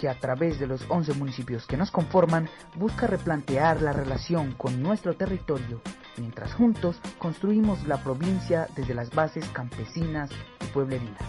que 0.00 0.08
a 0.08 0.18
través 0.18 0.58
de 0.58 0.66
los 0.66 0.82
11 0.88 1.12
municipios 1.14 1.66
que 1.66 1.76
nos 1.76 1.90
conforman 1.90 2.48
busca 2.76 3.06
replantear 3.06 3.82
la 3.82 3.92
relación 3.92 4.54
con 4.54 4.82
nuestro 4.82 5.14
territorio, 5.14 5.82
mientras 6.16 6.54
juntos 6.54 6.98
construimos 7.18 7.86
la 7.86 8.02
provincia 8.02 8.66
desde 8.74 8.94
las 8.94 9.10
bases 9.10 9.46
campesinas 9.50 10.30
y 10.64 10.72
pueblerinas. 10.72 11.20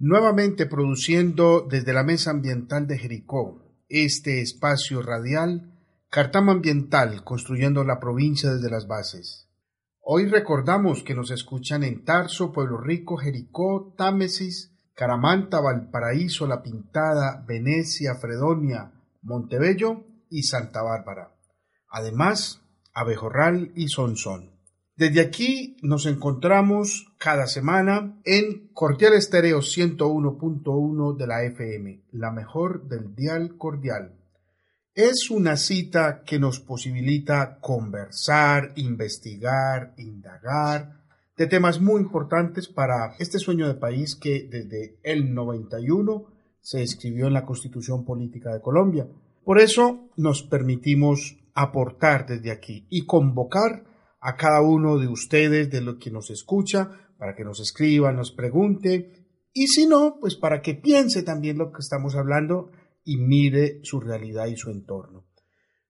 Nuevamente 0.00 0.66
produciendo 0.66 1.60
desde 1.60 1.92
la 1.92 2.02
Mesa 2.02 2.32
Ambiental 2.32 2.88
de 2.88 2.98
Jericó 2.98 3.62
este 3.88 4.40
espacio 4.40 5.02
radial, 5.02 5.72
Cartama 6.10 6.50
Ambiental, 6.50 7.22
construyendo 7.22 7.84
la 7.84 8.00
provincia 8.00 8.52
desde 8.52 8.70
las 8.70 8.88
bases. 8.88 9.43
Hoy 10.06 10.26
recordamos 10.26 11.02
que 11.02 11.14
nos 11.14 11.30
escuchan 11.30 11.82
en 11.82 12.04
Tarso, 12.04 12.52
Pueblo 12.52 12.76
Rico, 12.76 13.16
Jericó, 13.16 13.94
Támesis, 13.96 14.70
Caramanta, 14.94 15.60
Valparaíso, 15.60 16.46
La 16.46 16.62
Pintada, 16.62 17.42
Venecia, 17.48 18.14
Fredonia, 18.14 18.92
Montebello 19.22 20.04
y 20.28 20.42
Santa 20.42 20.82
Bárbara. 20.82 21.34
Además, 21.88 22.60
Abejorral 22.92 23.72
y 23.76 23.88
Sonsón. 23.88 24.50
Desde 24.94 25.22
aquí 25.22 25.78
nos 25.80 26.04
encontramos 26.04 27.14
cada 27.16 27.46
semana 27.46 28.20
en 28.26 28.68
Cordial 28.74 29.14
Estéreo 29.14 29.60
101.1 29.60 31.16
de 31.16 31.26
la 31.26 31.44
FM, 31.44 32.04
la 32.12 32.30
mejor 32.30 32.88
del 32.88 33.14
dial 33.14 33.56
cordial. 33.56 34.20
Es 34.94 35.28
una 35.28 35.56
cita 35.56 36.22
que 36.24 36.38
nos 36.38 36.60
posibilita 36.60 37.58
conversar, 37.60 38.70
investigar, 38.76 39.92
indagar 39.98 41.00
de 41.36 41.48
temas 41.48 41.80
muy 41.80 42.00
importantes 42.00 42.68
para 42.68 43.16
este 43.18 43.40
sueño 43.40 43.66
de 43.66 43.74
país 43.74 44.14
que 44.14 44.46
desde 44.48 45.00
el 45.02 45.34
91 45.34 46.26
se 46.60 46.84
escribió 46.84 47.26
en 47.26 47.32
la 47.32 47.44
Constitución 47.44 48.04
Política 48.04 48.52
de 48.52 48.60
Colombia. 48.60 49.08
Por 49.42 49.58
eso 49.58 50.10
nos 50.16 50.44
permitimos 50.44 51.38
aportar 51.54 52.24
desde 52.28 52.52
aquí 52.52 52.86
y 52.88 53.04
convocar 53.04 53.82
a 54.20 54.36
cada 54.36 54.62
uno 54.62 54.98
de 54.98 55.08
ustedes, 55.08 55.72
de 55.72 55.80
lo 55.80 55.98
que 55.98 56.12
nos 56.12 56.30
escucha, 56.30 56.88
para 57.18 57.34
que 57.34 57.42
nos 57.42 57.58
escriba, 57.58 58.12
nos 58.12 58.30
pregunte 58.30 59.24
y 59.56 59.68
si 59.68 59.86
no, 59.86 60.18
pues 60.20 60.34
para 60.34 60.60
que 60.62 60.74
piense 60.74 61.22
también 61.22 61.58
lo 61.58 61.70
que 61.70 61.78
estamos 61.78 62.16
hablando 62.16 62.70
y 63.04 63.18
mire 63.18 63.80
su 63.82 64.00
realidad 64.00 64.46
y 64.46 64.56
su 64.56 64.70
entorno. 64.70 65.26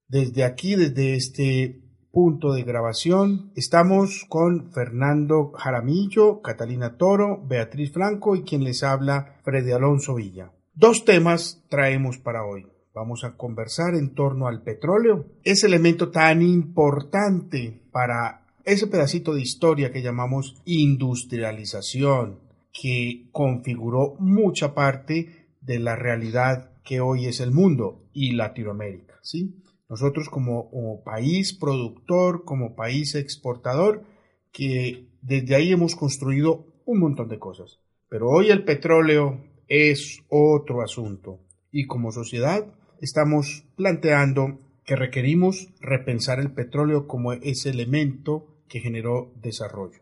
Desde 0.09 0.45
aquí, 0.45 0.75
desde 0.75 1.15
este 1.15 1.81
punto 2.11 2.53
de 2.53 2.63
grabación, 2.63 3.51
estamos 3.57 4.25
con 4.29 4.71
Fernando 4.73 5.53
Jaramillo, 5.53 6.41
Catalina 6.43 6.97
Toro, 6.97 7.45
Beatriz 7.45 7.93
Franco 7.93 8.37
y 8.37 8.43
quien 8.43 8.63
les 8.63 8.83
habla, 8.83 9.41
Freddy 9.43 9.73
Alonso 9.73 10.15
Villa. 10.15 10.53
Dos 10.75 11.05
temas 11.05 11.65
traemos 11.69 12.19
para 12.19 12.45
hoy. 12.45 12.67
Vamos 12.95 13.25
a 13.25 13.37
conversar 13.37 13.95
en 13.95 14.15
torno 14.15 14.47
al 14.47 14.63
petróleo, 14.63 15.27
ese 15.43 15.67
elemento 15.67 16.11
tan 16.11 16.43
importante 16.43 17.83
para 17.91 18.47
ese 18.65 18.87
pedacito 18.87 19.35
de 19.35 19.43
historia 19.43 19.91
que 19.91 20.03
llamamos 20.03 20.63
industrialización, 20.65 22.39
que 22.73 23.29
configuró 23.33 24.15
mucha 24.21 24.75
parte 24.75 25.49
de 25.61 25.79
la 25.81 25.97
realidad 25.97 26.74
que 26.85 27.01
hoy 27.01 27.27
es 27.27 27.41
el 27.41 27.51
mundo 27.51 28.05
y 28.13 28.33
Latinoamérica, 28.33 29.19
¿sí? 29.23 29.63
Nosotros 29.89 30.29
como, 30.29 30.71
como, 30.71 31.03
país 31.03 31.53
productor, 31.55 32.45
como 32.45 32.75
país 32.75 33.15
exportador, 33.15 34.05
que 34.53 35.09
desde 35.23 35.55
ahí 35.55 35.73
hemos 35.73 35.97
construido 35.97 36.67
un 36.85 37.01
montón 37.01 37.29
de 37.29 37.39
cosas. 37.39 37.81
Pero 38.09 38.29
hoy 38.29 38.51
el 38.51 38.65
petróleo 38.65 39.41
es 39.67 40.23
otro 40.29 40.83
asunto 40.83 41.41
y 41.71 41.87
como 41.87 42.13
sociedad 42.13 42.67
estamos 43.01 43.65
planteando 43.77 44.59
que 44.85 44.97
requerimos 44.97 45.69
repensar 45.81 46.39
el 46.39 46.53
petróleo 46.53 47.07
como 47.07 47.33
ese 47.33 47.71
elemento 47.71 48.63
que 48.69 48.81
generó 48.81 49.33
desarrollo. 49.41 50.01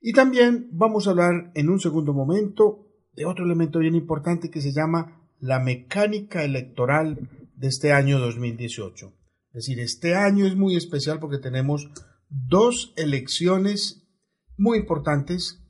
Y 0.00 0.12
también 0.12 0.68
vamos 0.72 1.06
a 1.06 1.10
hablar 1.10 1.50
en 1.54 1.68
un 1.68 1.80
segundo 1.80 2.12
momento 2.12 2.86
de 3.12 3.26
otro 3.26 3.44
elemento 3.44 3.78
bien 3.78 3.94
importante 3.94 4.50
que 4.50 4.60
se 4.60 4.72
llama 4.72 5.23
la 5.44 5.60
mecánica 5.60 6.42
electoral 6.42 7.28
de 7.54 7.68
este 7.68 7.92
año 7.92 8.18
2018. 8.18 9.12
Es 9.48 9.52
decir, 9.52 9.78
este 9.78 10.14
año 10.14 10.46
es 10.46 10.56
muy 10.56 10.74
especial 10.74 11.20
porque 11.20 11.36
tenemos 11.36 11.90
dos 12.30 12.94
elecciones 12.96 14.08
muy 14.56 14.78
importantes 14.78 15.62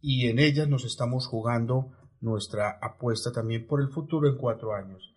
y 0.00 0.26
en 0.26 0.40
ellas 0.40 0.68
nos 0.68 0.84
estamos 0.84 1.28
jugando 1.28 1.92
nuestra 2.20 2.76
apuesta 2.82 3.30
también 3.30 3.68
por 3.68 3.80
el 3.80 3.90
futuro 3.90 4.28
en 4.28 4.36
cuatro 4.36 4.74
años. 4.74 5.14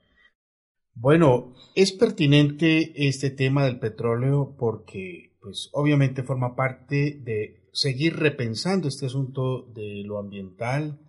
Bueno, 0.93 1.55
es 1.73 1.91
pertinente 1.91 3.07
este 3.07 3.31
tema 3.31 3.65
del 3.65 3.79
petróleo 3.79 4.55
porque, 4.59 5.35
pues, 5.41 5.71
obviamente 5.73 6.21
forma 6.21 6.55
parte 6.55 7.19
de 7.23 7.67
seguir 7.73 8.17
repensando 8.17 8.87
este 8.87 9.07
asunto 9.07 9.63
de 9.73 10.03
lo 10.05 10.19
ambiental, 10.19 10.99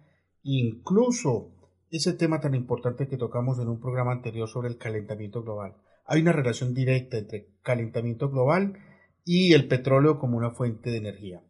incluso 0.43 1.54
ese 1.97 2.13
tema 2.13 2.41
tan 2.41 2.55
importante 2.55 3.09
que 3.09 3.17
tocamos 3.17 3.59
en 3.59 3.69
un 3.69 3.81
programa 3.81 4.13
anterior 4.13 4.49
sobre 4.49 4.69
el 4.69 4.79
calentamiento 4.79 5.43
global. 5.43 5.77
Hay 6.07 6.21
una 6.21 6.33
relación 6.33 6.75
directa 6.75 7.19
entre 7.19 7.49
calentamiento 7.63 8.31
global 8.31 8.75
y 9.25 9.53
el 9.53 9.69
petróleo 9.69 10.19
como 10.19 10.37
una 10.37 10.51
fuente 10.51 10.91
de 10.91 10.99
energía. 10.99 11.43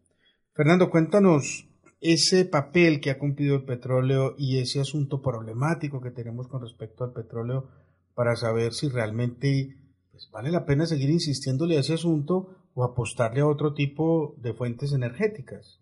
Fernando, 0.55 0.91
cuéntanos 0.91 1.69
ese 2.01 2.45
papel 2.45 3.01
que 3.01 3.11
ha 3.11 3.19
cumplido 3.19 3.57
el 3.57 3.65
petróleo 3.65 4.35
y 4.37 4.59
ese 4.59 4.81
asunto 4.81 5.23
problemático 5.23 6.01
que 6.01 6.11
tenemos 6.11 6.49
con 6.49 6.61
respecto 6.61 7.05
al 7.05 7.13
petróleo 7.13 7.71
para 8.15 8.37
saber 8.37 8.75
si 8.75 8.89
realmente 8.89 9.79
pues, 10.13 10.29
vale 10.31 10.51
la 10.51 10.67
pena 10.67 10.87
seguir 10.87 11.11
insistiéndole 11.11 11.77
a 11.77 11.81
ese 11.81 11.95
asunto 11.95 12.71
o 12.75 12.85
apostarle 12.85 13.41
a 13.41 13.47
otro 13.47 13.73
tipo 13.73 14.37
de 14.43 14.53
fuentes 14.53 14.93
energéticas. 14.93 15.81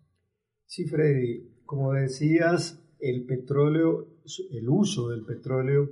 Sí, 0.65 0.85
Freddy, 0.85 1.61
como 1.65 1.91
decías, 1.91 2.81
el 2.99 3.25
petróleo, 3.25 4.07
el 4.51 4.69
uso 4.69 5.09
del 5.09 5.23
petróleo 5.23 5.89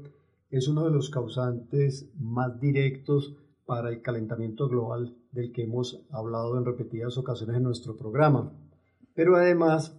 es 0.50 0.68
uno 0.68 0.86
de 0.86 0.92
los 0.92 1.10
causantes 1.10 2.10
más 2.20 2.60
directos 2.60 3.36
para 3.66 3.90
el 3.90 4.02
calentamiento 4.02 4.68
global 4.68 5.16
del 5.32 5.52
que 5.52 5.64
hemos 5.64 6.06
hablado 6.12 6.58
en 6.58 6.66
repetidas 6.66 7.18
ocasiones 7.18 7.58
en 7.58 7.64
nuestro 7.64 7.96
programa. 7.96 8.52
Pero 9.14 9.36
además 9.36 9.98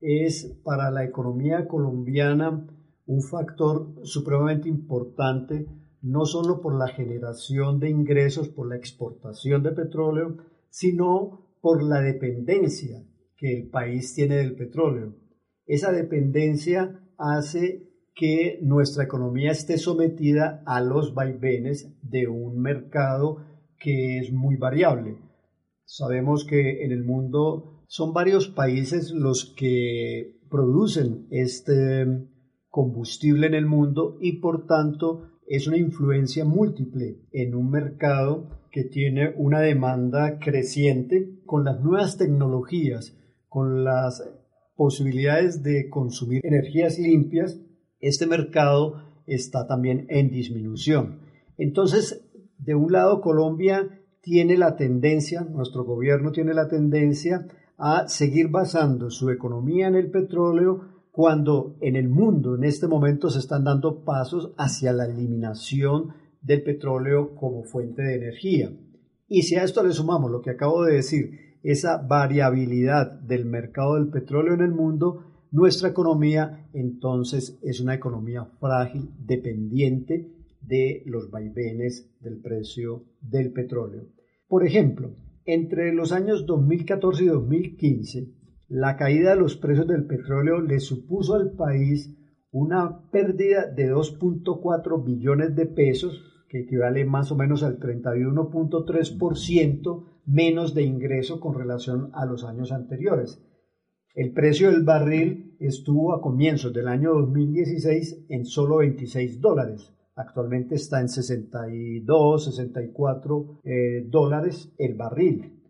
es 0.00 0.56
para 0.64 0.90
la 0.90 1.04
economía 1.04 1.66
colombiana 1.66 2.66
un 3.06 3.22
factor 3.22 3.94
supremamente 4.04 4.68
importante, 4.68 5.66
no 6.02 6.24
solo 6.26 6.60
por 6.60 6.74
la 6.76 6.88
generación 6.88 7.78
de 7.78 7.90
ingresos, 7.90 8.48
por 8.48 8.68
la 8.68 8.76
exportación 8.76 9.62
de 9.62 9.72
petróleo, 9.72 10.36
sino 10.70 11.56
por 11.60 11.82
la 11.82 12.00
dependencia 12.00 13.04
que 13.36 13.56
el 13.56 13.68
país 13.68 14.14
tiene 14.14 14.36
del 14.36 14.54
petróleo. 14.54 15.14
Esa 15.66 15.92
dependencia 15.92 17.00
hace 17.18 17.88
que 18.14 18.58
nuestra 18.62 19.04
economía 19.04 19.50
esté 19.50 19.76
sometida 19.76 20.62
a 20.66 20.80
los 20.80 21.14
vaivenes 21.14 21.92
de 22.02 22.28
un 22.28 22.60
mercado 22.60 23.44
que 23.78 24.18
es 24.18 24.32
muy 24.32 24.56
variable. 24.56 25.18
Sabemos 25.84 26.44
que 26.44 26.84
en 26.84 26.92
el 26.92 27.04
mundo 27.04 27.82
son 27.86 28.12
varios 28.12 28.48
países 28.48 29.10
los 29.10 29.54
que 29.56 30.40
producen 30.48 31.26
este 31.30 32.06
combustible 32.68 33.46
en 33.46 33.54
el 33.54 33.66
mundo 33.66 34.16
y 34.20 34.40
por 34.40 34.66
tanto 34.66 35.30
es 35.46 35.68
una 35.68 35.76
influencia 35.76 36.44
múltiple 36.44 37.20
en 37.32 37.54
un 37.54 37.70
mercado 37.70 38.48
que 38.70 38.84
tiene 38.84 39.34
una 39.36 39.60
demanda 39.60 40.38
creciente 40.38 41.40
con 41.46 41.64
las 41.64 41.80
nuevas 41.80 42.16
tecnologías, 42.16 43.16
con 43.48 43.84
las 43.84 44.24
posibilidades 44.76 45.62
de 45.62 45.88
consumir 45.88 46.40
energías 46.44 46.98
limpias, 46.98 47.60
este 48.00 48.26
mercado 48.26 49.02
está 49.26 49.66
también 49.66 50.06
en 50.08 50.30
disminución. 50.30 51.20
Entonces, 51.56 52.26
de 52.58 52.74
un 52.74 52.92
lado, 52.92 53.20
Colombia 53.20 53.88
tiene 54.20 54.56
la 54.56 54.76
tendencia, 54.76 55.42
nuestro 55.42 55.84
gobierno 55.84 56.32
tiene 56.32 56.54
la 56.54 56.68
tendencia 56.68 57.46
a 57.76 58.08
seguir 58.08 58.48
basando 58.48 59.10
su 59.10 59.30
economía 59.30 59.88
en 59.88 59.96
el 59.96 60.10
petróleo 60.10 60.94
cuando 61.10 61.76
en 61.80 61.96
el 61.96 62.08
mundo 62.08 62.56
en 62.56 62.64
este 62.64 62.88
momento 62.88 63.30
se 63.30 63.38
están 63.38 63.64
dando 63.64 64.04
pasos 64.04 64.52
hacia 64.56 64.92
la 64.92 65.04
eliminación 65.04 66.14
del 66.40 66.62
petróleo 66.62 67.34
como 67.36 67.62
fuente 67.64 68.02
de 68.02 68.16
energía. 68.16 68.72
Y 69.28 69.42
si 69.42 69.56
a 69.56 69.62
esto 69.62 69.82
le 69.84 69.92
sumamos 69.92 70.30
lo 70.30 70.42
que 70.42 70.50
acabo 70.50 70.84
de 70.84 70.94
decir, 70.94 71.30
esa 71.64 71.96
variabilidad 71.96 73.18
del 73.20 73.46
mercado 73.46 73.94
del 73.94 74.10
petróleo 74.10 74.54
en 74.54 74.60
el 74.60 74.70
mundo, 74.70 75.24
nuestra 75.50 75.88
economía 75.88 76.68
entonces 76.74 77.58
es 77.62 77.80
una 77.80 77.94
economía 77.94 78.44
frágil, 78.60 79.10
dependiente 79.18 80.30
de 80.60 81.02
los 81.06 81.30
vaivenes 81.30 82.14
del 82.20 82.38
precio 82.40 83.06
del 83.20 83.52
petróleo. 83.52 84.08
Por 84.46 84.66
ejemplo, 84.66 85.16
entre 85.46 85.94
los 85.94 86.12
años 86.12 86.44
2014 86.44 87.24
y 87.24 87.28
2015, 87.28 88.28
la 88.68 88.96
caída 88.96 89.30
de 89.30 89.36
los 89.36 89.56
precios 89.56 89.86
del 89.86 90.04
petróleo 90.06 90.60
le 90.60 90.80
supuso 90.80 91.34
al 91.34 91.52
país 91.52 92.14
una 92.50 93.08
pérdida 93.10 93.66
de 93.66 93.90
2.4 93.90 95.02
billones 95.02 95.56
de 95.56 95.64
pesos, 95.66 96.22
que 96.48 96.60
equivale 96.60 97.06
más 97.06 97.32
o 97.32 97.36
menos 97.36 97.62
al 97.62 97.78
31.3% 97.78 100.13
menos 100.26 100.74
de 100.74 100.82
ingreso 100.82 101.40
con 101.40 101.54
relación 101.54 102.10
a 102.14 102.24
los 102.26 102.44
años 102.44 102.72
anteriores. 102.72 103.42
El 104.14 104.32
precio 104.32 104.70
del 104.70 104.84
barril 104.84 105.56
estuvo 105.58 106.14
a 106.14 106.20
comienzos 106.20 106.72
del 106.72 106.88
año 106.88 107.12
2016 107.14 108.26
en 108.28 108.44
solo 108.44 108.76
26 108.76 109.40
dólares. 109.40 109.92
Actualmente 110.14 110.76
está 110.76 111.00
en 111.00 111.08
62, 111.08 112.44
64 112.44 113.60
eh, 113.64 114.04
dólares 114.06 114.72
el 114.78 114.94
barril. 114.94 115.60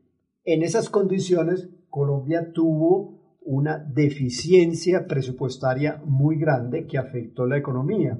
En 0.44 0.62
esas 0.62 0.90
condiciones, 0.90 1.70
Colombia 1.88 2.52
tuvo 2.52 3.38
una 3.40 3.78
deficiencia 3.78 5.06
presupuestaria 5.06 6.02
muy 6.04 6.36
grande 6.36 6.86
que 6.86 6.98
afectó 6.98 7.46
la 7.46 7.56
economía. 7.56 8.18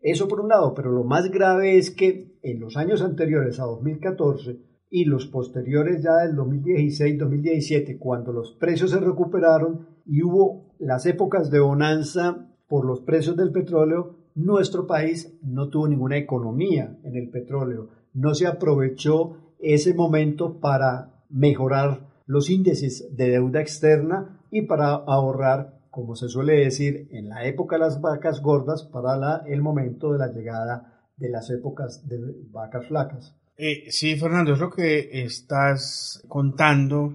Eso 0.00 0.28
por 0.28 0.40
un 0.40 0.48
lado, 0.48 0.72
pero 0.72 0.90
lo 0.90 1.04
más 1.04 1.30
grave 1.30 1.76
es 1.76 1.90
que 1.90 2.38
en 2.42 2.60
los 2.60 2.78
años 2.78 3.02
anteriores 3.02 3.60
a 3.60 3.64
2014 3.64 4.69
y 4.90 5.04
los 5.04 5.28
posteriores 5.28 6.02
ya 6.02 6.16
del 6.16 6.36
2016-2017, 6.36 7.98
cuando 7.98 8.32
los 8.32 8.52
precios 8.52 8.90
se 8.90 8.98
recuperaron 8.98 9.86
y 10.04 10.22
hubo 10.22 10.74
las 10.80 11.06
épocas 11.06 11.50
de 11.50 11.60
bonanza 11.60 12.48
por 12.68 12.84
los 12.84 13.00
precios 13.00 13.36
del 13.36 13.52
petróleo, 13.52 14.16
nuestro 14.34 14.86
país 14.86 15.38
no 15.42 15.68
tuvo 15.68 15.86
ninguna 15.88 16.16
economía 16.16 16.98
en 17.04 17.16
el 17.16 17.30
petróleo. 17.30 17.88
No 18.12 18.34
se 18.34 18.48
aprovechó 18.48 19.36
ese 19.60 19.94
momento 19.94 20.58
para 20.58 21.24
mejorar 21.28 22.08
los 22.26 22.50
índices 22.50 23.14
de 23.16 23.30
deuda 23.30 23.60
externa 23.60 24.40
y 24.50 24.62
para 24.62 24.94
ahorrar, 24.94 25.80
como 25.90 26.16
se 26.16 26.28
suele 26.28 26.54
decir, 26.54 27.08
en 27.12 27.28
la 27.28 27.44
época 27.44 27.76
de 27.76 27.80
las 27.80 28.00
vacas 28.00 28.40
gordas 28.42 28.84
para 28.84 29.44
el 29.46 29.62
momento 29.62 30.12
de 30.12 30.18
la 30.18 30.32
llegada 30.32 31.06
de 31.16 31.28
las 31.28 31.50
épocas 31.50 32.08
de 32.08 32.18
vacas 32.50 32.86
flacas. 32.86 33.39
Eh, 33.62 33.90
sí, 33.90 34.16
Fernando, 34.16 34.54
es 34.54 34.58
lo 34.58 34.70
que 34.70 35.22
estás 35.22 36.24
contando, 36.28 37.12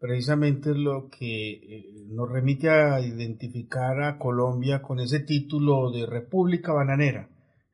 precisamente 0.00 0.74
lo 0.74 1.08
que 1.08 1.52
eh, 1.52 1.84
nos 2.08 2.28
remite 2.28 2.68
a 2.68 2.98
identificar 2.98 4.02
a 4.02 4.18
Colombia 4.18 4.82
con 4.82 4.98
ese 4.98 5.20
título 5.20 5.92
de 5.92 6.04
República 6.04 6.72
Bananera, 6.72 7.28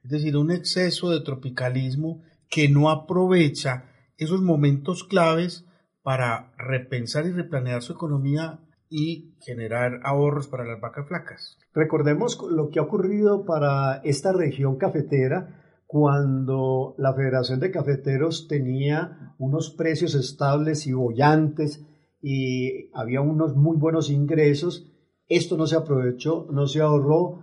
es 0.04 0.10
decir, 0.10 0.36
un 0.36 0.50
exceso 0.50 1.08
de 1.08 1.22
tropicalismo 1.22 2.22
que 2.50 2.68
no 2.68 2.90
aprovecha 2.90 3.86
esos 4.18 4.42
momentos 4.42 5.02
claves 5.04 5.64
para 6.02 6.52
repensar 6.58 7.24
y 7.24 7.30
replanear 7.30 7.80
su 7.80 7.94
economía 7.94 8.60
y 8.90 9.34
generar 9.40 9.98
ahorros 10.02 10.46
para 10.46 10.66
las 10.66 10.78
vacas 10.78 11.08
flacas. 11.08 11.56
Recordemos 11.72 12.38
lo 12.50 12.68
que 12.68 12.80
ha 12.80 12.82
ocurrido 12.82 13.46
para 13.46 14.02
esta 14.04 14.34
región 14.34 14.76
cafetera 14.76 15.59
cuando 15.90 16.94
la 16.98 17.12
Federación 17.14 17.58
de 17.58 17.72
Cafeteros 17.72 18.46
tenía 18.46 19.34
unos 19.38 19.70
precios 19.70 20.14
estables 20.14 20.86
y 20.86 20.92
bollantes 20.92 21.84
y 22.22 22.92
había 22.94 23.20
unos 23.22 23.56
muy 23.56 23.76
buenos 23.76 24.08
ingresos. 24.08 24.88
Esto 25.26 25.56
no 25.56 25.66
se 25.66 25.74
aprovechó, 25.74 26.46
no 26.52 26.68
se 26.68 26.80
ahorró 26.80 27.40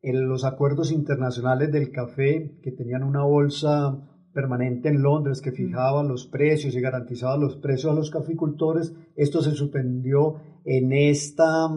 en 0.00 0.26
los 0.30 0.46
acuerdos 0.46 0.92
internacionales 0.92 1.70
del 1.72 1.92
café 1.92 2.58
que 2.62 2.72
tenían 2.72 3.02
una 3.02 3.22
bolsa 3.22 4.00
permanente 4.32 4.88
en 4.88 5.02
Londres 5.02 5.42
que 5.42 5.52
fijaba 5.52 6.02
los 6.02 6.26
precios 6.26 6.74
y 6.74 6.80
garantizaba 6.80 7.36
los 7.36 7.56
precios 7.56 7.92
a 7.92 7.96
los 7.96 8.10
caficultores. 8.10 8.94
Esto 9.14 9.42
se 9.42 9.50
suspendió 9.50 10.36
en 10.64 10.94
esta 10.94 11.68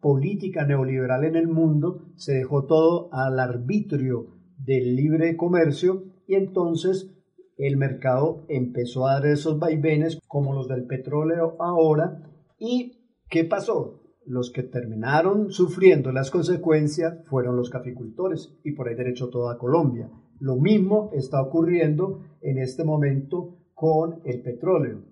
política 0.00 0.64
neoliberal 0.64 1.24
en 1.24 1.34
el 1.34 1.48
mundo, 1.48 2.02
se 2.14 2.34
dejó 2.34 2.66
todo 2.66 3.12
al 3.12 3.40
arbitrio 3.40 4.41
del 4.64 4.96
libre 4.96 5.36
comercio 5.36 6.04
y 6.26 6.34
entonces 6.34 7.10
el 7.56 7.76
mercado 7.76 8.44
empezó 8.48 9.06
a 9.06 9.14
dar 9.14 9.26
esos 9.26 9.58
vaivenes 9.58 10.18
como 10.26 10.54
los 10.54 10.68
del 10.68 10.86
petróleo 10.86 11.56
ahora. 11.60 12.22
¿Y 12.58 13.20
qué 13.28 13.44
pasó? 13.44 14.00
Los 14.24 14.50
que 14.50 14.62
terminaron 14.62 15.50
sufriendo 15.50 16.12
las 16.12 16.30
consecuencias 16.30 17.24
fueron 17.26 17.56
los 17.56 17.70
caficultores 17.70 18.58
y 18.64 18.72
por 18.72 18.88
ahí 18.88 18.94
derecho 18.94 19.30
toda 19.30 19.58
Colombia. 19.58 20.10
Lo 20.38 20.56
mismo 20.56 21.10
está 21.12 21.42
ocurriendo 21.42 22.24
en 22.40 22.58
este 22.58 22.84
momento 22.84 23.58
con 23.74 24.20
el 24.24 24.42
petróleo. 24.42 25.04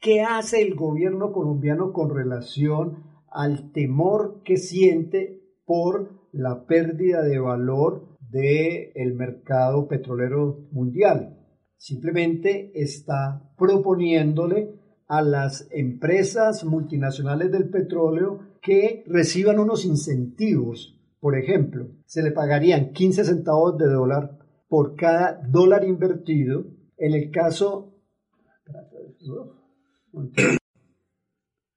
¿Qué 0.00 0.22
hace 0.22 0.62
el 0.62 0.74
gobierno 0.74 1.32
colombiano 1.32 1.92
con 1.92 2.14
relación 2.14 3.04
al 3.30 3.72
temor 3.72 4.42
que 4.44 4.56
siente 4.56 5.42
por 5.64 6.10
la 6.32 6.66
pérdida 6.66 7.22
de 7.22 7.38
valor 7.38 8.15
del 8.30 9.14
mercado 9.14 9.88
petrolero 9.88 10.66
mundial? 10.72 11.38
Simplemente 11.76 12.72
está 12.74 13.42
proponiéndole 13.56 14.74
a 15.08 15.22
las 15.22 15.68
empresas 15.70 16.64
multinacionales 16.64 17.52
del 17.52 17.68
petróleo 17.68 18.40
que 18.60 19.04
reciban 19.06 19.58
unos 19.58 19.84
incentivos. 19.84 20.98
Por 21.20 21.38
ejemplo, 21.38 21.88
se 22.04 22.22
le 22.22 22.32
pagarían 22.32 22.92
15 22.92 23.24
centavos 23.24 23.78
de 23.78 23.86
dólar 23.86 24.38
por 24.68 24.96
cada 24.96 25.40
dólar 25.48 25.84
invertido. 25.84 26.64
En 26.96 27.14
el 27.14 27.30
caso... 27.30 27.92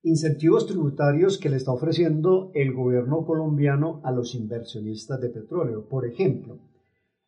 Incentivos 0.01 0.65
tributarios 0.65 1.37
que 1.37 1.49
le 1.49 1.57
está 1.57 1.73
ofreciendo 1.73 2.51
el 2.53 2.73
gobierno 2.73 3.25
colombiano 3.25 3.99
a 4.05 4.11
los 4.13 4.33
inversionistas 4.33 5.19
de 5.19 5.27
petróleo. 5.27 5.89
Por 5.89 6.07
ejemplo, 6.07 6.57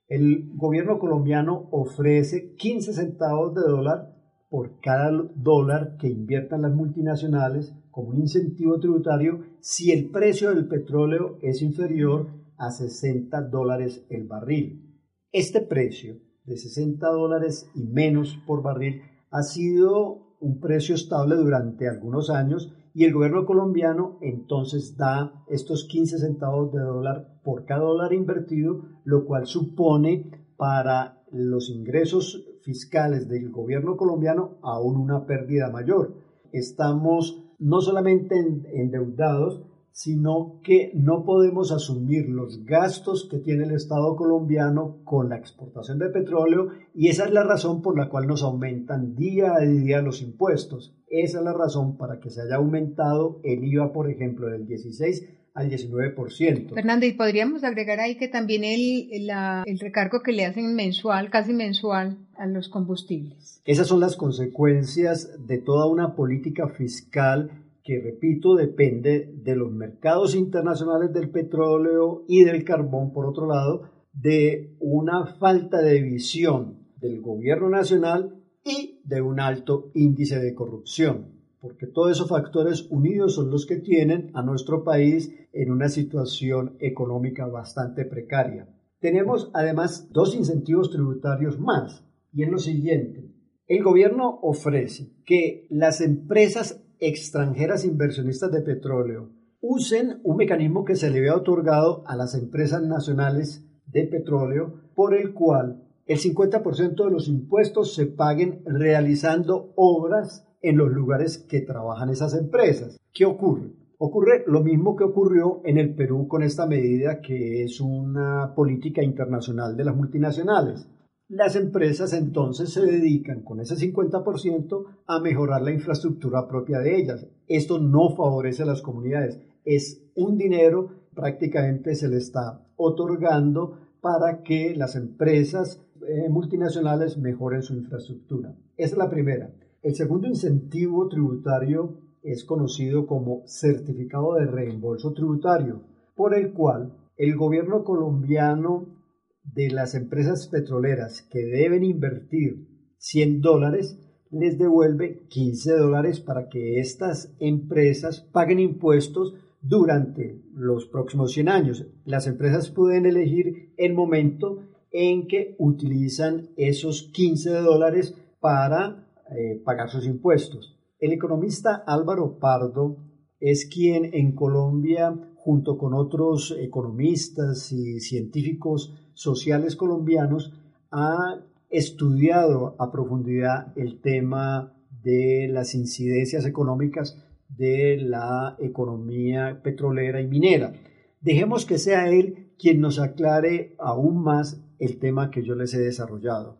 el 0.07 0.49
gobierno 0.55 0.97
colombiano 0.97 1.67
ofrece 1.71 2.55
15 2.55 2.93
centavos 2.93 3.53
de 3.55 3.61
dólar 3.61 4.15
por 4.49 4.79
cada 4.79 5.11
dólar 5.35 5.97
que 5.97 6.07
inviertan 6.07 6.61
las 6.61 6.73
multinacionales 6.73 7.73
como 7.91 8.11
un 8.11 8.19
incentivo 8.19 8.79
tributario 8.79 9.43
si 9.59 9.91
el 9.91 10.09
precio 10.09 10.55
del 10.55 10.69
petróleo 10.69 11.39
es 11.41 11.61
inferior 11.61 12.29
a 12.57 12.71
60 12.71 13.49
dólares 13.49 14.05
el 14.09 14.27
barril. 14.27 14.97
Este 15.33 15.59
precio 15.59 16.21
de 16.45 16.55
60 16.55 17.05
dólares 17.09 17.69
y 17.75 17.83
menos 17.83 18.37
por 18.47 18.63
barril 18.63 19.01
ha 19.29 19.43
sido 19.43 20.30
un 20.41 20.59
precio 20.59 20.95
estable 20.95 21.35
durante 21.35 21.87
algunos 21.87 22.29
años 22.29 22.73
y 22.93 23.05
el 23.05 23.13
gobierno 23.13 23.45
colombiano 23.45 24.17
entonces 24.21 24.97
da 24.97 25.43
estos 25.47 25.85
15 25.85 26.17
centavos 26.17 26.73
de 26.73 26.81
dólar 26.81 27.39
por 27.43 27.65
cada 27.65 27.81
dólar 27.81 28.11
invertido, 28.11 28.81
lo 29.05 29.25
cual 29.25 29.45
supone 29.45 30.29
para 30.57 31.23
los 31.31 31.69
ingresos 31.69 32.45
fiscales 32.61 33.29
del 33.29 33.49
gobierno 33.49 33.95
colombiano 33.95 34.57
aún 34.61 34.97
una 34.97 35.25
pérdida 35.25 35.69
mayor. 35.69 36.15
Estamos 36.51 37.43
no 37.59 37.79
solamente 37.79 38.35
endeudados, 38.73 39.63
sino 39.91 40.59
que 40.63 40.91
no 40.93 41.25
podemos 41.25 41.71
asumir 41.71 42.29
los 42.29 42.65
gastos 42.65 43.27
que 43.29 43.39
tiene 43.39 43.65
el 43.65 43.71
Estado 43.71 44.15
colombiano 44.15 44.97
con 45.03 45.29
la 45.29 45.37
exportación 45.37 45.99
de 45.99 46.09
petróleo 46.09 46.69
y 46.93 47.09
esa 47.09 47.25
es 47.25 47.31
la 47.31 47.43
razón 47.43 47.81
por 47.81 47.97
la 47.97 48.09
cual 48.09 48.27
nos 48.27 48.43
aumentan 48.43 49.15
día 49.15 49.53
a 49.55 49.61
día 49.61 50.01
los 50.01 50.21
impuestos. 50.21 50.95
Esa 51.09 51.39
es 51.39 51.43
la 51.43 51.53
razón 51.53 51.97
para 51.97 52.19
que 52.19 52.29
se 52.29 52.41
haya 52.41 52.55
aumentado 52.55 53.39
el 53.43 53.63
IVA, 53.63 53.91
por 53.91 54.09
ejemplo, 54.09 54.47
del 54.47 54.65
16 54.65 55.27
al 55.53 55.69
19%. 55.69 56.73
Fernando, 56.73 57.05
y 57.05 57.13
podríamos 57.13 57.63
agregar 57.63 57.99
ahí 57.99 58.15
que 58.15 58.29
también 58.29 58.63
el, 58.63 59.09
el, 59.11 59.79
recargo 59.79 60.21
que 60.21 60.31
le 60.31 60.45
hacen 60.45 60.73
mensual, 60.75 61.29
casi 61.29 61.53
mensual, 61.53 62.17
a 62.37 62.47
los 62.47 62.69
combustibles. 62.69 63.61
Esas 63.65 63.87
son 63.87 63.99
las 63.99 64.15
consecuencias 64.15 65.45
de 65.45 65.57
toda 65.57 65.87
una 65.87 66.15
política 66.15 66.69
fiscal 66.69 67.60
que, 67.83 67.99
repito, 67.99 68.55
depende 68.55 69.31
de 69.33 69.55
los 69.55 69.71
mercados 69.71 70.35
internacionales 70.35 71.13
del 71.13 71.29
petróleo 71.29 72.23
y 72.27 72.43
del 72.43 72.63
carbón, 72.63 73.11
por 73.13 73.25
otro 73.25 73.47
lado, 73.47 73.89
de 74.13 74.75
una 74.79 75.25
falta 75.37 75.79
de 75.79 76.01
visión 76.01 76.87
del 76.97 77.21
gobierno 77.21 77.69
nacional 77.69 78.35
y 78.63 79.01
de 79.03 79.21
un 79.21 79.39
alto 79.39 79.91
índice 79.93 80.39
de 80.39 80.53
corrupción 80.53 81.41
porque 81.61 81.85
todos 81.85 82.11
esos 82.11 82.27
factores 82.27 82.87
unidos 82.89 83.35
son 83.35 83.51
los 83.51 83.67
que 83.67 83.77
tienen 83.77 84.31
a 84.33 84.41
nuestro 84.41 84.83
país 84.83 85.31
en 85.53 85.71
una 85.71 85.89
situación 85.89 86.75
económica 86.79 87.45
bastante 87.45 88.03
precaria. 88.03 88.67
Tenemos 88.99 89.51
además 89.53 90.09
dos 90.11 90.35
incentivos 90.35 90.89
tributarios 90.89 91.59
más, 91.59 92.03
y 92.33 92.43
es 92.43 92.49
lo 92.49 92.57
siguiente. 92.57 93.29
El 93.67 93.83
gobierno 93.83 94.39
ofrece 94.41 95.13
que 95.23 95.67
las 95.69 96.01
empresas 96.01 96.83
extranjeras 97.01 97.83
inversionistas 97.83 98.51
de 98.51 98.61
petróleo 98.61 99.31
usen 99.59 100.21
un 100.23 100.37
mecanismo 100.37 100.85
que 100.85 100.95
se 100.95 101.09
le 101.09 101.17
había 101.17 101.35
otorgado 101.35 102.03
a 102.05 102.15
las 102.15 102.35
empresas 102.35 102.83
nacionales 102.83 103.65
de 103.87 104.05
petróleo, 104.05 104.81
por 104.95 105.15
el 105.15 105.33
cual 105.33 105.83
el 106.05 106.19
50% 106.19 107.05
de 107.05 107.11
los 107.11 107.27
impuestos 107.27 107.95
se 107.95 108.05
paguen 108.05 108.61
realizando 108.65 109.73
obras 109.75 110.47
en 110.61 110.77
los 110.77 110.91
lugares 110.91 111.39
que 111.39 111.61
trabajan 111.61 112.09
esas 112.09 112.35
empresas. 112.35 112.99
¿Qué 113.11 113.25
ocurre? 113.25 113.71
Ocurre 113.97 114.43
lo 114.45 114.61
mismo 114.61 114.95
que 114.95 115.03
ocurrió 115.03 115.61
en 115.63 115.77
el 115.77 115.95
Perú 115.95 116.27
con 116.27 116.43
esta 116.43 116.67
medida 116.67 117.19
que 117.21 117.63
es 117.63 117.81
una 117.81 118.53
política 118.55 119.03
internacional 119.03 119.75
de 119.75 119.85
las 119.85 119.95
multinacionales. 119.95 120.87
Las 121.31 121.55
empresas 121.55 122.11
entonces 122.11 122.73
se 122.73 122.85
dedican 122.85 123.41
con 123.41 123.61
ese 123.61 123.75
50% 123.75 124.83
a 125.07 125.21
mejorar 125.21 125.61
la 125.61 125.71
infraestructura 125.71 126.45
propia 126.45 126.79
de 126.79 126.97
ellas. 126.97 127.25
Esto 127.47 127.79
no 127.79 128.09
favorece 128.09 128.63
a 128.63 128.65
las 128.65 128.81
comunidades. 128.81 129.39
Es 129.63 130.03
un 130.13 130.37
dinero 130.37 130.89
prácticamente 131.15 131.95
se 131.95 132.09
le 132.09 132.17
está 132.17 132.67
otorgando 132.75 133.77
para 134.01 134.43
que 134.43 134.75
las 134.75 134.97
empresas 134.97 135.81
eh, 136.05 136.27
multinacionales 136.27 137.17
mejoren 137.17 137.63
su 137.63 137.75
infraestructura. 137.75 138.53
Esa 138.75 138.95
es 138.95 138.97
la 138.97 139.09
primera. 139.09 139.53
El 139.81 139.95
segundo 139.95 140.27
incentivo 140.27 141.07
tributario 141.07 141.93
es 142.23 142.43
conocido 142.43 143.07
como 143.07 143.43
certificado 143.45 144.33
de 144.33 144.47
reembolso 144.47 145.13
tributario, 145.13 145.79
por 146.13 146.35
el 146.35 146.51
cual 146.51 146.91
el 147.15 147.37
gobierno 147.37 147.85
colombiano 147.85 149.00
de 149.43 149.69
las 149.69 149.95
empresas 149.95 150.47
petroleras 150.47 151.21
que 151.23 151.39
deben 151.39 151.83
invertir 151.83 152.67
100 152.97 153.41
dólares 153.41 153.97
les 154.31 154.57
devuelve 154.57 155.27
15 155.27 155.73
dólares 155.73 156.19
para 156.21 156.47
que 156.47 156.79
estas 156.79 157.35
empresas 157.39 158.21
paguen 158.21 158.59
impuestos 158.59 159.35
durante 159.61 160.41
los 160.53 160.85
próximos 160.85 161.33
100 161.33 161.49
años. 161.49 161.85
Las 162.05 162.27
empresas 162.27 162.69
pueden 162.71 163.05
elegir 163.05 163.73
el 163.77 163.93
momento 163.93 164.63
en 164.91 165.27
que 165.27 165.55
utilizan 165.59 166.49
esos 166.55 167.09
15 167.13 167.49
dólares 167.51 168.15
para 168.39 169.07
eh, 169.29 169.61
pagar 169.63 169.89
sus 169.89 170.05
impuestos. 170.05 170.77
El 170.99 171.13
economista 171.13 171.83
Álvaro 171.85 172.39
Pardo 172.39 172.97
es 173.39 173.65
quien 173.65 174.13
en 174.13 174.33
Colombia, 174.33 175.13
junto 175.43 175.77
con 175.77 175.95
otros 175.95 176.55
economistas 176.59 177.71
y 177.71 177.99
científicos 177.99 178.93
sociales 179.13 179.75
colombianos, 179.75 180.53
ha 180.91 181.39
estudiado 181.69 182.75
a 182.77 182.91
profundidad 182.91 183.73
el 183.75 184.01
tema 184.01 184.73
de 185.03 185.47
las 185.51 185.73
incidencias 185.73 186.45
económicas 186.45 187.17
de 187.49 187.97
la 187.97 188.55
economía 188.59 189.61
petrolera 189.63 190.21
y 190.21 190.27
minera. 190.27 190.73
Dejemos 191.21 191.65
que 191.65 191.79
sea 191.79 192.09
él 192.09 192.53
quien 192.59 192.79
nos 192.79 192.99
aclare 192.99 193.75
aún 193.79 194.21
más 194.23 194.61
el 194.77 194.99
tema 194.99 195.31
que 195.31 195.43
yo 195.43 195.55
les 195.55 195.73
he 195.73 195.79
desarrollado. 195.79 196.57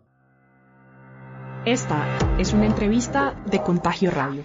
Esta 1.66 2.04
es 2.40 2.54
una 2.54 2.66
entrevista 2.66 3.44
de 3.52 3.62
Contagio 3.62 4.10
Radio. 4.10 4.44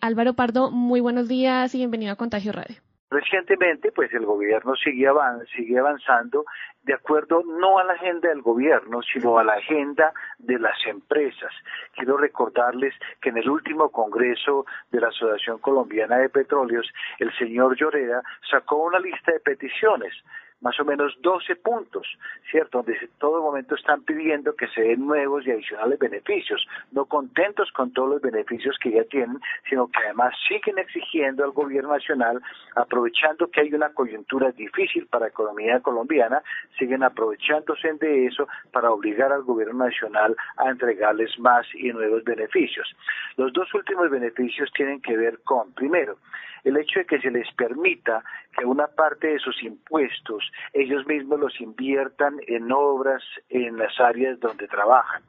Álvaro 0.00 0.34
Pardo, 0.34 0.70
muy 0.70 1.00
buenos 1.00 1.28
días 1.28 1.74
y 1.74 1.78
bienvenido 1.78 2.12
a 2.12 2.16
Contagio 2.16 2.52
Radio. 2.52 2.76
Recientemente, 3.10 3.90
pues 3.90 4.12
el 4.12 4.26
gobierno 4.26 4.74
sigue, 4.76 5.08
sigue 5.56 5.78
avanzando 5.78 6.44
de 6.82 6.92
acuerdo 6.92 7.42
no 7.42 7.78
a 7.78 7.84
la 7.84 7.94
agenda 7.94 8.28
del 8.28 8.42
gobierno, 8.42 9.00
sino 9.02 9.38
a 9.38 9.44
la 9.44 9.54
agenda 9.54 10.12
de 10.38 10.58
las 10.58 10.76
empresas. 10.86 11.52
Quiero 11.94 12.18
recordarles 12.18 12.94
que 13.20 13.30
en 13.30 13.38
el 13.38 13.48
último 13.48 13.90
congreso 13.90 14.66
de 14.90 15.00
la 15.00 15.08
Asociación 15.08 15.58
Colombiana 15.58 16.18
de 16.18 16.28
Petróleos, 16.28 16.86
el 17.18 17.32
señor 17.38 17.76
Lloreda 17.76 18.22
sacó 18.50 18.76
una 18.76 18.98
lista 19.00 19.32
de 19.32 19.40
peticiones 19.40 20.12
más 20.60 20.78
o 20.80 20.84
menos 20.84 21.16
12 21.22 21.56
puntos, 21.56 22.06
¿cierto? 22.50 22.78
Donde 22.78 22.98
en 22.98 23.10
todo 23.18 23.42
momento 23.42 23.74
están 23.74 24.02
pidiendo 24.02 24.54
que 24.54 24.66
se 24.68 24.82
den 24.82 25.06
nuevos 25.06 25.46
y 25.46 25.52
adicionales 25.52 25.98
beneficios, 25.98 26.66
no 26.92 27.04
contentos 27.06 27.70
con 27.72 27.92
todos 27.92 28.10
los 28.10 28.22
beneficios 28.22 28.76
que 28.82 28.90
ya 28.90 29.04
tienen, 29.04 29.38
sino 29.68 29.88
que 29.88 29.98
además 30.04 30.34
siguen 30.48 30.78
exigiendo 30.78 31.44
al 31.44 31.52
gobierno 31.52 31.92
nacional, 31.92 32.42
aprovechando 32.74 33.50
que 33.50 33.60
hay 33.60 33.72
una 33.72 33.90
coyuntura 33.90 34.50
difícil 34.52 35.06
para 35.06 35.26
la 35.26 35.30
economía 35.30 35.80
colombiana, 35.80 36.42
siguen 36.78 37.02
aprovechándose 37.02 37.92
de 37.94 38.26
eso 38.26 38.48
para 38.72 38.90
obligar 38.90 39.32
al 39.32 39.42
gobierno 39.42 39.84
nacional 39.84 40.36
a 40.56 40.68
entregarles 40.68 41.38
más 41.38 41.66
y 41.74 41.92
nuevos 41.92 42.24
beneficios. 42.24 42.94
Los 43.36 43.52
dos 43.52 43.72
últimos 43.74 44.10
beneficios 44.10 44.70
tienen 44.72 45.00
que 45.00 45.16
ver 45.16 45.38
con, 45.44 45.72
primero, 45.72 46.16
el 46.64 46.76
hecho 46.76 47.00
de 47.00 47.06
que 47.06 47.20
se 47.20 47.30
les 47.30 47.50
permita 47.54 48.22
que 48.58 48.66
una 48.66 48.88
parte 48.88 49.28
de 49.28 49.38
sus 49.38 49.62
impuestos 49.62 50.50
ellos 50.72 51.06
mismos 51.06 51.38
los 51.38 51.60
inviertan 51.60 52.38
en 52.46 52.70
obras 52.72 53.22
en 53.48 53.78
las 53.78 53.98
áreas 54.00 54.38
donde 54.40 54.66
trabajan. 54.66 55.22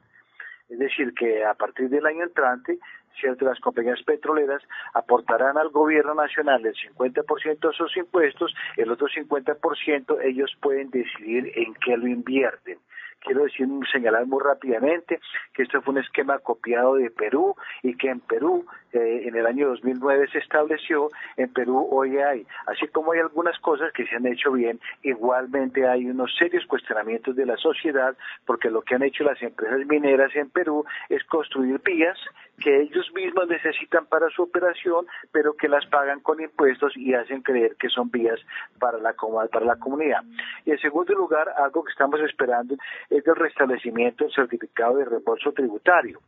Es 0.68 0.78
decir, 0.78 1.14
que 1.14 1.44
a 1.44 1.54
partir 1.54 1.88
del 1.88 2.06
año 2.06 2.24
entrante, 2.24 2.78
ciertas 3.20 3.46
las 3.46 3.60
compañías 3.60 4.02
petroleras 4.02 4.62
aportarán 4.94 5.58
al 5.58 5.68
gobierno 5.70 6.14
nacional 6.14 6.64
el 6.64 6.74
50% 6.74 7.68
de 7.68 7.76
sus 7.76 7.96
impuestos, 7.96 8.54
el 8.76 8.90
otro 8.90 9.08
50% 9.08 10.22
ellos 10.22 10.56
pueden 10.60 10.90
decidir 10.90 11.52
en 11.56 11.74
qué 11.74 11.96
lo 11.96 12.06
invierten. 12.06 12.78
Quiero 13.20 13.44
decir, 13.44 13.66
señalar 13.92 14.26
muy 14.26 14.42
rápidamente 14.42 15.20
que 15.52 15.64
esto 15.64 15.82
fue 15.82 15.92
un 15.92 16.00
esquema 16.00 16.38
copiado 16.38 16.94
de 16.94 17.10
Perú 17.10 17.54
y 17.82 17.94
que 17.94 18.08
en 18.08 18.20
Perú 18.20 18.66
eh, 18.92 19.22
en 19.26 19.36
el 19.36 19.46
año 19.46 19.68
2009 19.68 20.28
se 20.32 20.38
estableció, 20.38 21.08
en 21.36 21.52
Perú 21.52 21.88
hoy 21.90 22.18
hay, 22.18 22.46
así 22.66 22.88
como 22.88 23.12
hay 23.12 23.20
algunas 23.20 23.58
cosas 23.60 23.92
que 23.92 24.06
se 24.06 24.16
han 24.16 24.26
hecho 24.26 24.52
bien, 24.52 24.80
igualmente 25.02 25.86
hay 25.86 26.06
unos 26.06 26.34
serios 26.36 26.66
cuestionamientos 26.66 27.36
de 27.36 27.46
la 27.46 27.56
sociedad 27.56 28.16
porque 28.44 28.70
lo 28.70 28.82
que 28.82 28.94
han 28.94 29.02
hecho 29.02 29.24
las 29.24 29.40
empresas 29.42 29.86
mineras 29.86 30.34
en 30.34 30.50
Perú 30.50 30.84
es 31.08 31.22
construir 31.24 31.80
vías 31.84 32.18
que 32.60 32.82
ellos 32.82 33.10
mismos 33.14 33.48
necesitan 33.48 34.06
para 34.06 34.28
su 34.30 34.42
operación, 34.42 35.06
pero 35.32 35.54
que 35.54 35.68
las 35.68 35.86
pagan 35.86 36.20
con 36.20 36.40
impuestos 36.40 36.96
y 36.96 37.14
hacen 37.14 37.42
creer 37.42 37.76
que 37.76 37.88
son 37.88 38.10
vías 38.10 38.38
para 38.78 38.98
la, 38.98 39.14
para 39.50 39.64
la 39.64 39.76
comunidad. 39.76 40.22
Y 40.64 40.72
en 40.72 40.78
segundo 40.78 41.14
lugar, 41.14 41.48
algo 41.56 41.82
que 41.82 41.92
estamos 41.92 42.20
esperando 42.20 42.74
es 43.08 43.26
el 43.26 43.36
restablecimiento 43.36 44.24
del 44.24 44.34
certificado 44.34 44.96
de 44.96 45.06
reembolso 45.06 45.52
tributario 45.52 46.20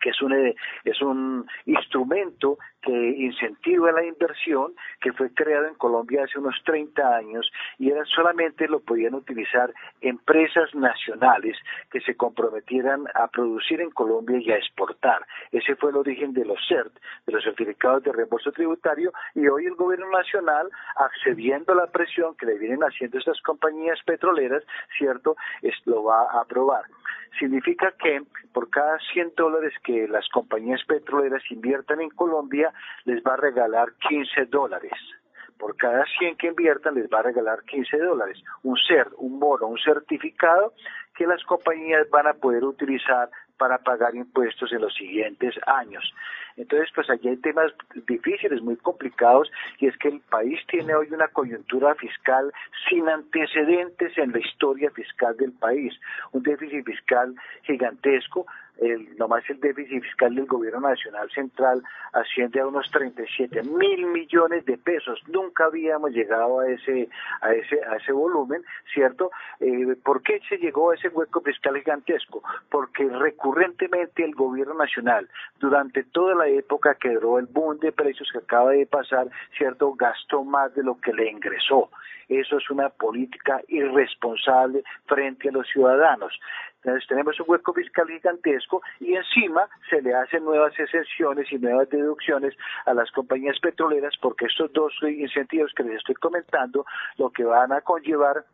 que 0.00 0.10
es 0.10 0.22
un, 0.22 0.32
eh, 0.32 0.54
es 0.84 1.00
un 1.02 1.46
instrumento 1.66 2.58
que 2.82 2.92
incentiva 2.92 3.92
la 3.92 4.04
inversión, 4.04 4.72
que 5.00 5.12
fue 5.12 5.32
creado 5.34 5.66
en 5.66 5.74
Colombia 5.74 6.24
hace 6.24 6.38
unos 6.38 6.54
30 6.64 7.16
años 7.16 7.50
y 7.78 7.90
era 7.90 8.04
solamente 8.04 8.68
lo 8.68 8.80
podían 8.80 9.14
utilizar 9.14 9.72
empresas 10.00 10.74
nacionales 10.74 11.56
que 11.90 12.00
se 12.00 12.16
comprometieran 12.16 13.04
a 13.14 13.26
producir 13.28 13.80
en 13.80 13.90
Colombia 13.90 14.38
y 14.38 14.50
a 14.52 14.56
exportar. 14.56 15.26
Ese 15.52 15.76
fue 15.76 15.90
el 15.90 15.96
origen 15.96 16.32
de 16.32 16.44
los 16.44 16.58
CERT, 16.68 16.92
de 17.26 17.32
los 17.32 17.44
certificados 17.44 18.02
de 18.04 18.12
reembolso 18.12 18.52
tributario, 18.52 19.12
y 19.34 19.46
hoy 19.48 19.66
el 19.66 19.74
gobierno 19.74 20.10
nacional, 20.10 20.68
accediendo 20.96 21.72
a 21.72 21.76
la 21.76 21.86
presión 21.86 22.36
que 22.36 22.46
le 22.46 22.58
vienen 22.58 22.80
haciendo 22.80 23.18
estas 23.18 23.40
compañías 23.42 23.98
petroleras, 24.04 24.62
¿cierto?, 24.96 25.36
es, 25.62 25.74
lo 25.84 26.04
va 26.04 26.22
a 26.30 26.42
aprobar 26.42 26.84
significa 27.38 27.92
que 27.92 28.22
por 28.52 28.70
cada 28.70 28.98
100 29.12 29.34
dólares 29.36 29.72
que 29.84 30.08
las 30.08 30.28
compañías 30.28 30.82
petroleras 30.84 31.42
inviertan 31.50 32.00
en 32.00 32.10
Colombia, 32.10 32.72
les 33.04 33.22
va 33.22 33.34
a 33.34 33.36
regalar 33.36 33.92
15 34.08 34.46
dólares. 34.46 34.92
Por 35.58 35.76
cada 35.76 36.04
100 36.18 36.36
que 36.36 36.46
inviertan, 36.46 36.94
les 36.94 37.08
va 37.10 37.20
a 37.20 37.22
regalar 37.22 37.62
15 37.64 37.98
dólares. 37.98 38.42
Un 38.62 38.76
CER, 38.86 39.08
un 39.16 39.40
bono, 39.40 39.66
un 39.66 39.78
certificado 39.78 40.72
que 41.16 41.26
las 41.26 41.42
compañías 41.44 42.08
van 42.10 42.28
a 42.28 42.34
poder 42.34 42.64
utilizar 42.64 43.28
para 43.58 43.78
pagar 43.78 44.14
impuestos 44.14 44.72
en 44.72 44.80
los 44.80 44.94
siguientes 44.94 45.54
años. 45.66 46.14
Entonces, 46.56 46.88
pues 46.94 47.08
allí 47.10 47.28
hay 47.28 47.36
temas 47.36 47.72
difíciles, 48.06 48.62
muy 48.62 48.76
complicados, 48.76 49.50
y 49.78 49.86
es 49.86 49.96
que 49.98 50.08
el 50.08 50.20
país 50.20 50.58
tiene 50.68 50.94
hoy 50.94 51.08
una 51.12 51.28
coyuntura 51.28 51.94
fiscal 51.94 52.52
sin 52.88 53.08
antecedentes 53.08 54.16
en 54.18 54.32
la 54.32 54.40
historia 54.40 54.90
fiscal 54.90 55.36
del 55.36 55.52
país, 55.52 55.94
un 56.32 56.42
déficit 56.42 56.84
fiscal 56.84 57.34
gigantesco, 57.62 58.46
el, 58.78 59.16
nomás 59.16 59.42
el 59.48 59.60
déficit 59.60 60.02
fiscal 60.02 60.34
del 60.34 60.46
gobierno 60.46 60.80
nacional 60.80 61.30
central 61.30 61.82
asciende 62.12 62.60
a 62.60 62.66
unos 62.66 62.90
37 62.90 63.62
mil 63.64 64.06
millones 64.06 64.64
de 64.64 64.78
pesos. 64.78 65.20
Nunca 65.28 65.66
habíamos 65.66 66.12
llegado 66.12 66.60
a 66.60 66.68
ese, 66.68 67.08
a 67.40 67.52
ese, 67.52 67.80
a 67.84 67.96
ese 67.96 68.12
volumen, 68.12 68.62
¿cierto? 68.92 69.30
Eh, 69.60 69.96
¿Por 70.02 70.22
qué 70.22 70.40
se 70.48 70.58
llegó 70.58 70.90
a 70.90 70.94
ese 70.94 71.08
hueco 71.08 71.40
fiscal 71.40 71.76
gigantesco? 71.76 72.42
Porque 72.70 73.08
recurrentemente 73.08 74.24
el 74.24 74.34
gobierno 74.34 74.74
nacional, 74.74 75.28
durante 75.58 76.04
toda 76.04 76.34
la 76.34 76.48
época 76.48 76.94
que 76.94 77.10
duró 77.10 77.38
el 77.38 77.46
boom 77.46 77.78
de 77.80 77.92
precios 77.92 78.28
que 78.32 78.38
acaba 78.38 78.70
de 78.70 78.86
pasar, 78.86 79.28
¿cierto? 79.56 79.92
Gastó 79.94 80.44
más 80.44 80.74
de 80.74 80.82
lo 80.82 81.00
que 81.00 81.12
le 81.12 81.30
ingresó. 81.30 81.90
Eso 82.28 82.58
es 82.58 82.70
una 82.70 82.90
política 82.90 83.62
irresponsable 83.68 84.84
frente 85.06 85.48
a 85.48 85.52
los 85.52 85.66
ciudadanos. 85.68 86.38
Tenemos 87.08 87.38
un 87.40 87.46
hueco 87.48 87.72
fiscal 87.72 88.08
gigantesco 88.08 88.82
y 89.00 89.14
encima 89.14 89.68
se 89.90 90.02
le 90.02 90.14
hacen 90.14 90.44
nuevas 90.44 90.78
exenciones 90.78 91.50
y 91.52 91.58
nuevas 91.58 91.88
deducciones 91.90 92.54
a 92.86 92.94
las 92.94 93.10
compañías 93.10 93.58
petroleras 93.60 94.14
porque 94.20 94.46
estos 94.46 94.72
dos 94.72 94.92
incentivos 95.02 95.72
que 95.74 95.84
les 95.84 95.96
estoy 95.96 96.14
comentando 96.16 96.84
lo 97.16 97.30
que 97.30 97.44
van 97.44 97.72
a 97.72 97.80
conllevar 97.80 98.44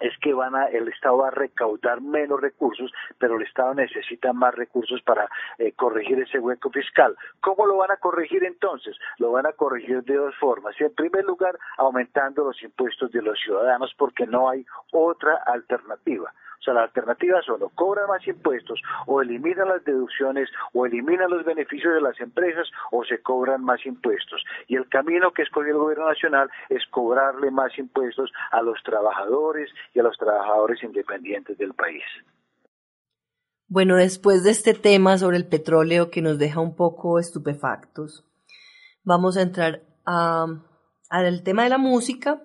es 0.00 0.12
que 0.18 0.34
van 0.34 0.54
a, 0.54 0.66
el 0.66 0.88
Estado 0.88 1.18
va 1.18 1.28
a 1.28 1.30
recaudar 1.30 2.00
menos 2.00 2.40
recursos, 2.40 2.92
pero 3.18 3.36
el 3.36 3.42
Estado 3.42 3.74
necesita 3.74 4.32
más 4.32 4.54
recursos 4.54 5.00
para 5.02 5.28
eh, 5.58 5.72
corregir 5.72 6.20
ese 6.20 6.38
hueco 6.38 6.70
fiscal. 6.70 7.16
¿Cómo 7.40 7.66
lo 7.66 7.78
van 7.78 7.90
a 7.90 7.96
corregir 7.96 8.44
entonces? 8.44 8.96
Lo 9.18 9.32
van 9.32 9.46
a 9.46 9.52
corregir 9.52 10.02
de 10.04 10.14
dos 10.14 10.34
formas. 10.36 10.78
En 10.80 10.94
primer 10.94 11.24
lugar, 11.24 11.58
aumentando 11.78 12.44
los 12.44 12.62
impuestos 12.62 13.10
de 13.12 13.22
los 13.22 13.38
ciudadanos 13.40 13.94
porque 13.96 14.26
no 14.26 14.50
hay 14.50 14.66
otra 14.92 15.36
alternativa. 15.46 16.32
O 16.60 16.62
sea, 16.62 16.74
las 16.74 16.84
alternativas 16.84 17.48
o 17.48 17.68
cobran 17.70 18.08
más 18.08 18.26
impuestos, 18.26 18.80
o 19.06 19.22
eliminan 19.22 19.68
las 19.68 19.84
deducciones, 19.84 20.48
o 20.72 20.86
eliminan 20.86 21.30
los 21.30 21.44
beneficios 21.44 21.94
de 21.94 22.00
las 22.00 22.18
empresas, 22.20 22.68
o 22.90 23.04
se 23.04 23.20
cobran 23.22 23.62
más 23.62 23.84
impuestos. 23.86 24.44
Y 24.66 24.76
el 24.76 24.88
camino 24.88 25.32
que 25.32 25.42
escogió 25.42 25.72
el 25.72 25.78
gobierno 25.78 26.08
nacional 26.08 26.50
es 26.68 26.84
cobrarle 26.90 27.50
más 27.50 27.76
impuestos 27.78 28.30
a 28.50 28.62
los 28.62 28.82
trabajadores 28.82 29.70
y 29.94 30.00
a 30.00 30.02
los 30.02 30.16
trabajadores 30.16 30.82
independientes 30.82 31.56
del 31.58 31.74
país. 31.74 32.04
Bueno, 33.68 33.96
después 33.96 34.44
de 34.44 34.50
este 34.50 34.74
tema 34.74 35.18
sobre 35.18 35.36
el 35.38 35.48
petróleo 35.48 36.10
que 36.10 36.22
nos 36.22 36.38
deja 36.38 36.60
un 36.60 36.76
poco 36.76 37.18
estupefactos, 37.18 38.24
vamos 39.02 39.36
a 39.36 39.42
entrar 39.42 39.82
al 40.04 41.42
tema 41.42 41.64
de 41.64 41.70
la 41.70 41.78
música. 41.78 42.42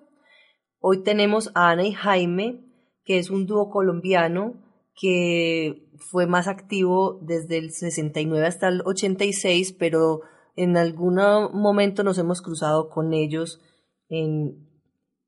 Hoy 0.80 1.03
tenemos 1.03 1.51
a 1.53 1.70
Ana 1.70 1.84
y 1.84 1.94
Jaime 1.94 2.70
que 3.05 3.20
es 3.20 3.29
un 3.29 3.46
dúo 3.46 3.70
colombiano 3.70 4.55
que 4.96 5.89
fue 5.98 6.27
más 6.27 6.48
activo 6.48 7.20
desde 7.22 7.58
el 7.58 7.72
69 7.72 8.46
hasta 8.46 8.67
el 8.67 8.81
86, 8.86 9.74
pero 9.74 10.22
en 10.55 10.77
algún 10.77 11.15
momento 11.53 12.03
nos 12.03 12.17
hemos 12.17 12.41
cruzado 12.41 12.89
con 12.89 13.13
ellos 13.13 13.62
en, 14.10 14.67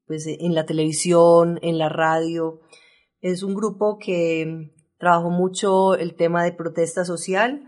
pues, 0.05 0.27
en 0.27 0.53
la 0.53 0.65
televisión, 0.65 1.59
en 1.61 1.77
la 1.77 1.89
radio. 1.89 2.61
Es 3.21 3.41
un 3.43 3.55
grupo 3.55 3.97
que 3.99 4.73
trabajó 4.97 5.29
mucho 5.29 5.95
el 5.95 6.15
tema 6.15 6.43
de 6.43 6.51
protesta 6.51 7.05
social 7.05 7.63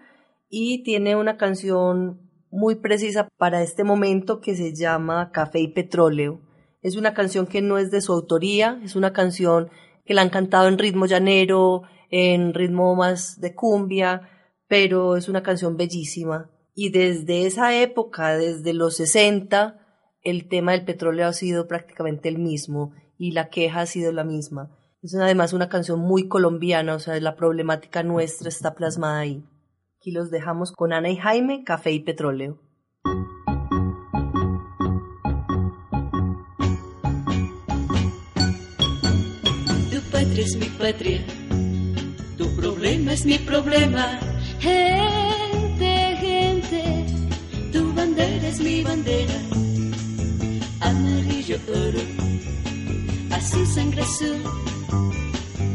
y 0.50 0.84
tiene 0.84 1.16
una 1.16 1.38
canción 1.38 2.30
muy 2.52 2.76
precisa 2.76 3.28
para 3.38 3.62
este 3.62 3.84
momento 3.84 4.40
que 4.40 4.56
se 4.56 4.74
llama 4.74 5.32
Café 5.32 5.60
y 5.60 5.68
Petróleo. 5.70 6.42
Es 6.82 6.96
una 6.96 7.14
canción 7.14 7.48
que 7.48 7.62
no 7.62 7.78
es 7.78 7.92
de 7.92 8.02
su 8.02 8.14
autoría, 8.14 8.80
es 8.84 8.96
una 8.96 9.12
canción 9.12 9.70
que 10.06 10.14
la 10.14 10.22
han 10.22 10.30
cantado 10.30 10.68
en 10.68 10.78
ritmo 10.78 11.06
llanero, 11.06 11.84
en 12.10 12.54
ritmo 12.54 12.96
más 12.96 13.42
de 13.42 13.56
cumbia, 13.56 14.30
pero 14.68 15.18
es 15.18 15.28
una 15.28 15.44
canción 15.44 15.78
bellísima. 15.78 16.52
Y 16.74 16.90
desde 16.90 17.46
esa 17.46 17.76
época, 17.76 18.38
desde 18.38 18.74
los 18.74 18.98
60, 18.98 19.80
el 20.22 20.48
tema 20.48 20.74
del 20.74 20.86
petróleo 20.86 21.28
ha 21.28 21.34
sido 21.34 21.68
prácticamente 21.68 22.30
el 22.30 22.38
mismo 22.38 22.94
y 23.18 23.32
la 23.32 23.50
queja 23.50 23.82
ha 23.82 23.86
sido 23.86 24.12
la 24.12 24.24
misma. 24.24 24.78
Es 25.02 25.16
además 25.16 25.54
una 25.54 25.70
canción 25.70 26.00
muy 26.00 26.28
colombiana, 26.28 26.96
o 26.96 27.00
sea, 27.00 27.20
la 27.20 27.36
problemática 27.36 28.04
nuestra 28.04 28.50
está 28.50 28.74
plasmada 28.74 29.20
ahí. 29.20 29.44
Aquí 30.00 30.12
los 30.12 30.32
dejamos 30.32 30.72
con 30.72 30.94
Ana 30.94 31.10
y 31.10 31.18
Jaime, 31.18 31.64
Café 31.64 31.92
y 31.92 32.00
Petróleo. 32.00 32.60
Es 40.22 40.56
mi 40.56 40.68
patria, 40.68 41.22
tu 42.38 42.56
problema 42.56 43.12
es 43.12 43.26
mi 43.26 43.38
problema. 43.38 44.18
Gente, 44.62 46.18
gente, 46.22 47.06
tu 47.74 47.94
bandera 47.94 48.48
es 48.48 48.60
mi 48.62 48.82
bandera. 48.82 49.34
Amarillo 50.80 51.58
oro, 51.68 52.00
azul 53.32 53.68
sangre 53.68 54.02
azul. 54.02 54.42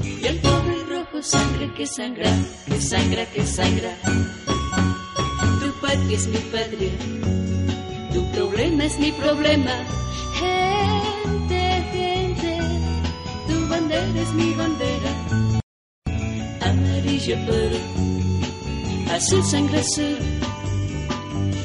Y 0.03 0.27
el 0.27 0.39
pobre 0.39 0.85
rojo 0.89 1.23
sangre 1.23 1.73
que 1.75 1.87
sangra, 1.87 2.33
que 2.67 2.81
sangra, 2.81 3.27
que 3.27 3.47
sangra. 3.47 3.93
Tu 5.61 5.73
patria 5.83 6.17
es 6.17 6.27
mi 6.29 6.39
patria, 6.51 6.93
tu 8.13 8.25
problema 8.33 8.85
es 8.85 8.99
mi 8.99 9.13
problema. 9.13 9.75
Mi 14.35 14.55
bandera. 14.55 15.13
Amarillo 16.69 17.37
oro, 17.49 17.81
azul 19.15 19.43
sangre 19.45 19.81
azul. 19.81 20.19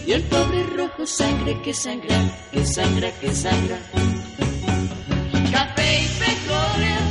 Y 0.07 0.11
el 0.11 0.23
pobre 0.23 0.63
rojo 0.77 1.05
sangre 1.05 1.61
que 1.61 1.73
sangra, 1.73 2.17
que 2.51 2.65
sangra, 2.65 3.11
que 3.19 3.33
sangra. 3.33 3.77
Café 5.51 6.03
y 6.03 6.07
petróleo, 6.23 7.01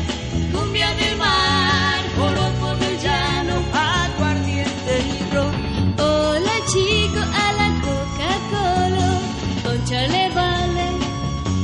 cumbia 0.52 0.94
del 0.94 1.16
mar, 1.18 2.00
oro 2.18 2.76
del 2.76 2.98
llano, 3.00 3.54
aguardiente 3.72 4.94
y 5.12 5.34
ron. 5.34 5.54
Hola 5.98 6.56
chico, 6.72 7.20
a 7.44 7.52
la 7.60 7.68
Coca-Cola, 7.84 9.20
concha 9.64 10.00
le 10.06 10.28
vale, 10.30 10.86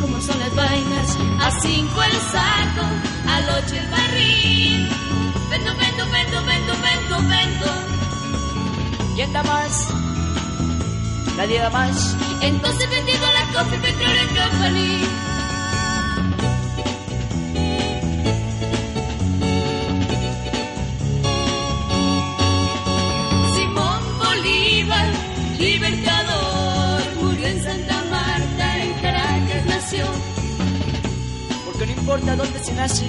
como 0.01 0.21
son 0.21 0.39
las 0.39 0.55
vainas, 0.55 1.17
a 1.41 1.51
cinco 1.61 2.03
el 2.03 2.13
saco 2.33 2.60
¿Quién 9.21 9.35
da 9.35 9.43
más? 9.43 9.87
Nadie 11.37 11.59
da 11.59 11.69
más. 11.69 12.17
Entonces 12.41 12.89
vendido 12.89 13.27
a 13.27 13.33
la 13.33 13.45
Coffee 13.53 13.79
Petroleum 13.81 14.29
Company. 14.29 15.03
Simón 23.55 24.03
Bolívar, 24.21 25.13
libertador, 25.59 27.03
murió 27.21 27.47
en 27.47 27.63
Santa 27.63 28.03
Marta, 28.11 28.79
en 28.83 28.93
Caracas 29.03 29.67
nació. 29.67 30.07
Porque 31.67 31.85
no 31.85 31.93
importa 31.93 32.37
dónde 32.37 32.65
se 32.65 32.73
nace 32.73 33.05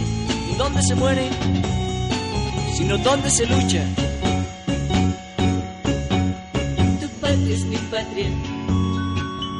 dónde 0.57 0.81
se 0.83 0.93
muere, 0.93 1.29
sino 2.75 2.97
dónde 2.97 3.29
se 3.29 3.45
lucha. 3.45 3.85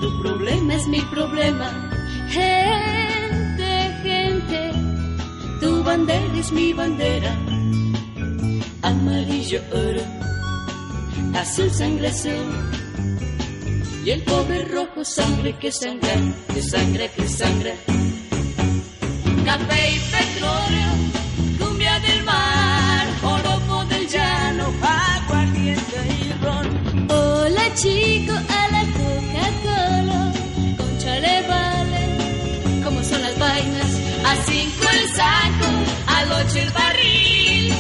Tu 0.02 0.22
problema 0.22 0.74
es 0.76 0.88
mi 0.88 1.02
problema. 1.02 1.68
Gente, 2.30 3.72
gente, 4.04 4.72
tu 5.60 5.84
bandera 5.84 6.38
es 6.38 6.52
mi 6.52 6.74
bandera. 6.74 7.32
Amarillo 8.82 9.62
oro, 9.72 10.04
azul 11.36 11.70
sangre 11.72 12.08
azul. 12.08 12.48
Y 14.04 14.10
el 14.10 14.22
pobre 14.24 14.66
rojo 14.66 15.04
sangre 15.04 15.58
que 15.60 15.72
sangra, 15.72 16.16
que 16.54 16.62
sangra, 16.62 17.08
que 17.08 17.28
sangra. 17.28 17.74
Café 19.46 19.92
y 19.96 20.00
petróleo 20.00 20.92
del 22.00 22.24
mar, 22.24 23.08
oroco 23.24 23.86
del 23.86 24.08
llano, 24.08 24.66
aguardiente 24.82 26.00
y 26.26 26.31
chico, 27.76 28.34
a 28.34 28.68
la 28.72 28.84
Coca-Cola, 28.98 30.32
concha 30.78 31.20
le 31.20 31.48
vale, 31.48 32.84
como 32.84 33.04
son 33.04 33.22
las 33.22 33.38
vainas, 33.38 33.92
a 34.26 34.36
cinco 34.46 34.86
el 34.94 35.10
saco, 35.10 35.70
al 36.08 36.32
ocho 36.32 36.60
el 36.60 36.70
barril. 36.72 37.74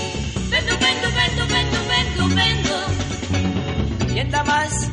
Vendo, 0.49 0.77
vendo, 0.79 1.07
vendo, 1.19 1.47
vendo, 1.47 1.77
vendo, 1.87 2.35
vendo. 2.35 4.13
¿Quién 4.13 4.31
da 4.31 4.43
más? 4.43 4.89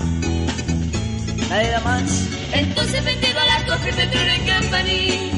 nadie 1.48 1.70
da 1.70 1.80
más. 1.80 2.28
Entonces 2.52 3.04
vendido 3.04 3.38
a 3.40 3.44
la 3.44 3.66
Coffee 3.66 3.92
Petroleum 3.92 4.46
Company. 4.46 5.38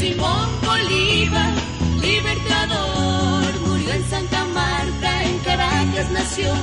Simón 0.00 0.48
Bolívar, 0.64 1.52
libertador, 2.00 3.68
murió 3.68 3.92
en 3.92 4.02
Santa 4.04 4.46
Marta, 4.46 5.24
en 5.24 5.38
Caracas 5.40 6.10
nació. 6.10 6.54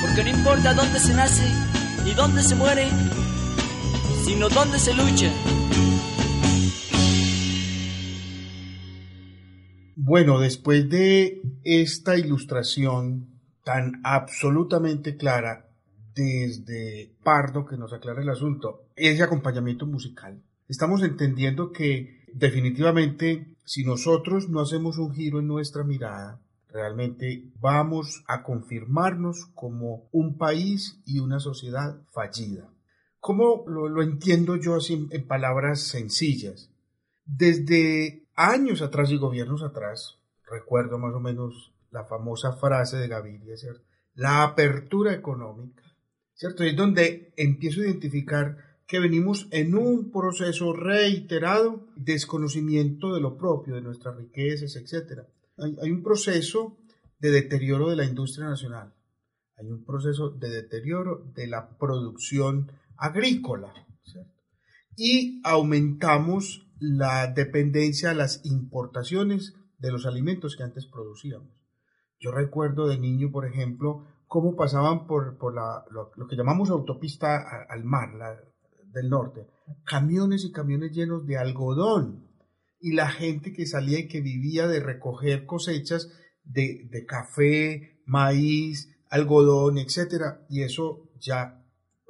Porque 0.00 0.22
no 0.22 0.30
importa 0.30 0.74
dónde 0.74 1.00
se 1.00 1.12
nace 1.12 1.42
ni 2.04 2.14
dónde 2.14 2.42
se 2.42 2.54
muere, 2.54 2.86
sino 4.24 4.48
dónde 4.48 4.78
se 4.78 4.94
lucha. 4.94 5.32
Bueno, 9.96 10.38
después 10.38 10.88
de 10.88 11.42
esta 11.64 12.16
ilustración 12.16 13.40
tan 13.64 14.00
absolutamente 14.04 15.16
clara 15.16 15.68
desde 16.14 17.12
Pardo 17.24 17.66
que 17.66 17.76
nos 17.76 17.92
aclara 17.92 18.22
el 18.22 18.28
asunto, 18.28 18.86
ese 18.94 19.24
acompañamiento 19.24 19.84
musical, 19.84 20.40
estamos 20.72 21.02
entendiendo 21.02 21.70
que 21.70 22.24
definitivamente 22.32 23.54
si 23.66 23.84
nosotros 23.84 24.48
no 24.48 24.60
hacemos 24.60 24.96
un 24.96 25.12
giro 25.12 25.38
en 25.38 25.46
nuestra 25.46 25.84
mirada, 25.84 26.40
realmente 26.70 27.52
vamos 27.60 28.24
a 28.26 28.42
confirmarnos 28.42 29.50
como 29.54 30.08
un 30.12 30.38
país 30.38 30.98
y 31.04 31.18
una 31.18 31.40
sociedad 31.40 32.00
fallida. 32.10 32.72
¿Cómo 33.20 33.64
lo, 33.66 34.02
entiendo 34.02 34.56
yo 34.56 34.74
así 34.74 35.06
en 35.10 35.26
palabras 35.26 35.82
sencillas? 35.82 36.70
Desde 37.26 38.26
años 38.34 38.80
atrás 38.80 39.10
y 39.10 39.18
gobiernos 39.18 39.62
atrás, 39.62 40.20
recuerdo 40.50 40.98
más 40.98 41.14
o 41.14 41.20
menos 41.20 41.74
la 41.90 42.04
famosa 42.04 42.54
frase 42.54 42.96
de 42.96 43.08
Gaviria, 43.08 43.58
¿cierto? 43.58 43.84
La 44.14 44.42
apertura 44.42 45.12
económica, 45.12 45.82
¿cierto? 46.32 46.64
Es 46.64 46.74
donde 46.74 47.34
empiezo 47.36 47.82
a 47.82 47.84
identificar 47.84 48.71
que 48.92 49.00
venimos 49.00 49.48
en 49.52 49.74
un 49.74 50.10
proceso 50.10 50.74
reiterado 50.74 51.88
de 51.96 52.12
desconocimiento 52.12 53.14
de 53.14 53.22
lo 53.22 53.38
propio, 53.38 53.74
de 53.74 53.80
nuestras 53.80 54.14
riquezas, 54.18 54.76
etc. 54.76 55.20
Hay, 55.56 55.78
hay 55.82 55.90
un 55.90 56.02
proceso 56.02 56.76
de 57.18 57.30
deterioro 57.30 57.88
de 57.88 57.96
la 57.96 58.04
industria 58.04 58.48
nacional, 58.48 58.92
hay 59.56 59.70
un 59.70 59.82
proceso 59.86 60.28
de 60.28 60.50
deterioro 60.50 61.24
de 61.34 61.46
la 61.46 61.70
producción 61.78 62.70
agrícola, 62.98 63.72
¿cierto? 64.02 64.30
y 64.94 65.40
aumentamos 65.42 66.68
la 66.78 67.28
dependencia 67.28 68.10
a 68.10 68.14
las 68.14 68.44
importaciones 68.44 69.54
de 69.78 69.90
los 69.90 70.04
alimentos 70.04 70.54
que 70.54 70.64
antes 70.64 70.84
producíamos. 70.84 71.48
Yo 72.20 72.30
recuerdo 72.30 72.88
de 72.88 72.98
niño, 72.98 73.30
por 73.32 73.46
ejemplo, 73.46 74.04
cómo 74.26 74.54
pasaban 74.54 75.06
por, 75.06 75.38
por 75.38 75.54
la, 75.54 75.82
lo, 75.90 76.10
lo, 76.14 76.26
que 76.26 76.36
llamamos 76.36 76.68
autopista 76.68 77.64
al 77.70 77.84
mar 77.84 78.12
la, 78.12 78.51
del 78.92 79.08
norte, 79.10 79.46
camiones 79.84 80.44
y 80.44 80.52
camiones 80.52 80.92
llenos 80.92 81.26
de 81.26 81.38
algodón 81.38 82.28
y 82.80 82.94
la 82.94 83.08
gente 83.08 83.52
que 83.52 83.66
salía 83.66 84.00
y 84.00 84.08
que 84.08 84.20
vivía 84.20 84.66
de 84.66 84.80
recoger 84.80 85.46
cosechas 85.46 86.10
de, 86.44 86.88
de 86.90 87.04
café, 87.06 88.00
maíz, 88.06 88.92
algodón, 89.08 89.78
etcétera, 89.78 90.44
y 90.48 90.62
eso 90.62 91.10
ya, 91.20 91.64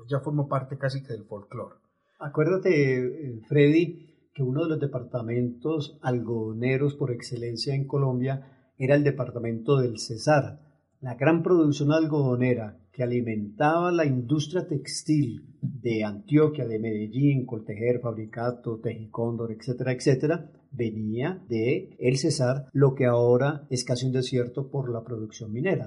ya 0.08 0.20
formó 0.20 0.48
parte 0.48 0.78
casi 0.78 1.00
del 1.00 1.24
folclore. 1.24 1.76
Acuérdate, 2.18 3.40
Freddy, 3.48 4.30
que 4.32 4.42
uno 4.42 4.62
de 4.62 4.70
los 4.70 4.80
departamentos 4.80 5.98
algodoneros 6.02 6.94
por 6.94 7.10
excelencia 7.10 7.74
en 7.74 7.86
Colombia 7.86 8.72
era 8.78 8.94
el 8.94 9.04
departamento 9.04 9.76
del 9.76 9.98
Cesar. 9.98 10.60
La 11.00 11.16
gran 11.16 11.42
producción 11.42 11.92
algodonera 11.92 12.78
que 12.92 13.02
alimentaba 13.02 13.90
la 13.90 14.04
industria 14.04 14.66
textil 14.66 15.46
de 15.62 16.04
Antioquia, 16.04 16.66
de 16.66 16.78
Medellín, 16.78 17.46
Coltejer, 17.46 18.00
Fabricato, 18.00 18.80
Tejicóndor, 18.80 19.50
etcétera, 19.50 19.92
etcétera, 19.92 20.50
venía 20.70 21.42
de 21.48 21.96
el 21.98 22.18
Cesar, 22.18 22.68
lo 22.72 22.94
que 22.94 23.06
ahora 23.06 23.66
es 23.70 23.84
casi 23.84 24.06
un 24.06 24.12
desierto 24.12 24.70
por 24.70 24.90
la 24.90 25.02
producción 25.02 25.52
minera. 25.52 25.86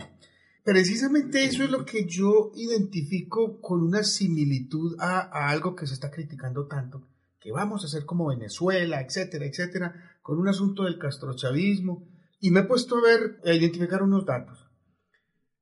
Precisamente 0.64 1.44
eso 1.44 1.64
es 1.64 1.70
lo 1.70 1.86
que 1.86 2.06
yo 2.06 2.52
identifico 2.56 3.62
con 3.62 3.84
una 3.84 4.04
similitud 4.04 4.96
a, 5.00 5.20
a 5.20 5.52
algo 5.52 5.76
que 5.76 5.86
se 5.86 5.94
está 5.94 6.10
criticando 6.10 6.66
tanto, 6.66 7.08
que 7.40 7.52
vamos 7.52 7.86
a 7.86 7.88
ser 7.88 8.06
como 8.06 8.30
Venezuela, 8.30 9.00
etcétera, 9.00 9.46
etcétera, 9.46 9.94
con 10.24 10.40
un 10.40 10.48
asunto 10.48 10.84
del 10.84 10.98
castrochavismo. 10.98 12.08
Y 12.40 12.50
me 12.50 12.62
he 12.62 12.64
puesto 12.64 12.98
a 12.98 13.02
ver, 13.02 13.40
a 13.46 13.54
identificar 13.54 14.02
unos 14.02 14.26
datos. 14.26 14.65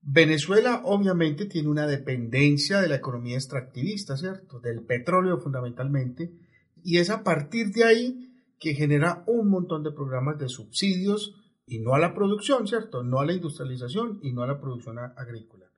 Venezuela 0.05 0.81
obviamente 0.83 1.45
tiene 1.45 1.69
una 1.69 1.87
dependencia 1.87 2.81
de 2.81 2.89
la 2.89 2.95
economía 2.95 3.35
extractivista, 3.35 4.17
¿cierto? 4.17 4.59
Del 4.59 4.83
petróleo 4.83 5.39
fundamentalmente. 5.39 6.33
Y 6.83 6.97
es 6.97 7.09
a 7.09 7.23
partir 7.23 7.71
de 7.71 7.85
ahí 7.85 8.33
que 8.59 8.75
genera 8.75 9.23
un 9.27 9.49
montón 9.49 9.81
de 9.83 9.91
programas 9.91 10.37
de 10.37 10.49
subsidios 10.49 11.35
y 11.65 11.79
no 11.79 11.93
a 11.93 11.99
la 11.99 12.13
producción, 12.13 12.67
¿cierto? 12.67 13.03
No 13.03 13.19
a 13.19 13.25
la 13.25 13.33
industrialización 13.33 14.19
y 14.21 14.33
no 14.33 14.43
a 14.43 14.47
la 14.47 14.59
producción 14.59 14.99
agrícola. 14.99 15.71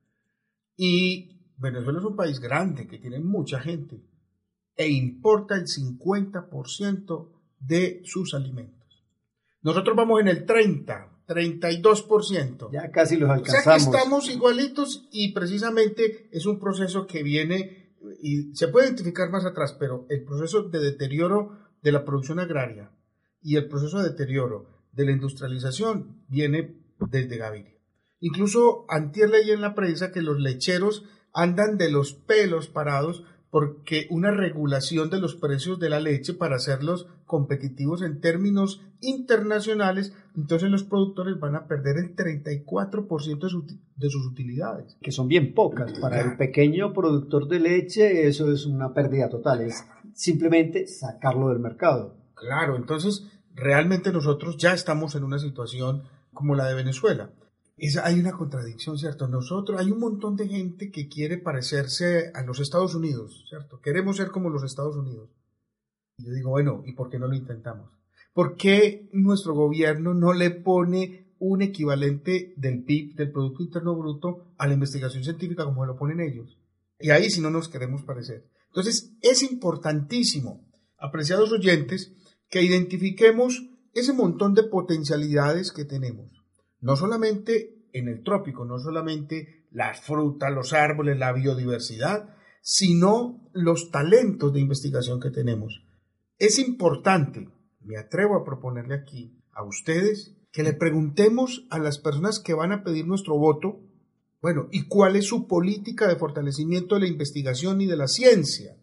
Y 0.76 1.52
Venezuela 1.58 2.00
es 2.00 2.06
un 2.06 2.16
país 2.16 2.40
grande 2.40 2.88
que 2.88 2.98
tiene 2.98 3.20
mucha 3.20 3.60
gente 3.60 4.02
e 4.76 4.90
importa 4.90 5.56
el 5.56 5.68
50% 5.68 7.30
de 7.60 8.02
sus 8.04 8.34
alimentos. 8.34 9.06
Nosotros 9.62 9.96
vamos 9.96 10.20
en 10.22 10.28
el 10.28 10.46
30, 10.46 11.15
32%. 11.28 12.72
Ya 12.72 12.92
casi 12.92 13.18
los 13.18 13.30
alcanzamos. 13.30 13.60
O 13.60 13.64
sea 13.64 13.74
que 13.74 13.98
estamos 13.98 14.30
igualitos 14.30 15.08
y 15.12 15.34
precisamente 15.34 16.30
es 16.32 16.46
un 16.46 16.60
proceso 16.60 17.08
que 17.08 17.24
viene 17.24 17.96
y 18.22 18.56
se 18.56 18.68
puede 18.68 18.88
identificar 18.88 19.30
más 19.30 19.46
atrás, 19.46 19.76
pero 19.80 20.06
el 20.10 20.24
proceso 20.24 20.64
de 20.64 20.80
deterioro 20.80 21.58
de 21.82 21.92
la 21.92 22.06
producción 22.06 22.40
agraria 22.40 22.92
y 23.42 23.58
el 23.58 23.68
proceso 23.68 24.00
de 24.00 24.10
deterioro 24.10 24.68
de 24.92 25.06
la 25.06 25.12
industrialización 25.12 26.24
viene 26.28 26.82
desde 27.00 27.38
Gaviria. 27.38 27.76
Incluso 28.20 28.86
antier 28.90 29.30
leí 29.30 29.52
en 29.52 29.62
la 29.62 29.76
prensa 29.76 30.12
que 30.12 30.22
los 30.22 30.40
lecheros 30.40 31.04
andan 31.34 31.78
de 31.78 31.92
los 31.92 32.14
pelos 32.14 32.68
parados 32.68 33.24
porque 33.56 34.08
una 34.10 34.32
regulación 34.32 35.10
de 35.10 35.22
los 35.22 35.38
precios 35.38 35.80
de 35.80 35.90
la 35.90 36.02
leche 36.02 36.34
para 36.34 36.58
hacerlos 36.58 37.08
competitivos 37.26 38.02
en 38.02 38.20
términos 38.20 38.82
internacionales, 39.00 40.14
entonces 40.36 40.70
los 40.70 40.84
productores 40.84 41.40
van 41.40 41.56
a 41.56 41.66
perder 41.66 41.96
el 42.00 42.18
34% 42.18 43.40
de, 43.40 43.50
su, 43.50 43.66
de, 43.96 44.10
sus 44.10 44.28
utilidades. 44.28 44.98
Que 45.02 45.14
son 45.14 45.30
bien 45.30 45.54
pocas. 45.54 45.98
Para 46.00 46.20
el 46.20 46.36
pequeño 46.36 46.92
productor 46.92 47.48
de 47.48 47.62
leche 47.62 48.28
eso 48.28 48.52
es 48.52 48.66
una 48.66 48.94
pérdida 48.94 49.30
total, 49.30 49.62
es 49.62 49.86
simplemente 50.14 50.86
sacarlo 50.88 51.48
del 51.48 51.60
mercado. 51.60 52.18
Claro, 52.34 52.76
entonces 52.76 53.26
realmente 53.54 54.12
nosotros 54.12 54.58
ya 54.58 54.74
estamos 54.74 55.16
en 55.16 55.24
una 55.24 55.40
situación 55.40 56.04
como 56.34 56.56
la 56.56 56.66
de 56.66 56.74
Venezuela. 56.74 57.30
Es, 57.78 57.98
hay 57.98 58.20
una 58.20 58.32
contradicción, 58.32 58.98
¿cierto? 58.98 59.28
Nosotros, 59.28 59.80
hay 59.80 59.92
un 59.92 60.00
montón 60.00 60.36
de 60.38 60.48
gente 60.48 60.92
que 60.92 61.10
quiere 61.10 61.38
parecerse 61.38 62.32
a 62.34 62.44
los 62.44 62.60
Estados 62.60 62.96
Unidos, 62.96 63.46
¿cierto? 63.50 63.82
Queremos 63.82 64.18
ser 64.18 64.30
como 64.30 64.50
los 64.50 64.64
Estados 64.64 64.96
Unidos. 64.96 65.30
Y 66.18 66.26
yo 66.26 66.32
digo, 66.32 66.52
bueno, 66.52 66.84
¿y 66.86 66.94
por 66.94 67.10
qué 67.10 67.20
no 67.20 67.28
lo 67.28 67.36
intentamos? 67.36 67.92
¿Por 68.34 68.56
qué 68.56 69.10
nuestro 69.12 69.54
gobierno 69.54 70.14
no 70.14 70.34
le 70.34 70.52
pone 70.52 71.34
un 71.38 71.62
equivalente 71.62 72.54
del 72.56 72.84
PIB, 72.84 73.16
del 73.16 73.32
Producto 73.32 73.64
Interno 73.64 73.96
Bruto, 73.96 74.54
a 74.58 74.68
la 74.68 74.74
investigación 74.74 75.24
científica 75.24 75.66
como 75.66 75.86
lo 75.86 75.98
ponen 75.98 76.22
ellos? 76.22 76.58
Y 76.98 77.10
ahí 77.10 77.30
si 77.30 77.42
no 77.42 77.50
nos 77.50 77.68
queremos 77.68 78.04
parecer. 78.04 78.50
Entonces, 78.68 79.14
es 79.22 79.44
importantísimo, 79.44 80.66
apreciados 80.98 81.52
oyentes, 81.52 82.14
que 82.50 82.62
identifiquemos 82.62 83.68
ese 83.94 84.14
montón 84.14 84.54
de 84.54 84.64
potencialidades 84.64 85.74
que 85.74 85.84
tenemos 85.84 86.35
no 86.86 86.96
solamente 86.96 87.88
en 87.94 88.08
el 88.08 88.22
trópico, 88.22 88.64
no 88.64 88.78
solamente 88.78 89.66
las 89.72 90.02
frutas, 90.02 90.54
los 90.54 90.72
árboles, 90.72 91.18
la 91.18 91.34
biodiversidad, 91.34 92.36
sino 92.62 93.50
los 93.54 93.90
talentos 93.90 94.54
de 94.54 94.60
investigación 94.60 95.20
que 95.20 95.32
tenemos. 95.32 95.84
Es 96.38 96.60
importante, 96.60 97.50
me 97.82 97.98
atrevo 97.98 98.36
a 98.36 98.46
proponerle 98.46 98.94
aquí 98.94 99.42
a 99.52 99.64
ustedes, 99.64 100.38
que 100.52 100.62
le 100.62 100.74
preguntemos 100.74 101.66
a 101.72 101.80
las 101.80 101.98
personas 101.98 102.40
que 102.40 102.54
van 102.54 102.72
a 102.72 102.84
pedir 102.84 103.08
nuestro 103.08 103.36
voto, 103.36 103.82
bueno, 104.40 104.68
¿y 104.72 104.88
cuál 104.88 105.16
es 105.16 105.26
su 105.26 105.48
política 105.48 106.08
de 106.08 106.18
fortalecimiento 106.18 106.94
de 106.94 107.02
la 107.02 107.08
investigación 107.08 107.82
y 107.82 107.88
de 107.88 107.98
la 107.98 108.08
ciencia? 108.08 108.78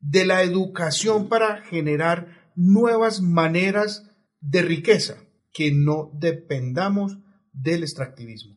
De 0.00 0.26
la 0.26 0.42
educación 0.42 1.30
para 1.30 1.62
generar 1.62 2.52
nuevas 2.54 3.22
maneras 3.22 4.10
de 4.42 4.60
riqueza, 4.60 5.24
que 5.54 5.72
no 5.72 6.10
dependamos 6.12 7.18
del 7.56 7.82
extractivismo. 7.82 8.56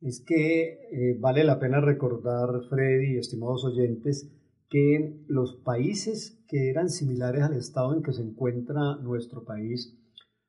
Es 0.00 0.22
que 0.26 0.72
eh, 0.92 1.16
vale 1.18 1.44
la 1.44 1.58
pena 1.58 1.80
recordar, 1.80 2.48
Freddy, 2.68 3.16
estimados 3.16 3.64
oyentes, 3.64 4.30
que 4.68 5.24
los 5.28 5.56
países 5.56 6.44
que 6.48 6.70
eran 6.70 6.90
similares 6.90 7.42
al 7.42 7.56
estado 7.56 7.94
en 7.94 8.02
que 8.02 8.12
se 8.12 8.22
encuentra 8.22 8.96
nuestro 8.96 9.44
país 9.44 9.96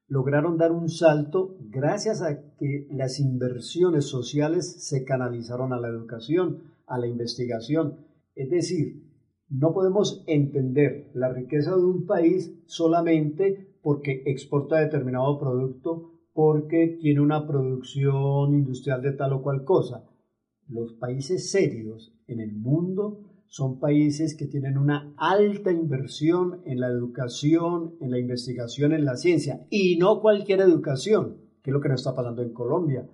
lograron 0.07 0.57
dar 0.57 0.71
un 0.71 0.89
salto 0.89 1.57
gracias 1.59 2.21
a 2.21 2.55
que 2.57 2.87
las 2.91 3.19
inversiones 3.19 4.05
sociales 4.05 4.87
se 4.87 5.03
canalizaron 5.03 5.73
a 5.73 5.79
la 5.79 5.89
educación, 5.89 6.73
a 6.87 6.97
la 6.97 7.07
investigación. 7.07 8.05
Es 8.33 8.49
decir, 8.49 9.03
no 9.49 9.73
podemos 9.73 10.23
entender 10.27 11.11
la 11.13 11.31
riqueza 11.31 11.75
de 11.75 11.83
un 11.83 12.05
país 12.05 12.53
solamente 12.65 13.77
porque 13.81 14.23
exporta 14.25 14.79
determinado 14.79 15.39
producto, 15.39 16.16
porque 16.37 16.99
tiene 17.01 17.19
una 17.19 17.47
producción 17.47 18.53
industrial 18.53 19.01
de 19.01 19.13
tal 19.13 19.33
o 19.33 19.41
cual 19.41 19.63
cosa. 19.63 20.03
Los 20.67 20.93
países 20.93 21.49
serios 21.49 22.13
en 22.27 22.41
el 22.41 22.55
mundo 22.55 23.21
son 23.47 23.79
países 23.79 24.37
que 24.37 24.45
tienen 24.45 24.77
una 24.77 25.15
alta 25.17 25.71
inversión 25.71 26.61
en 26.65 26.79
la 26.79 26.89
educación, 26.89 27.95
en 28.01 28.11
la 28.11 28.19
investigación, 28.19 28.93
en 28.93 29.03
la 29.03 29.15
ciencia, 29.15 29.65
y 29.71 29.97
no 29.97 30.21
cualquier 30.21 30.61
educación, 30.61 31.37
que 31.63 31.71
es 31.71 31.73
lo 31.73 31.81
que 31.81 31.89
nos 31.89 32.01
está 32.01 32.15
pasando 32.15 32.43
en 32.43 32.53
Colombia. 32.53 33.09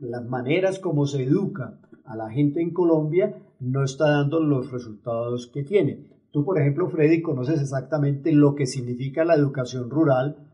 Las 0.00 0.26
maneras 0.26 0.78
como 0.78 1.06
se 1.06 1.22
educa 1.22 1.80
a 2.04 2.16
la 2.16 2.28
gente 2.28 2.60
en 2.60 2.74
Colombia 2.74 3.34
no 3.60 3.82
está 3.82 4.10
dando 4.10 4.40
los 4.40 4.70
resultados 4.70 5.46
que 5.46 5.64
tiene. 5.64 6.20
Tú, 6.30 6.44
por 6.44 6.60
ejemplo, 6.60 6.90
Freddy, 6.90 7.22
conoces 7.22 7.62
exactamente 7.62 8.30
lo 8.30 8.54
que 8.54 8.66
significa 8.66 9.24
la 9.24 9.36
educación 9.36 9.88
rural 9.88 10.51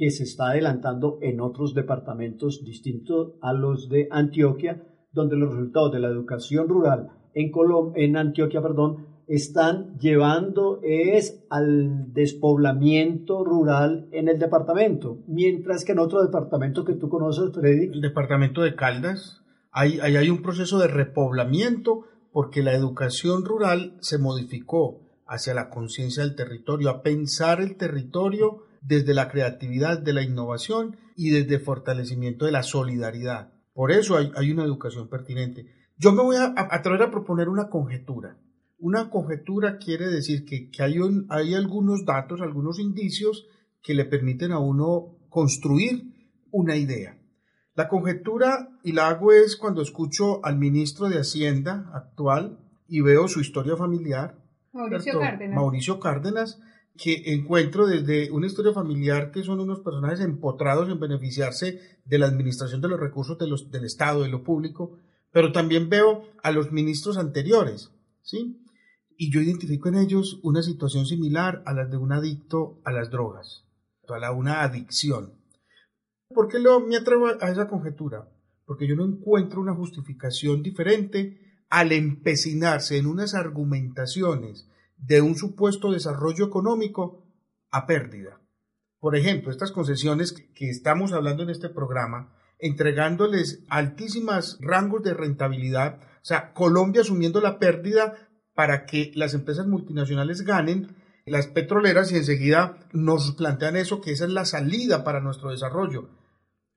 que 0.00 0.10
se 0.10 0.22
está 0.22 0.48
adelantando 0.48 1.18
en 1.20 1.42
otros 1.42 1.74
departamentos 1.74 2.64
distintos 2.64 3.34
a 3.42 3.52
los 3.52 3.90
de 3.90 4.08
Antioquia, 4.10 4.82
donde 5.12 5.36
los 5.36 5.50
resultados 5.50 5.92
de 5.92 6.00
la 6.00 6.08
educación 6.08 6.68
rural 6.70 7.10
en, 7.34 7.52
en 7.96 8.16
Antioquia 8.16 8.62
perdón, 8.62 9.08
están 9.26 9.98
llevando 9.98 10.80
es 10.82 11.44
al 11.50 12.14
despoblamiento 12.14 13.44
rural 13.44 14.08
en 14.10 14.28
el 14.28 14.38
departamento, 14.38 15.18
mientras 15.28 15.84
que 15.84 15.92
en 15.92 15.98
otro 15.98 16.22
departamento 16.22 16.82
que 16.82 16.94
tú 16.94 17.10
conoces, 17.10 17.52
Freddy. 17.52 17.90
El 17.92 18.00
departamento 18.00 18.62
de 18.62 18.74
Caldas, 18.74 19.42
ahí, 19.70 19.98
ahí 20.00 20.16
hay 20.16 20.30
un 20.30 20.40
proceso 20.40 20.78
de 20.78 20.88
repoblamiento 20.88 22.06
porque 22.32 22.62
la 22.62 22.72
educación 22.72 23.44
rural 23.44 23.98
se 24.00 24.16
modificó 24.16 25.02
hacia 25.26 25.52
la 25.52 25.68
conciencia 25.68 26.22
del 26.22 26.36
territorio, 26.36 26.88
a 26.88 27.02
pensar 27.02 27.60
el 27.60 27.76
territorio 27.76 28.62
desde 28.80 29.14
la 29.14 29.28
creatividad, 29.28 29.98
de 29.98 30.12
la 30.12 30.22
innovación 30.22 30.96
y 31.16 31.30
desde 31.30 31.56
el 31.56 31.60
fortalecimiento 31.60 32.46
de 32.46 32.52
la 32.52 32.62
solidaridad. 32.62 33.52
Por 33.72 33.92
eso 33.92 34.16
hay, 34.16 34.32
hay 34.36 34.50
una 34.50 34.64
educación 34.64 35.08
pertinente. 35.08 35.66
Yo 35.96 36.12
me 36.12 36.22
voy 36.22 36.36
a 36.36 36.54
atrever 36.56 37.02
a 37.02 37.10
proponer 37.10 37.48
una 37.48 37.68
conjetura. 37.68 38.38
Una 38.78 39.10
conjetura 39.10 39.76
quiere 39.76 40.08
decir 40.08 40.46
que, 40.46 40.70
hay, 40.82 40.96
hay 41.28 41.54
algunos 41.54 42.06
datos, 42.06 42.40
algunos 42.40 42.78
indicios 42.78 43.46
que 43.82 43.94
le 43.94 44.06
permiten 44.06 44.52
a 44.52 44.58
uno 44.58 45.18
construir 45.28 46.04
una 46.50 46.76
idea. 46.76 47.18
La 47.74 47.88
conjetura, 47.88 48.70
y 48.82 48.92
la 48.92 49.08
hago 49.08 49.32
es 49.32 49.56
cuando 49.56 49.82
escucho 49.82 50.44
al 50.44 50.56
ministro 50.56 51.08
de 51.08 51.18
Hacienda 51.18 51.90
actual 51.94 52.58
y 52.88 53.02
veo 53.02 53.28
su 53.28 53.40
historia 53.40 53.76
familiar, 53.76 54.38
Mauricio 54.72 55.20
Cárdenas. 55.20 55.56
Mauricio 55.56 56.00
Cárdenas, 56.00 56.60
que 57.02 57.32
encuentro 57.32 57.86
desde 57.86 58.30
una 58.30 58.46
historia 58.46 58.74
familiar 58.74 59.30
que 59.30 59.42
son 59.42 59.58
unos 59.58 59.80
personajes 59.80 60.20
empotrados 60.20 60.90
en 60.90 61.00
beneficiarse 61.00 61.80
de 62.04 62.18
la 62.18 62.26
administración 62.26 62.82
de 62.82 62.88
los 62.88 63.00
recursos 63.00 63.38
del 63.38 63.84
Estado, 63.84 64.22
de 64.22 64.28
lo 64.28 64.44
público, 64.44 64.98
pero 65.32 65.50
también 65.50 65.88
veo 65.88 66.28
a 66.42 66.50
los 66.50 66.72
ministros 66.72 67.16
anteriores, 67.16 67.90
¿sí? 68.22 68.66
Y 69.16 69.32
yo 69.32 69.40
identifico 69.40 69.88
en 69.88 69.94
ellos 69.94 70.40
una 70.42 70.62
situación 70.62 71.06
similar 71.06 71.62
a 71.64 71.72
la 71.72 71.86
de 71.86 71.96
un 71.96 72.12
adicto 72.12 72.82
a 72.84 72.92
las 72.92 73.10
drogas, 73.10 73.64
a 74.06 74.18
la 74.18 74.32
una 74.32 74.62
adicción. 74.62 75.32
¿Por 76.28 76.48
qué 76.48 76.58
lo, 76.58 76.80
me 76.80 76.96
atrevo 76.96 77.28
a 77.28 77.50
esa 77.50 77.66
conjetura? 77.66 78.28
Porque 78.66 78.86
yo 78.86 78.94
no 78.94 79.06
encuentro 79.06 79.62
una 79.62 79.74
justificación 79.74 80.62
diferente 80.62 81.64
al 81.70 81.92
empecinarse 81.92 82.98
en 82.98 83.06
unas 83.06 83.34
argumentaciones 83.34 84.69
de 85.02 85.20
un 85.20 85.36
supuesto 85.36 85.90
desarrollo 85.90 86.46
económico 86.46 87.26
a 87.70 87.86
pérdida. 87.86 88.40
Por 88.98 89.16
ejemplo, 89.16 89.50
estas 89.50 89.72
concesiones 89.72 90.32
que 90.32 90.68
estamos 90.68 91.12
hablando 91.12 91.42
en 91.42 91.50
este 91.50 91.68
programa 91.68 92.36
entregándoles 92.58 93.64
altísimas 93.68 94.58
rangos 94.60 95.02
de 95.02 95.14
rentabilidad, 95.14 96.00
o 96.02 96.24
sea, 96.24 96.52
Colombia 96.52 97.00
asumiendo 97.00 97.40
la 97.40 97.58
pérdida 97.58 98.28
para 98.54 98.84
que 98.84 99.12
las 99.14 99.32
empresas 99.32 99.66
multinacionales 99.66 100.42
ganen, 100.42 100.94
las 101.24 101.46
petroleras 101.46 102.12
y 102.12 102.16
enseguida 102.16 102.76
nos 102.92 103.32
plantean 103.32 103.76
eso, 103.76 104.00
que 104.00 104.12
esa 104.12 104.24
es 104.24 104.30
la 104.30 104.44
salida 104.44 105.04
para 105.04 105.20
nuestro 105.20 105.50
desarrollo. 105.50 106.10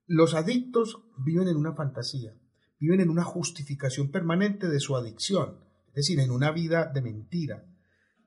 Los 0.06 0.34
adictos 0.34 1.02
viven 1.18 1.48
en 1.48 1.56
una 1.56 1.74
fantasía, 1.74 2.32
viven 2.78 3.00
en 3.00 3.10
una 3.10 3.24
justificación 3.24 4.10
permanente 4.10 4.68
de 4.68 4.80
su 4.80 4.96
adicción, 4.96 5.58
es 5.88 5.94
decir, 5.94 6.20
en 6.20 6.30
una 6.30 6.50
vida 6.50 6.90
de 6.92 7.02
mentira. 7.02 7.64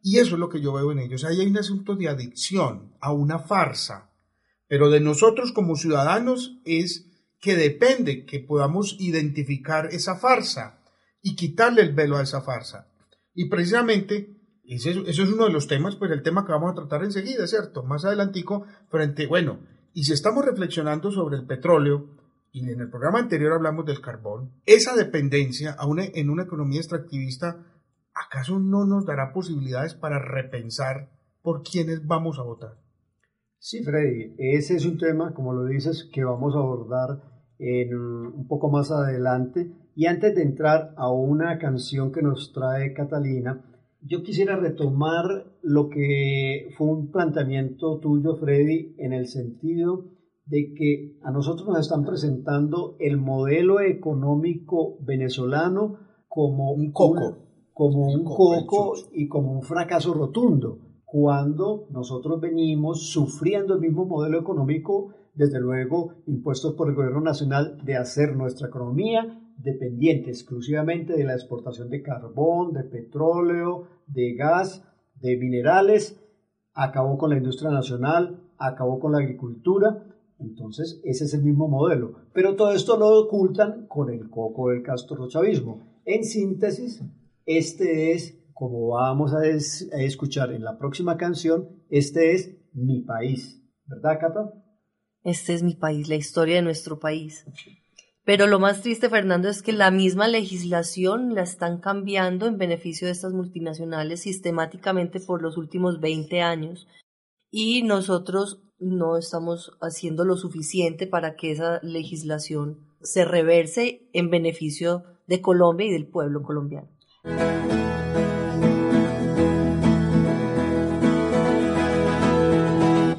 Y 0.08 0.20
eso 0.20 0.36
es 0.36 0.39
lo 0.39 0.48
que 0.48 0.62
yo 0.62 0.72
veo 0.72 0.93
en 0.93 1.00
ellos. 1.00 1.26
Ahí 1.26 1.41
hay 1.41 1.48
un 1.48 1.58
asunto 1.58 1.98
de 1.98 2.08
adicción 2.08 2.93
a 3.02 3.12
una 3.12 3.39
farsa, 3.39 4.10
pero 4.70 4.89
de 4.89 5.02
nosotros 5.02 5.52
como 5.52 5.76
ciudadanos 5.76 6.62
es 6.63 7.12
que 7.41 7.58
depende 7.58 8.26
que 8.26 8.39
podamos 8.39 8.96
identificar 9.00 9.88
esa 9.88 10.15
farsa 10.15 10.80
y 11.22 11.36
quitarle 11.36 11.82
el 11.82 11.93
velo 11.93 12.15
a 12.15 12.24
esa 12.24 12.39
farsa. 12.39 12.88
Y 13.34 13.50
precisamente 13.50 14.34
eso 14.65 14.91
es 15.06 15.20
uno 15.20 15.43
de 15.43 15.52
los 15.52 15.67
temas, 15.67 15.98
pues 15.98 16.10
el 16.12 16.24
tema 16.24 16.46
que 16.46 16.54
vamos 16.54 16.72
a 16.72 16.76
tratar 16.76 17.04
enseguida, 17.04 17.46
¿cierto? 17.46 17.84
Más 17.84 18.06
adelantico, 18.06 18.65
frente, 18.89 19.28
bueno, 19.28 19.60
y 19.93 20.06
si 20.06 20.13
estamos 20.13 20.46
reflexionando 20.46 21.12
sobre 21.12 21.36
el 21.36 21.46
petróleo, 21.46 22.15
y 22.54 22.62
en 22.62 22.80
el 22.80 22.89
programa 22.89 23.20
anterior 23.20 23.52
hablamos 23.52 23.86
del 23.86 24.00
carbón, 24.00 24.54
esa 24.65 24.96
dependencia 24.96 25.76
aún 25.78 26.00
en 26.00 26.30
una 26.30 26.43
economía 26.43 26.80
extractivista, 26.80 27.76
¿acaso 28.25 28.60
no 28.60 28.86
nos 28.86 29.06
dará 29.06 29.34
posibilidades 29.34 29.93
para 29.93 30.19
repensar 30.19 31.10
por 31.41 31.63
quiénes 31.63 32.06
vamos 32.06 32.39
a 32.39 32.43
votar? 32.43 32.77
Sí, 33.60 33.84
Freddy, 33.84 34.36
ese 34.38 34.75
es 34.75 34.86
un 34.86 34.97
tema, 34.97 35.34
como 35.34 35.53
lo 35.53 35.65
dices, 35.65 36.10
que 36.13 36.23
vamos 36.23 36.56
a 36.56 36.60
abordar 36.60 37.21
en, 37.60 37.95
un 37.95 38.47
poco 38.47 38.69
más 38.69 38.91
adelante. 38.91 39.71
Y 39.95 40.06
antes 40.06 40.36
de 40.36 40.43
entrar 40.43 40.93
a 40.95 41.12
una 41.12 41.58
canción 41.58 42.12
que 42.12 42.21
nos 42.21 42.53
trae 42.53 42.93
Catalina, 42.93 43.63
yo 44.01 44.21
quisiera 44.21 44.56
retomar 44.56 45.25
lo 45.63 45.89
que 45.89 46.69
fue 46.77 46.88
un 46.88 47.12
planteamiento 47.12 47.99
tuyo, 47.99 48.36
Freddy, 48.38 48.95
en 48.99 49.13
el 49.13 49.27
sentido 49.27 50.06
de 50.45 50.73
que 50.75 51.19
a 51.23 51.32
nosotros 51.32 51.67
nos 51.67 51.80
están 51.80 52.06
presentando 52.06 52.95
el 52.99 53.17
modelo 53.17 53.82
económico 53.82 54.97
venezolano 55.01 55.99
como 56.27 56.71
un 56.71 56.91
coco, 56.91 57.46
como 57.77 58.07
un 58.07 58.23
coco 58.23 58.95
y 59.11 59.27
como 59.27 59.51
un 59.51 59.61
fracaso 59.61 60.11
rotundo 60.11 60.79
cuando 61.05 61.85
nosotros 61.91 62.41
venimos 62.41 63.11
sufriendo 63.11 63.75
el 63.75 63.81
mismo 63.81 64.05
modelo 64.05 64.39
económico, 64.39 65.13
desde 65.35 65.59
luego 65.59 66.15
impuestos 66.25 66.73
por 66.73 66.89
el 66.89 66.95
gobierno 66.95 67.21
nacional, 67.21 67.77
de 67.83 67.95
hacer 67.95 68.35
nuestra 68.35 68.69
economía 68.69 69.39
dependiente 69.57 70.31
exclusivamente 70.31 71.13
de 71.13 71.23
la 71.23 71.33
exportación 71.33 71.91
de 71.91 72.01
carbón, 72.01 72.73
de 72.73 72.83
petróleo, 72.83 73.83
de 74.07 74.33
gas, 74.33 74.83
de 75.21 75.37
minerales, 75.37 76.19
acabó 76.73 77.15
con 77.19 77.29
la 77.29 77.37
industria 77.37 77.69
nacional, 77.69 78.41
acabó 78.57 78.99
con 78.99 79.11
la 79.11 79.19
agricultura, 79.19 80.03
entonces 80.39 80.99
ese 81.03 81.25
es 81.25 81.33
el 81.35 81.43
mismo 81.43 81.67
modelo. 81.67 82.13
Pero 82.33 82.55
todo 82.55 82.71
esto 82.71 82.97
lo 82.97 83.19
ocultan 83.19 83.85
con 83.85 84.09
el 84.09 84.31
coco 84.31 84.69
del 84.69 84.81
castrochavismo. 84.81 86.01
En 86.05 86.23
síntesis, 86.23 87.03
este 87.47 88.12
es 88.12 88.38
como 88.53 88.88
vamos 88.88 89.33
a, 89.33 89.45
escuchar 89.45 90.51
en 90.51 90.63
la 90.63 90.77
próxima 90.79 91.15
canción, 91.15 91.83
este 91.89 92.33
es 92.33 92.57
mi 92.73 93.01
país. 93.01 93.63
¿Verdad, 93.86 94.19
Cata? 94.19 94.51
Este 95.23 95.53
es 95.53 95.62
mi 95.62 95.75
país, 95.75 96.10
la 96.10 96.15
historia 96.15 96.55
de 96.55 96.62
nuestro 96.63 96.99
país. 96.99 97.45
Pero 98.23 98.47
lo 98.47 98.60
más 98.60 98.81
triste, 98.81 99.10
Fernando, 99.10 99.47
es 99.47 99.62
que 99.62 99.73
la 99.73 99.91
misma 99.91 100.27
legislación 100.27 101.36
la 101.36 101.43
están 101.43 101.79
cambiando 101.79 102.47
en 102.47 102.57
beneficio 102.57 103.05
de 103.05 103.13
estas 103.13 103.33
multinacionales 103.33 104.21
sistemáticamente 104.21 105.19
por 105.19 105.43
los 105.43 105.55
últimos 105.55 106.01
20 106.01 106.41
años. 106.41 106.88
Y 107.51 107.83
nosotros 107.83 108.63
no 108.79 109.17
estamos 109.17 109.77
haciendo 109.81 110.25
lo 110.25 110.36
suficiente 110.36 111.05
para 111.05 111.36
que 111.36 111.51
esa 111.51 111.79
legislación 111.83 112.88
se 113.01 113.23
reverse 113.23 114.10
en 114.13 114.31
beneficio 114.31 115.03
de 115.27 115.41
Colombia 115.41 115.88
y 115.88 115.91
del 115.91 116.07
pueblo 116.07 116.41
colombiano. 116.41 116.96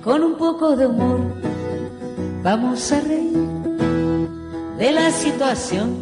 Con 0.04 0.22
un 0.22 0.36
poco 0.38 0.76
de 0.76 0.86
humor 0.86 1.20
vamos 2.42 2.92
a 2.92 3.00
reír 3.00 3.48
de 4.78 4.92
la 4.92 5.10
situación 5.10 6.00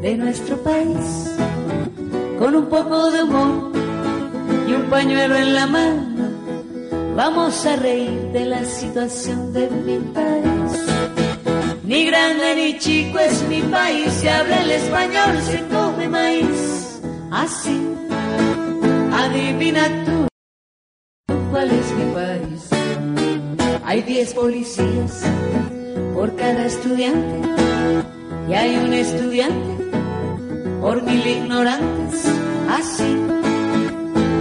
de 0.00 0.16
nuestro 0.16 0.56
país. 0.58 1.30
Con 2.38 2.54
un 2.54 2.66
poco 2.66 3.10
de 3.10 3.22
humor 3.22 3.72
y 4.68 4.72
un 4.74 4.90
pañuelo 4.90 5.36
en 5.36 5.54
la 5.54 5.66
mano 5.66 6.14
Vamos 7.16 7.64
a 7.64 7.76
reír 7.76 8.32
de 8.32 8.44
la 8.44 8.64
situación 8.64 9.52
de 9.52 9.70
mi 9.70 9.98
país. 10.12 10.53
Ni 11.86 12.06
grande 12.06 12.54
ni 12.54 12.78
chico 12.78 13.18
es 13.18 13.46
mi 13.46 13.60
país, 13.60 14.10
se 14.14 14.30
habla 14.30 14.62
el 14.62 14.70
español, 14.70 15.38
se 15.42 15.62
come 15.68 16.08
maíz. 16.08 16.98
Así, 17.30 17.78
adivina 19.12 19.82
tú 20.06 20.26
cuál 21.50 21.70
es 21.70 21.92
mi 21.92 22.14
país. 22.14 22.70
Hay 23.84 24.00
diez 24.00 24.32
policías 24.32 25.24
por 26.14 26.34
cada 26.36 26.64
estudiante 26.64 27.48
y 28.48 28.54
hay 28.54 28.76
un 28.76 28.92
estudiante 28.94 29.90
por 30.80 31.02
mil 31.02 31.26
ignorantes. 31.26 32.24
Así, 32.66 33.14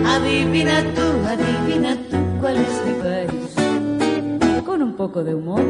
adivina 0.07 0.81
tú, 0.95 1.07
adivina 1.27 1.97
tú 2.09 2.17
cuál 2.39 2.55
es 2.55 2.85
mi 2.85 2.93
país. 3.03 4.63
Con 4.65 4.81
un 4.81 4.95
poco 4.95 5.25
de 5.25 5.35
humor, 5.35 5.61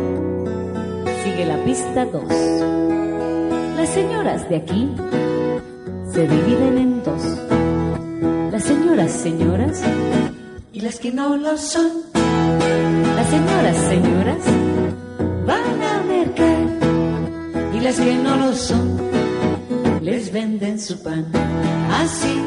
sigue 1.33 1.45
la 1.45 1.57
pista 1.63 2.05
2. 2.05 2.23
Las 3.75 3.89
señoras 3.89 4.47
de 4.49 4.55
aquí 4.57 4.89
se 6.11 6.27
dividen 6.27 6.77
en 6.77 7.03
dos. 7.03 7.23
Las 8.51 8.63
señoras, 8.63 9.11
señoras, 9.11 9.81
y 10.71 10.81
las 10.81 10.99
que 10.99 11.11
no 11.11 11.35
lo 11.35 11.57
son. 11.57 11.89
Las 13.15 13.27
señoras, 13.29 13.77
señoras, 13.77 14.37
van 15.47 15.81
a 15.81 16.03
mercar. 16.03 17.73
Y 17.73 17.79
las 17.79 17.99
que 17.99 18.15
no 18.15 18.35
lo 18.35 18.53
son, 18.53 18.97
les 20.01 20.31
venden 20.31 20.79
su 20.79 21.01
pan. 21.01 21.25
Así, 21.91 22.43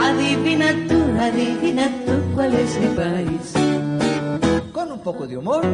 adivina 0.00 0.66
tú, 0.88 0.98
adivina 1.20 1.88
tú 2.06 2.12
cuál 2.34 2.54
es 2.54 2.80
mi 2.80 2.86
país. 2.96 3.52
Con 4.72 4.90
un 4.90 5.00
poco 5.00 5.26
de 5.28 5.36
humor, 5.36 5.64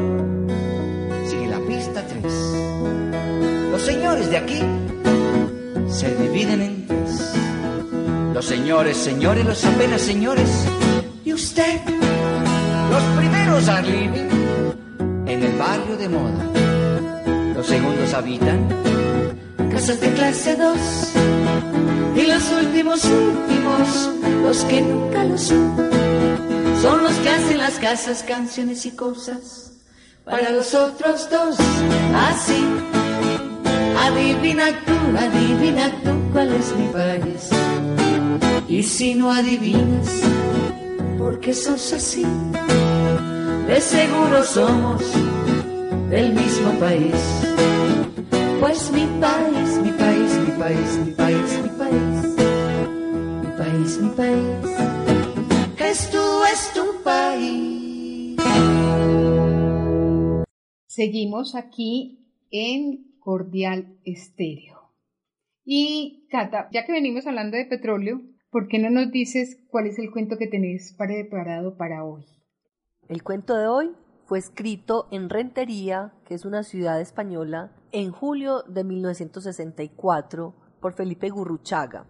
63. 2.06 3.70
Los 3.72 3.82
señores 3.82 4.30
de 4.30 4.36
aquí 4.36 4.60
se 5.90 6.14
dividen 6.14 6.62
en 6.62 6.86
tres. 6.86 7.34
Los 8.34 8.46
señores, 8.46 8.96
señores, 8.96 9.44
los 9.44 9.64
apenas 9.64 10.02
señores. 10.02 10.48
Y 11.24 11.32
usted, 11.32 11.80
los 12.90 13.02
primeros 13.18 13.68
are 13.68 13.88
living 13.88 14.28
en 15.26 15.42
el 15.42 15.58
barrio 15.58 15.96
de 15.96 16.08
moda. 16.08 16.44
Los 17.54 17.66
segundos 17.66 18.14
habitan 18.14 18.68
casas 19.72 20.00
de 20.00 20.12
clase 20.12 20.54
2. 20.54 20.78
Y 22.16 22.26
los 22.26 22.52
últimos, 22.52 23.04
últimos, 23.04 24.10
los 24.42 24.64
que 24.64 24.82
nunca 24.82 25.24
lo 25.24 25.36
son, 25.36 25.76
son 26.80 27.02
los 27.02 27.14
que 27.14 27.28
hacen 27.28 27.58
las 27.58 27.74
casas, 27.78 28.22
canciones 28.22 28.86
y 28.86 28.92
cosas 28.92 29.77
para 30.28 30.50
los 30.50 30.74
otros 30.74 31.28
dos. 31.30 31.56
Así, 32.14 32.64
adivina 33.98 34.66
tú, 34.84 34.94
adivina 35.16 35.90
tú 36.04 36.10
cuál 36.32 36.52
es 36.52 36.74
mi 36.76 36.88
país. 36.88 37.50
Y 38.68 38.82
si 38.82 39.14
no 39.14 39.32
adivinas, 39.32 40.08
porque 41.16 41.54
sos 41.54 41.92
así, 41.94 42.26
de 43.66 43.80
seguro 43.80 44.44
somos 44.44 45.02
del 46.10 46.34
mismo 46.34 46.72
país. 46.78 47.14
Pues 48.60 48.90
mi 48.90 49.06
país, 49.20 49.78
mi 49.82 49.92
país, 49.92 50.30
mi 50.44 50.52
país, 50.52 50.98
mi 51.04 51.12
país, 51.12 51.58
mi 51.62 51.70
país, 51.70 52.18
mi 53.42 53.50
país, 53.56 53.98
mi 53.98 54.08
país, 54.10 54.46
es 55.78 56.10
tú, 56.10 56.44
es 56.52 56.72
tu 56.74 57.02
país. 57.02 57.77
Seguimos 60.98 61.54
aquí 61.54 62.26
en 62.50 63.20
Cordial 63.20 64.00
Estéreo. 64.04 64.90
Y 65.64 66.26
Cata, 66.28 66.68
ya 66.72 66.84
que 66.84 66.90
venimos 66.90 67.24
hablando 67.24 67.56
de 67.56 67.66
petróleo, 67.66 68.20
¿por 68.50 68.66
qué 68.66 68.80
no 68.80 68.90
nos 68.90 69.12
dices 69.12 69.64
cuál 69.70 69.86
es 69.86 69.96
el 70.00 70.10
cuento 70.10 70.38
que 70.38 70.48
tenés 70.48 70.96
preparado 70.98 71.76
para 71.76 72.04
hoy? 72.04 72.24
El 73.08 73.22
cuento 73.22 73.56
de 73.56 73.68
hoy 73.68 73.92
fue 74.24 74.40
escrito 74.40 75.06
en 75.12 75.30
Rentería, 75.30 76.14
que 76.26 76.34
es 76.34 76.44
una 76.44 76.64
ciudad 76.64 77.00
española, 77.00 77.70
en 77.92 78.10
julio 78.10 78.64
de 78.64 78.82
1964 78.82 80.52
por 80.80 80.94
Felipe 80.94 81.28
Gurruchaga. 81.28 82.08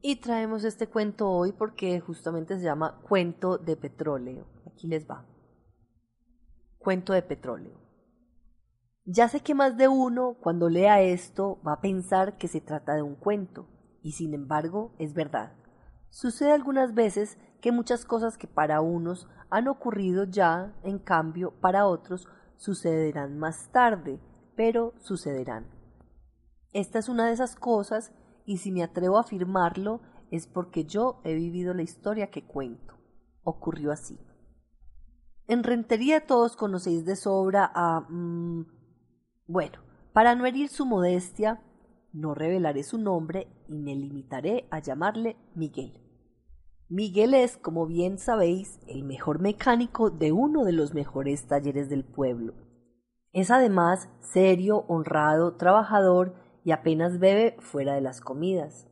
Y 0.00 0.16
traemos 0.16 0.64
este 0.64 0.86
cuento 0.86 1.30
hoy 1.30 1.52
porque 1.52 2.00
justamente 2.00 2.56
se 2.56 2.64
llama 2.64 2.98
Cuento 3.06 3.58
de 3.58 3.76
Petróleo. 3.76 4.46
Aquí 4.66 4.88
les 4.88 5.06
va. 5.06 5.26
Cuento 6.78 7.12
de 7.12 7.20
Petróleo. 7.20 7.85
Ya 9.08 9.28
sé 9.28 9.38
que 9.38 9.54
más 9.54 9.76
de 9.76 9.86
uno, 9.86 10.34
cuando 10.40 10.68
lea 10.68 11.00
esto, 11.00 11.60
va 11.64 11.74
a 11.74 11.80
pensar 11.80 12.36
que 12.38 12.48
se 12.48 12.60
trata 12.60 12.94
de 12.94 13.02
un 13.02 13.14
cuento, 13.14 13.68
y 14.02 14.12
sin 14.12 14.34
embargo 14.34 14.96
es 14.98 15.14
verdad. 15.14 15.52
Sucede 16.10 16.50
algunas 16.50 16.92
veces 16.92 17.38
que 17.60 17.70
muchas 17.70 18.04
cosas 18.04 18.36
que 18.36 18.48
para 18.48 18.80
unos 18.80 19.28
han 19.48 19.68
ocurrido 19.68 20.24
ya, 20.24 20.74
en 20.82 20.98
cambio, 20.98 21.52
para 21.60 21.86
otros 21.86 22.26
sucederán 22.56 23.38
más 23.38 23.70
tarde, 23.70 24.18
pero 24.56 24.92
sucederán. 24.98 25.68
Esta 26.72 26.98
es 26.98 27.08
una 27.08 27.26
de 27.26 27.32
esas 27.32 27.54
cosas 27.54 28.12
y 28.44 28.58
si 28.58 28.72
me 28.72 28.82
atrevo 28.82 29.18
a 29.18 29.20
afirmarlo 29.20 30.00
es 30.32 30.48
porque 30.48 30.84
yo 30.84 31.20
he 31.22 31.34
vivido 31.34 31.74
la 31.74 31.82
historia 31.82 32.30
que 32.30 32.44
cuento. 32.44 32.94
Ocurrió 33.44 33.92
así. 33.92 34.18
En 35.46 35.62
Rentería 35.62 36.26
todos 36.26 36.56
conocéis 36.56 37.04
de 37.04 37.14
sobra 37.14 37.70
a... 37.72 38.00
Mmm, 38.08 38.75
bueno, 39.46 39.78
para 40.12 40.34
no 40.34 40.46
herir 40.46 40.68
su 40.68 40.86
modestia, 40.86 41.62
no 42.12 42.34
revelaré 42.34 42.82
su 42.82 42.98
nombre 42.98 43.48
y 43.68 43.78
me 43.78 43.94
limitaré 43.94 44.66
a 44.70 44.80
llamarle 44.80 45.36
Miguel. 45.54 46.00
Miguel 46.88 47.34
es, 47.34 47.56
como 47.56 47.86
bien 47.86 48.18
sabéis, 48.18 48.78
el 48.86 49.04
mejor 49.04 49.40
mecánico 49.40 50.10
de 50.10 50.32
uno 50.32 50.64
de 50.64 50.72
los 50.72 50.94
mejores 50.94 51.46
talleres 51.46 51.88
del 51.88 52.04
pueblo. 52.04 52.54
Es 53.32 53.50
además 53.50 54.08
serio, 54.20 54.84
honrado, 54.88 55.56
trabajador 55.56 56.34
y 56.64 56.70
apenas 56.70 57.18
bebe 57.18 57.56
fuera 57.58 57.94
de 57.94 58.00
las 58.00 58.20
comidas. 58.20 58.88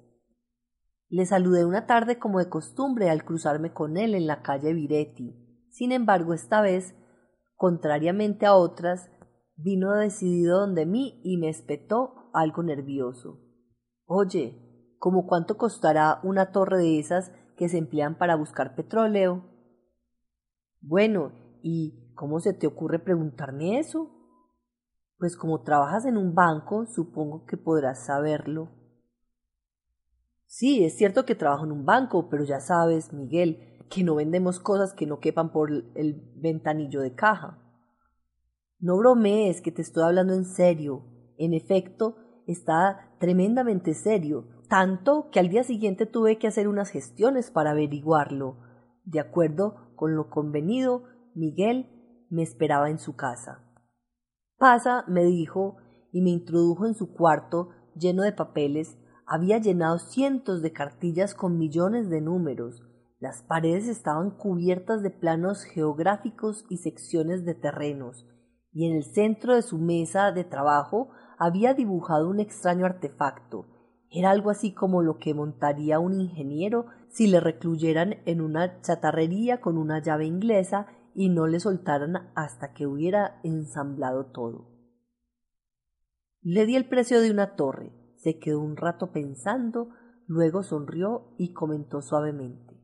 Le 1.09 1.25
saludé 1.25 1.65
una 1.65 1.87
tarde 1.87 2.19
como 2.19 2.41
de 2.41 2.49
costumbre 2.49 3.11
al 3.11 3.25
cruzarme 3.25 3.73
con 3.73 3.97
él 3.97 4.15
en 4.15 4.27
la 4.27 4.43
calle 4.43 4.75
Viretti. 4.75 5.35
Sin 5.71 5.93
embargo, 5.93 6.35
esta 6.35 6.61
vez, 6.61 6.95
contrariamente 7.55 8.45
a 8.47 8.55
otras, 8.55 9.09
vino 9.57 9.93
decidido 9.93 10.61
donde 10.61 10.87
mí 10.87 11.21
y 11.25 11.37
me 11.37 11.49
espetó 11.49 12.31
algo 12.33 12.63
nervioso. 12.63 13.41
Oye, 14.07 14.97
¿cómo 14.99 15.27
cuánto 15.27 15.57
costará 15.57 16.21
una 16.23 16.53
torre 16.53 16.79
de 16.79 16.99
esas 16.99 17.33
que 17.57 17.69
se 17.69 17.79
emplean 17.79 18.19
para 18.19 18.37
buscar 18.37 18.75
petróleo? 18.75 19.45
Bueno, 20.81 21.33
¿y 21.63 22.13
cómo 22.15 22.41
se 22.41 22.53
te 22.53 22.67
ocurre 22.67 22.99
preguntarme 22.99 23.79
eso? 23.79 24.11
Pues 25.19 25.37
como 25.37 25.63
trabajas 25.63 26.05
en 26.05 26.17
un 26.17 26.35
banco, 26.35 26.87
supongo 26.87 27.47
que 27.47 27.57
podrás 27.57 28.05
saberlo. 28.05 28.71
Sí, 30.47 30.85
es 30.85 30.97
cierto 30.97 31.25
que 31.25 31.35
trabajo 31.35 31.65
en 31.65 31.73
un 31.73 31.85
banco, 31.85 32.29
pero 32.29 32.45
ya 32.45 32.61
sabes, 32.61 33.13
Miguel, 33.13 33.79
que 33.89 34.05
no 34.05 34.17
vendemos 34.17 34.61
cosas 34.61 34.93
que 34.93 35.07
no 35.07 35.21
quepan 35.21 35.53
por 35.53 35.71
el 35.71 36.33
ventanillo 36.37 37.01
de 37.01 37.15
caja. 37.15 37.64
No 38.81 38.97
bromees, 38.97 39.61
que 39.61 39.73
te 39.73 39.83
estoy 39.83 40.03
hablando 40.03 40.35
en 40.35 40.45
serio. 40.45 41.05
En 41.39 41.55
efecto, 41.55 42.17
está 42.47 43.17
tremendamente 43.19 43.95
serio, 43.95 44.49
tanto 44.69 45.31
que 45.31 45.41
al 45.41 45.49
día 45.49 45.65
siguiente 45.65 46.07
tuve 46.07 46.39
que 46.39 46.47
hacer 46.47 46.69
unas 46.69 46.91
gestiones 46.91 47.51
para 47.51 47.71
averiguarlo. 47.71 48.59
De 49.05 49.21
acuerdo 49.21 49.93
con 49.97 50.15
lo 50.17 50.31
convenido, 50.31 51.05
Miguel 51.35 51.91
me 52.31 52.43
esperaba 52.43 52.91
en 52.91 52.99
su 52.99 53.17
casa. 53.17 53.65
Pasa, 54.59 55.05
me 55.09 55.25
dijo, 55.25 55.77
y 56.13 56.21
me 56.23 56.31
introdujo 56.31 56.87
en 56.87 56.95
su 56.95 57.13
cuarto 57.13 57.71
lleno 57.97 58.23
de 58.23 58.33
papeles. 58.33 58.97
Había 59.27 59.59
llenado 59.59 59.99
cientos 59.99 60.63
de 60.63 60.73
cartillas 60.73 61.35
con 61.35 61.59
millones 61.59 62.09
de 62.09 62.21
números. 62.21 62.83
Las 63.19 63.43
paredes 63.43 63.89
estaban 63.89 64.31
cubiertas 64.31 65.03
de 65.03 65.11
planos 65.11 65.65
geográficos 65.65 66.67
y 66.69 66.79
secciones 66.79 67.45
de 67.45 67.55
terrenos, 67.55 68.27
y 68.75 68.87
en 68.91 68.97
el 68.97 69.05
centro 69.05 69.55
de 69.55 69.63
su 69.63 69.79
mesa 69.79 70.33
de 70.33 70.45
trabajo 70.45 71.09
había 71.39 71.75
dibujado 71.75 72.29
un 72.29 72.41
extraño 72.41 72.85
artefacto. 72.85 73.67
Era 74.11 74.31
algo 74.31 74.51
así 74.51 74.75
como 74.75 75.03
lo 75.03 75.19
que 75.19 75.33
montaría 75.33 76.01
un 76.01 76.21
ingeniero 76.21 76.87
si 77.09 77.29
le 77.29 77.41
recluyeran 77.41 78.17
en 78.27 78.41
una 78.41 78.81
chatarrería 78.83 79.61
con 79.61 79.79
una 79.79 80.03
llave 80.03 80.27
inglesa 80.27 80.89
y 81.15 81.29
no 81.29 81.47
le 81.47 81.61
soltaran 81.61 82.31
hasta 82.35 82.73
que 82.75 82.87
hubiera 82.87 83.41
ensamblado 83.45 84.27
todo. 84.27 84.75
Le 86.43 86.67
di 86.67 86.77
el 86.77 86.89
precio 86.89 87.21
de 87.21 87.31
una 87.31 87.55
torre, 87.55 87.93
se 88.17 88.39
quedó 88.39 88.61
un 88.61 88.77
rato 88.77 89.13
pensando, 89.13 89.91
luego 90.27 90.63
sonrió 90.63 91.35
y 91.39 91.53
comentó 91.53 92.03
suavemente. 92.03 92.81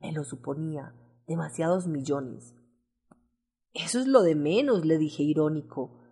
Me 0.00 0.12
lo 0.12 0.24
suponía, 0.24 0.94
demasiados 1.26 1.86
millones. 1.86 2.54
Eso 3.74 4.00
es 4.00 4.06
lo 4.06 4.22
de 4.22 4.34
menos, 4.34 4.84
le 4.84 4.98
dije 4.98 5.22
irónico. 5.22 6.02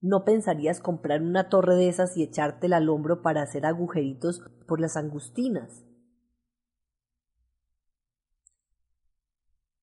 ¿No 0.00 0.24
pensarías 0.24 0.80
comprar 0.80 1.22
una 1.22 1.48
torre 1.48 1.76
de 1.76 1.88
esas 1.88 2.16
y 2.16 2.22
echártela 2.22 2.78
al 2.78 2.88
hombro 2.88 3.22
para 3.22 3.42
hacer 3.42 3.66
agujeritos 3.66 4.40
por 4.66 4.80
las 4.80 4.96
angustinas? 4.96 5.84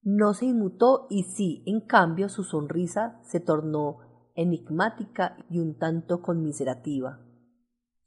No 0.01 0.33
se 0.33 0.45
inmutó 0.45 1.07
y 1.09 1.23
sí, 1.23 1.63
en 1.65 1.81
cambio, 1.81 2.29
su 2.29 2.43
sonrisa 2.43 3.19
se 3.23 3.39
tornó 3.39 4.31
enigmática 4.35 5.37
y 5.49 5.59
un 5.59 5.77
tanto 5.77 6.21
conmiserativa. 6.21 7.19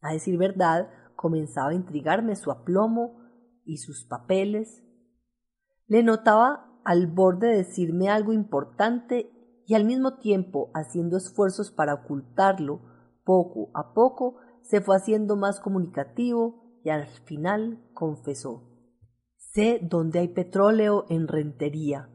A 0.00 0.12
decir 0.12 0.36
verdad, 0.36 0.90
comenzaba 1.16 1.70
a 1.70 1.74
intrigarme 1.74 2.34
su 2.34 2.50
aplomo 2.50 3.20
y 3.64 3.76
sus 3.76 4.04
papeles. 4.04 4.82
Le 5.86 6.02
notaba 6.02 6.71
al 6.84 7.06
borde 7.06 7.48
de 7.48 7.56
decirme 7.58 8.08
algo 8.08 8.32
importante 8.32 9.30
y 9.66 9.74
al 9.74 9.84
mismo 9.84 10.18
tiempo 10.18 10.70
haciendo 10.74 11.16
esfuerzos 11.16 11.70
para 11.70 11.94
ocultarlo, 11.94 12.80
poco 13.24 13.70
a 13.74 13.94
poco 13.94 14.36
se 14.62 14.80
fue 14.80 14.96
haciendo 14.96 15.36
más 15.36 15.60
comunicativo 15.60 16.80
y 16.84 16.90
al 16.90 17.06
final 17.06 17.82
confesó 17.94 18.72
Sé 19.52 19.80
dónde 19.82 20.18
hay 20.18 20.28
petróleo 20.28 21.04
en 21.10 21.28
rentería. 21.28 22.08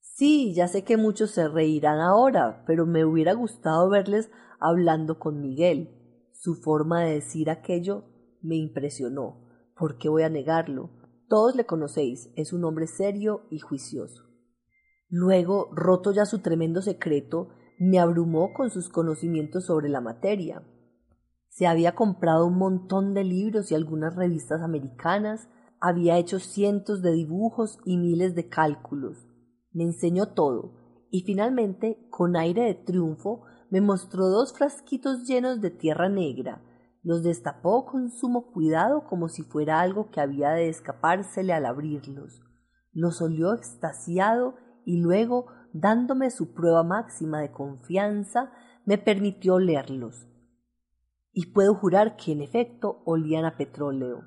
Sí, 0.00 0.54
ya 0.54 0.68
sé 0.68 0.84
que 0.84 0.96
muchos 0.96 1.32
se 1.32 1.48
reirán 1.48 2.00
ahora, 2.00 2.64
pero 2.66 2.86
me 2.86 3.04
hubiera 3.04 3.34
gustado 3.34 3.90
verles 3.90 4.30
hablando 4.58 5.18
con 5.18 5.42
Miguel. 5.42 6.30
Su 6.32 6.54
forma 6.54 7.02
de 7.02 7.14
decir 7.14 7.50
aquello 7.50 8.04
me 8.40 8.56
impresionó. 8.56 9.46
¿Por 9.76 9.98
qué 9.98 10.08
voy 10.08 10.22
a 10.22 10.30
negarlo? 10.30 10.97
Todos 11.28 11.54
le 11.56 11.66
conocéis, 11.66 12.30
es 12.36 12.52
un 12.54 12.64
hombre 12.64 12.86
serio 12.86 13.42
y 13.50 13.58
juicioso. 13.58 14.24
Luego, 15.10 15.68
roto 15.72 16.12
ya 16.12 16.24
su 16.24 16.38
tremendo 16.38 16.80
secreto, 16.80 17.50
me 17.78 17.98
abrumó 17.98 18.52
con 18.54 18.70
sus 18.70 18.88
conocimientos 18.88 19.66
sobre 19.66 19.88
la 19.88 20.00
materia. 20.00 20.62
Se 21.48 21.66
había 21.66 21.94
comprado 21.94 22.46
un 22.46 22.56
montón 22.56 23.14
de 23.14 23.24
libros 23.24 23.70
y 23.70 23.74
algunas 23.74 24.16
revistas 24.16 24.62
americanas, 24.62 25.48
había 25.80 26.18
hecho 26.18 26.38
cientos 26.38 27.02
de 27.02 27.12
dibujos 27.12 27.78
y 27.84 27.98
miles 27.98 28.34
de 28.34 28.48
cálculos. 28.48 29.28
Me 29.72 29.84
enseñó 29.84 30.32
todo 30.32 30.72
y 31.10 31.22
finalmente, 31.22 32.06
con 32.10 32.36
aire 32.36 32.62
de 32.64 32.74
triunfo, 32.74 33.42
me 33.70 33.80
mostró 33.80 34.28
dos 34.28 34.52
frasquitos 34.52 35.26
llenos 35.26 35.60
de 35.60 35.70
tierra 35.70 36.08
negra. 36.08 36.62
Los 37.08 37.22
destapó 37.22 37.86
con 37.86 38.10
sumo 38.10 38.52
cuidado 38.52 39.06
como 39.06 39.30
si 39.30 39.42
fuera 39.42 39.80
algo 39.80 40.10
que 40.10 40.20
había 40.20 40.50
de 40.50 40.68
escapársele 40.68 41.54
al 41.54 41.64
abrirlos. 41.64 42.42
Los 42.92 43.22
olió 43.22 43.54
extasiado 43.54 44.56
y 44.84 45.00
luego, 45.00 45.46
dándome 45.72 46.30
su 46.30 46.52
prueba 46.52 46.82
máxima 46.82 47.40
de 47.40 47.50
confianza, 47.50 48.52
me 48.84 48.98
permitió 48.98 49.58
leerlos 49.58 50.28
y 51.32 51.46
puedo 51.46 51.74
jurar 51.74 52.18
que 52.18 52.32
en 52.32 52.42
efecto 52.42 53.00
olían 53.06 53.46
a 53.46 53.56
petróleo. 53.56 54.24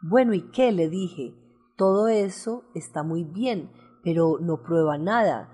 Bueno, 0.00 0.32
¿y 0.32 0.52
qué? 0.52 0.70
le 0.70 0.88
dije. 0.88 1.34
Todo 1.76 2.06
eso 2.06 2.70
está 2.76 3.02
muy 3.02 3.24
bien, 3.24 3.72
pero 4.04 4.38
no 4.40 4.62
prueba 4.62 4.96
nada. 4.96 5.50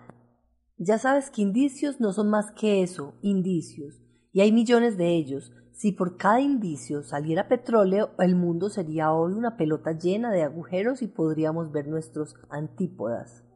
Ya 0.76 0.98
sabes 0.98 1.30
que 1.30 1.40
indicios 1.40 1.98
no 1.98 2.12
son 2.12 2.28
más 2.28 2.50
que 2.50 2.82
eso, 2.82 3.14
indicios, 3.22 4.02
y 4.34 4.42
hay 4.42 4.52
millones 4.52 4.98
de 4.98 5.16
ellos. 5.16 5.50
Si 5.80 5.92
por 5.92 6.18
cada 6.18 6.42
indicio 6.42 7.02
saliera 7.02 7.48
petróleo, 7.48 8.10
el 8.18 8.36
mundo 8.36 8.68
sería 8.68 9.14
hoy 9.14 9.32
una 9.32 9.56
pelota 9.56 9.92
llena 9.92 10.30
de 10.30 10.42
agujeros 10.42 11.00
y 11.00 11.08
podríamos 11.08 11.72
ver 11.72 11.88
nuestros 11.88 12.34
antípodas. 12.50 13.46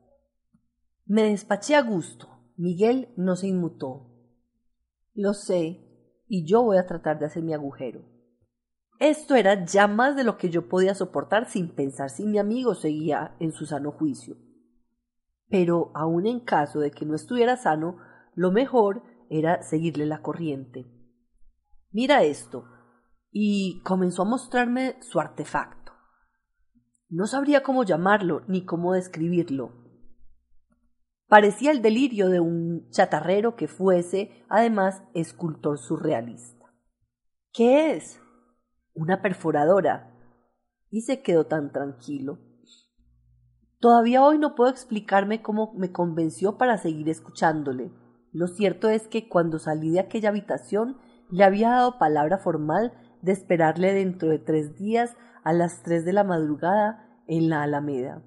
Me 1.05 1.25
despaché 1.25 1.75
a 1.75 1.83
gusto. 1.83 2.31
Miguel 2.57 3.13
no 3.19 3.37
se 3.37 3.49
inmutó. 3.49 4.07
Lo 5.13 5.35
sé, 5.35 5.87
y 6.27 6.47
yo 6.47 6.63
voy 6.63 6.79
a 6.79 6.87
tratar 6.87 7.19
de 7.19 7.27
hacer 7.27 7.43
mi 7.43 7.53
agujero. 7.53 8.01
Esto 9.01 9.35
era 9.35 9.67
ya 9.67 9.87
más 9.87 10.17
de 10.17 10.25
lo 10.25 10.39
que 10.39 10.49
yo 10.49 10.67
podía 10.67 10.95
soportar 10.95 11.45
sin 11.51 11.75
pensar 11.75 12.09
si 12.09 12.25
mi 12.25 12.39
amigo 12.39 12.75
seguía 12.75 13.37
en 13.39 13.53
su 13.53 13.67
sano 13.67 13.93
juicio. 13.93 14.37
Pero 15.51 15.91
aun 15.95 16.27
en 16.27 16.41
caso 16.41 16.81
de 16.81 16.91
que 16.91 17.05
no 17.05 17.17
estuviera 17.17 17.59
sano, 17.59 17.99
lo 18.35 18.51
mejor 18.51 19.03
era 19.29 19.63
seguirle 19.63 20.07
la 20.07 20.23
corriente. 20.23 20.94
Mira 21.95 22.25
esto. 22.25 22.65
Y 23.31 23.81
comenzó 23.85 24.23
a 24.23 24.27
mostrarme 24.27 24.97
su 25.01 25.21
artefacto. 25.21 25.93
No 27.09 27.27
sabría 27.27 27.63
cómo 27.63 27.85
llamarlo 27.85 28.43
ni 28.49 28.65
cómo 28.65 28.93
describirlo. 28.93 29.73
Parecía 31.29 31.71
el 31.71 31.83
delirio 31.83 32.29
de 32.29 32.41
un 32.41 32.91
chatarrero 32.91 33.55
que 33.55 33.69
fuese, 33.69 34.45
además, 34.49 35.05
escultor 35.15 35.79
surrealista. 35.79 36.75
¿Qué 37.53 37.93
es? 37.93 38.21
Una 38.95 39.23
perforadora. 39.23 40.13
Y 40.91 41.03
se 41.03 41.23
quedó 41.23 41.47
tan 41.47 41.73
tranquilo. 41.73 42.41
Todavía 43.79 44.25
hoy 44.25 44.39
no 44.39 44.57
puedo 44.57 44.71
explicarme 44.71 45.43
cómo 45.43 45.73
me 45.75 45.93
convenció 45.93 46.59
para 46.59 46.77
seguir 46.77 47.09
escuchándole. 47.09 47.93
Lo 48.33 48.49
cierto 48.49 48.89
es 48.89 49.07
que 49.07 49.29
cuando 49.29 49.61
salí 49.61 49.91
de 49.91 50.01
aquella 50.01 50.31
habitación 50.31 50.99
le 51.31 51.45
había 51.45 51.71
dado 51.71 51.99
palabra 51.99 52.39
formal 52.39 52.93
de 53.23 53.33
esperarle 53.33 53.93
dentro 53.93 54.29
de 54.29 54.39
tres 54.39 54.77
días 54.77 55.17
a 55.43 55.53
las 55.53 55.83
tres 55.83 56.05
de 56.05 56.13
la 56.13 56.25
madrugada 56.25 57.23
en 57.27 57.49
la 57.49 57.63
Alameda. 57.63 58.23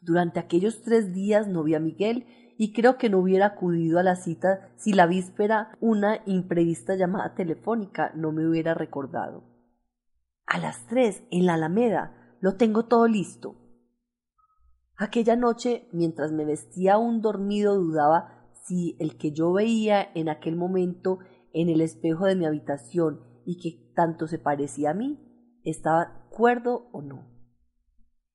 Durante 0.00 0.38
aquellos 0.40 0.82
tres 0.82 1.14
días 1.14 1.48
no 1.48 1.62
vi 1.62 1.74
a 1.74 1.80
Miguel 1.80 2.26
y 2.56 2.72
creo 2.72 2.98
que 2.98 3.10
no 3.10 3.18
hubiera 3.18 3.46
acudido 3.46 3.98
a 3.98 4.02
la 4.02 4.16
cita 4.16 4.70
si 4.76 4.92
la 4.92 5.06
víspera 5.06 5.76
una 5.80 6.20
imprevista 6.26 6.94
llamada 6.94 7.34
telefónica 7.34 8.12
no 8.14 8.32
me 8.32 8.46
hubiera 8.46 8.74
recordado. 8.74 9.44
A 10.46 10.58
las 10.58 10.86
tres, 10.86 11.22
en 11.30 11.46
la 11.46 11.54
Alameda, 11.54 12.36
lo 12.40 12.56
tengo 12.56 12.84
todo 12.84 13.08
listo. 13.08 13.56
Aquella 14.96 15.34
noche, 15.34 15.88
mientras 15.92 16.30
me 16.30 16.44
vestía 16.44 16.98
un 16.98 17.20
dormido, 17.20 17.74
dudaba 17.74 18.50
si 18.64 18.96
el 19.00 19.16
que 19.16 19.32
yo 19.32 19.52
veía 19.52 20.10
en 20.14 20.28
aquel 20.28 20.54
momento 20.56 21.18
en 21.54 21.68
el 21.70 21.80
espejo 21.80 22.26
de 22.26 22.36
mi 22.36 22.44
habitación 22.44 23.20
y 23.46 23.58
que 23.58 23.92
tanto 23.94 24.26
se 24.26 24.38
parecía 24.38 24.90
a 24.90 24.94
mí, 24.94 25.18
estaba 25.64 26.28
cuerdo 26.28 26.88
o 26.92 27.00
no. 27.00 27.26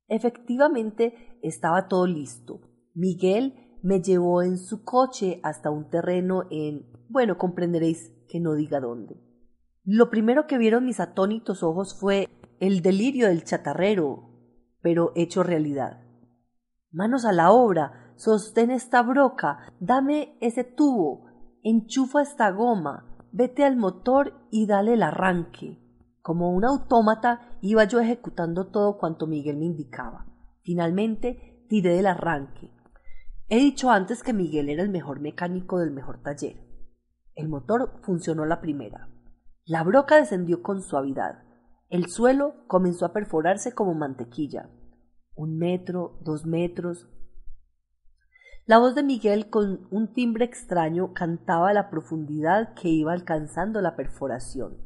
Efectivamente 0.08 1.38
estaba 1.44 1.88
todo 1.88 2.08
listo. 2.08 2.62
Miguel 2.96 3.78
me 3.84 4.02
llevó 4.02 4.42
en 4.42 4.58
su 4.58 4.84
coche 4.84 5.40
hasta 5.44 5.70
un 5.70 5.90
terreno 5.90 6.44
en... 6.50 6.92
bueno, 7.10 7.38
comprenderéis 7.38 8.12
que 8.28 8.40
no 8.40 8.56
diga 8.56 8.80
dónde. 8.80 9.16
Lo 9.84 10.10
primero 10.10 10.48
que 10.48 10.58
vieron 10.58 10.86
mis 10.86 11.00
atónitos 11.00 11.64
ojos 11.64 11.98
fue 12.00 12.28
el 12.60 12.82
delirio 12.82 13.28
del 13.28 13.44
chatarrero, 13.44 14.30
pero 14.82 15.12
hecho 15.16 15.44
realidad. 15.44 16.04
Manos 16.92 17.26
a 17.26 17.32
la 17.32 17.52
obra, 17.52 18.14
sostén 18.16 18.72
esta 18.72 19.02
broca, 19.04 19.74
dame 19.80 20.38
ese 20.42 20.64
tubo, 20.64 21.29
enchufa 21.64 22.22
esta 22.22 22.52
goma, 22.52 23.06
vete 23.32 23.64
al 23.64 23.76
motor 23.76 24.34
y 24.52 24.66
dale 24.66 24.94
el 24.94 25.04
arranque. 25.04 25.78
Como 26.22 26.52
un 26.52 26.66
autómata 26.66 27.58
iba 27.62 27.84
yo 27.86 28.00
ejecutando 28.00 28.68
todo 28.68 28.98
cuanto 28.98 29.28
Miguel 29.28 29.58
me 29.58 29.66
indicaba. 29.66 30.26
Finalmente 30.64 31.66
tiré 31.70 31.96
del 31.96 32.08
arranque. 32.08 32.72
He 33.48 33.58
dicho 33.58 33.90
antes 33.90 34.22
que 34.22 34.34
Miguel 34.34 34.70
era 34.70 34.84
el 34.84 34.90
mejor 34.90 35.22
mecánico 35.22 35.80
del 35.80 35.92
mejor 35.92 36.22
taller. 36.22 36.58
El 37.36 37.50
motor 37.50 38.00
funcionó 38.04 38.46
la 38.46 38.62
primera. 38.62 39.10
La 39.66 39.84
broca 39.84 40.18
descendió 40.18 40.62
con 40.62 40.82
suavidad. 40.82 41.44
El 41.90 42.08
suelo 42.08 42.66
comenzó 42.68 43.06
a 43.06 43.14
perforarse 43.14 43.74
como 43.74 43.96
mantequilla. 43.96 44.70
Un 45.36 45.58
metro, 45.58 46.20
dos 46.22 46.46
metros. 46.46 47.08
La 48.70 48.78
voz 48.78 48.94
de 48.94 49.02
Miguel 49.02 49.50
con 49.50 49.88
un 49.90 50.14
timbre 50.14 50.46
extraño 50.46 51.12
cantaba 51.16 51.74
la 51.74 51.90
profundidad 51.90 52.76
que 52.76 52.88
iba 52.88 53.14
alcanzando 53.14 53.82
la 53.82 53.96
perforación. 53.96 54.78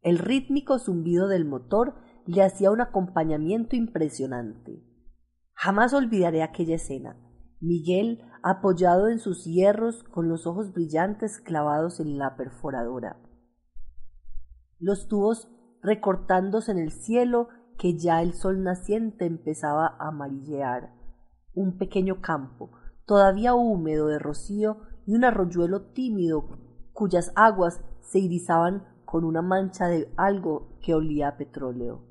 El 0.00 0.18
rítmico 0.18 0.78
zumbido 0.78 1.28
del 1.28 1.44
motor 1.44 1.96
le 2.24 2.42
hacía 2.42 2.70
un 2.70 2.80
acompañamiento 2.80 3.76
impresionante. 3.76 4.82
Jamás 5.52 5.92
olvidaré 5.92 6.42
aquella 6.42 6.76
escena. 6.76 7.18
Miguel 7.60 8.24
apoyado 8.42 9.10
en 9.10 9.18
sus 9.18 9.44
hierros 9.44 10.02
con 10.02 10.30
los 10.30 10.46
ojos 10.46 10.72
brillantes 10.72 11.42
clavados 11.42 12.00
en 12.00 12.16
la 12.16 12.38
perforadora. 12.38 13.20
Los 14.78 15.08
tubos 15.08 15.50
recortándose 15.82 16.72
en 16.72 16.78
el 16.78 16.90
cielo 16.90 17.50
que 17.76 17.98
ya 17.98 18.22
el 18.22 18.32
sol 18.32 18.62
naciente 18.62 19.26
empezaba 19.26 19.88
a 19.98 20.08
amarillear. 20.08 20.94
Un 21.52 21.76
pequeño 21.76 22.22
campo, 22.22 22.79
todavía 23.06 23.54
húmedo 23.54 24.06
de 24.08 24.18
rocío, 24.18 24.78
y 25.06 25.14
un 25.14 25.24
arroyuelo 25.24 25.82
tímido 25.92 26.44
cuyas 26.92 27.32
aguas 27.34 27.80
se 28.00 28.18
irisaban 28.18 28.84
con 29.04 29.24
una 29.24 29.42
mancha 29.42 29.88
de 29.88 30.12
algo 30.16 30.76
que 30.80 30.94
olía 30.94 31.28
a 31.28 31.36
petróleo. 31.36 32.02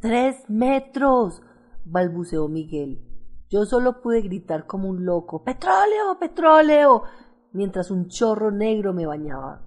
Tres 0.00 0.48
metros. 0.48 1.42
balbuceó 1.84 2.48
Miguel. 2.48 3.04
Yo 3.50 3.66
solo 3.66 4.00
pude 4.00 4.22
gritar 4.22 4.66
como 4.66 4.88
un 4.88 5.04
loco 5.04 5.42
¡Petróleo! 5.42 6.18
¡Petróleo! 6.18 7.02
mientras 7.52 7.90
un 7.90 8.08
chorro 8.08 8.50
negro 8.50 8.92
me 8.92 9.06
bañaba. 9.06 9.62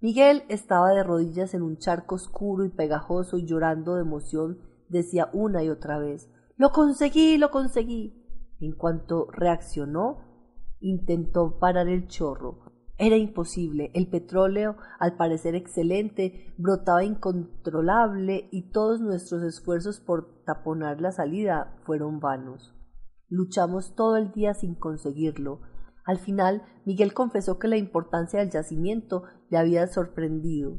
Miguel 0.00 0.44
estaba 0.48 0.90
de 0.90 1.02
rodillas 1.02 1.54
en 1.54 1.62
un 1.62 1.78
charco 1.78 2.16
oscuro 2.16 2.64
y 2.64 2.68
pegajoso 2.68 3.38
y 3.38 3.46
llorando 3.46 3.94
de 3.94 4.02
emoción 4.02 4.58
decía 4.88 5.30
una 5.32 5.62
y 5.62 5.70
otra 5.70 5.98
vez 5.98 6.28
Lo 6.56 6.70
conseguí, 6.70 7.38
lo 7.38 7.50
conseguí. 7.50 8.21
En 8.62 8.76
cuanto 8.76 9.26
reaccionó, 9.32 10.20
intentó 10.78 11.58
parar 11.58 11.88
el 11.88 12.06
chorro. 12.06 12.60
Era 12.96 13.16
imposible. 13.16 13.90
El 13.92 14.06
petróleo, 14.06 14.76
al 15.00 15.16
parecer 15.16 15.56
excelente, 15.56 16.54
brotaba 16.58 17.02
incontrolable 17.02 18.48
y 18.52 18.70
todos 18.70 19.00
nuestros 19.00 19.42
esfuerzos 19.42 19.98
por 19.98 20.44
taponar 20.44 21.00
la 21.00 21.10
salida 21.10 21.76
fueron 21.82 22.20
vanos. 22.20 22.72
Luchamos 23.28 23.96
todo 23.96 24.16
el 24.16 24.30
día 24.30 24.54
sin 24.54 24.76
conseguirlo. 24.76 25.62
Al 26.04 26.18
final, 26.18 26.62
Miguel 26.84 27.14
confesó 27.14 27.58
que 27.58 27.66
la 27.66 27.76
importancia 27.76 28.38
del 28.38 28.50
yacimiento 28.50 29.24
le 29.50 29.58
había 29.58 29.88
sorprendido. 29.88 30.78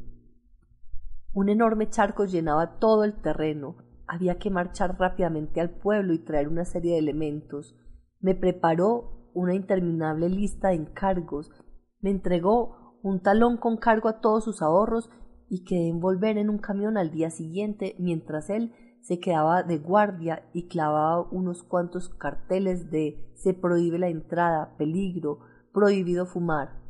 Un 1.34 1.50
enorme 1.50 1.90
charco 1.90 2.24
llenaba 2.24 2.78
todo 2.78 3.04
el 3.04 3.20
terreno. 3.20 3.76
Había 4.06 4.38
que 4.38 4.50
marchar 4.50 4.98
rápidamente 4.98 5.60
al 5.60 5.70
pueblo 5.70 6.12
y 6.12 6.18
traer 6.18 6.48
una 6.48 6.64
serie 6.64 6.92
de 6.92 6.98
elementos. 6.98 7.74
Me 8.20 8.34
preparó 8.34 9.30
una 9.34 9.54
interminable 9.54 10.28
lista 10.28 10.68
de 10.68 10.76
encargos. 10.76 11.50
Me 12.00 12.10
entregó 12.10 12.98
un 13.02 13.20
talón 13.20 13.56
con 13.56 13.76
cargo 13.76 14.08
a 14.08 14.20
todos 14.20 14.44
sus 14.44 14.62
ahorros 14.62 15.10
y 15.48 15.64
quedé 15.64 15.88
envolver 15.88 16.38
en 16.38 16.50
un 16.50 16.58
camión 16.58 16.96
al 16.96 17.10
día 17.10 17.30
siguiente 17.30 17.96
mientras 17.98 18.50
él 18.50 18.72
se 19.02 19.20
quedaba 19.20 19.62
de 19.62 19.76
guardia 19.76 20.48
y 20.54 20.66
clavaba 20.66 21.20
unos 21.30 21.62
cuantos 21.62 22.08
carteles 22.08 22.90
de 22.90 23.30
se 23.34 23.52
prohíbe 23.52 23.98
la 23.98 24.08
entrada, 24.08 24.76
peligro, 24.78 25.40
prohibido 25.74 26.24
fumar. 26.24 26.80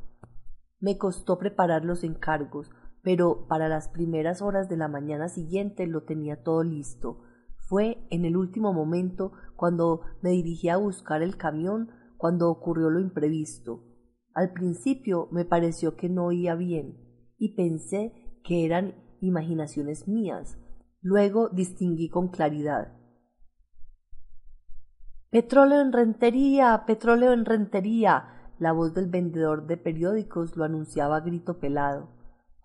Me 0.78 0.96
costó 0.96 1.38
preparar 1.38 1.84
los 1.84 2.04
encargos, 2.04 2.70
pero 3.04 3.46
para 3.46 3.68
las 3.68 3.88
primeras 3.88 4.42
horas 4.42 4.68
de 4.68 4.76
la 4.76 4.88
mañana 4.88 5.28
siguiente 5.28 5.86
lo 5.86 6.02
tenía 6.02 6.42
todo 6.42 6.64
listo. 6.64 7.20
Fue 7.68 8.04
en 8.10 8.24
el 8.24 8.36
último 8.36 8.72
momento, 8.72 9.32
cuando 9.54 10.00
me 10.22 10.30
dirigí 10.30 10.68
a 10.68 10.76
buscar 10.76 11.22
el 11.22 11.36
camión, 11.36 11.90
cuando 12.16 12.50
ocurrió 12.50 12.90
lo 12.90 12.98
imprevisto. 12.98 13.84
Al 14.34 14.52
principio 14.52 15.28
me 15.30 15.44
pareció 15.44 15.94
que 15.94 16.08
no 16.08 16.24
oía 16.24 16.56
bien, 16.56 16.98
y 17.38 17.54
pensé 17.54 18.40
que 18.42 18.64
eran 18.64 18.96
imaginaciones 19.20 20.08
mías, 20.08 20.58
Luego 21.04 21.50
distinguí 21.50 22.08
con 22.08 22.28
claridad. 22.28 22.96
Petróleo 25.28 25.82
en 25.82 25.92
rentería. 25.92 26.84
Petróleo 26.86 27.34
en 27.34 27.44
rentería. 27.44 28.52
La 28.58 28.72
voz 28.72 28.94
del 28.94 29.10
vendedor 29.10 29.66
de 29.66 29.76
periódicos 29.76 30.56
lo 30.56 30.64
anunciaba 30.64 31.16
a 31.16 31.20
grito 31.20 31.60
pelado. 31.60 32.08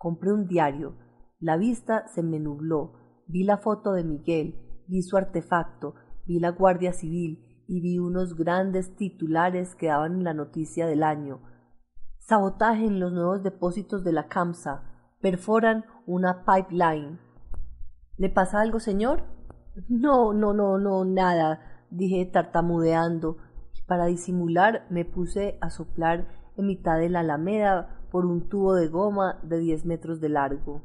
Compré 0.00 0.32
un 0.32 0.46
diario. 0.46 0.94
La 1.40 1.58
vista 1.58 2.08
se 2.08 2.22
me 2.22 2.40
nubló. 2.40 2.94
Vi 3.26 3.44
la 3.44 3.58
foto 3.58 3.92
de 3.92 4.02
Miguel, 4.02 4.54
vi 4.88 5.02
su 5.02 5.18
artefacto, 5.18 5.94
vi 6.24 6.40
la 6.40 6.52
Guardia 6.52 6.94
Civil 6.94 7.64
y 7.68 7.82
vi 7.82 7.98
unos 7.98 8.34
grandes 8.34 8.96
titulares 8.96 9.74
que 9.74 9.88
daban 9.88 10.24
la 10.24 10.32
noticia 10.32 10.86
del 10.86 11.02
año. 11.02 11.42
Sabotaje 12.18 12.86
en 12.86 12.98
los 12.98 13.12
nuevos 13.12 13.42
depósitos 13.42 14.02
de 14.02 14.12
la 14.14 14.26
CAMSA. 14.26 14.84
Perforan 15.20 15.84
una 16.06 16.46
pipeline. 16.46 17.20
¿Le 18.16 18.30
pasa 18.30 18.62
algo, 18.62 18.80
señor? 18.80 19.24
No, 19.90 20.32
no, 20.32 20.54
no, 20.54 20.78
no, 20.78 21.04
nada, 21.04 21.84
dije 21.90 22.24
tartamudeando, 22.24 23.36
y 23.74 23.82
para 23.82 24.06
disimular 24.06 24.86
me 24.88 25.04
puse 25.04 25.58
a 25.60 25.68
soplar 25.68 26.26
en 26.56 26.66
mitad 26.68 26.98
de 26.98 27.10
la 27.10 27.20
alameda 27.20 27.99
por 28.10 28.26
un 28.26 28.48
tubo 28.48 28.74
de 28.74 28.88
goma 28.88 29.40
de 29.42 29.58
diez 29.58 29.84
metros 29.84 30.20
de 30.20 30.28
largo. 30.28 30.82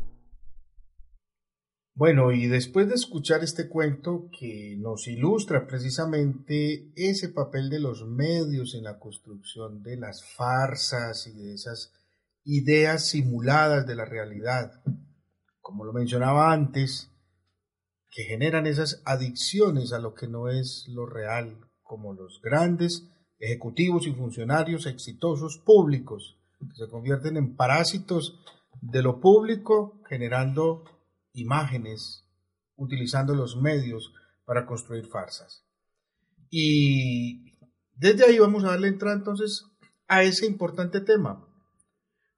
Bueno, 1.98 2.34
y 2.34 2.48
después 2.48 2.90
de 2.90 2.96
escuchar 2.96 3.42
este 3.42 3.70
cuento 3.70 4.30
que 4.38 4.76
nos 4.78 5.08
ilustra 5.08 5.66
precisamente 5.66 6.92
ese 6.96 7.30
papel 7.30 7.70
de 7.70 7.80
los 7.80 8.06
medios 8.06 8.76
en 8.76 8.84
la 8.84 9.00
construcción 9.00 9.82
de 9.82 9.96
las 9.96 10.22
farsas 10.36 11.26
y 11.28 11.32
de 11.32 11.54
esas 11.54 11.94
ideas 12.44 13.08
simuladas 13.08 13.88
de 13.88 13.96
la 13.96 14.04
realidad, 14.04 14.84
como 15.62 15.86
lo 15.86 15.94
mencionaba 15.94 16.52
antes, 16.52 17.12
que 18.12 18.24
generan 18.24 18.68
esas 18.68 19.02
adicciones 19.06 19.94
a 19.94 20.00
lo 20.00 20.14
que 20.14 20.28
no 20.28 20.50
es 20.50 20.88
lo 20.90 21.06
real, 21.06 21.60
como 21.82 22.14
los 22.14 22.42
grandes 22.44 23.10
ejecutivos 23.40 24.06
y 24.06 24.12
funcionarios 24.12 24.86
exitosos 24.86 25.60
públicos, 25.66 26.40
que 26.60 26.76
se 26.76 26.90
convierten 26.90 27.38
en 27.38 27.56
parásitos 27.56 28.40
de 28.82 29.02
lo 29.02 29.20
público, 29.20 30.02
generando 30.08 30.84
imágenes, 31.34 32.26
utilizando 32.76 33.34
los 33.36 33.58
medios 33.58 34.14
para 34.46 34.66
construir 34.66 35.08
farsas. 35.08 35.66
Y 36.50 37.58
desde 37.96 38.26
ahí 38.26 38.40
vamos 38.40 38.64
a 38.64 38.72
darle 38.72 38.88
entrada 38.88 39.16
entonces 39.16 39.66
a 40.08 40.24
ese 40.24 40.46
importante 40.46 41.02
tema. 41.02 41.48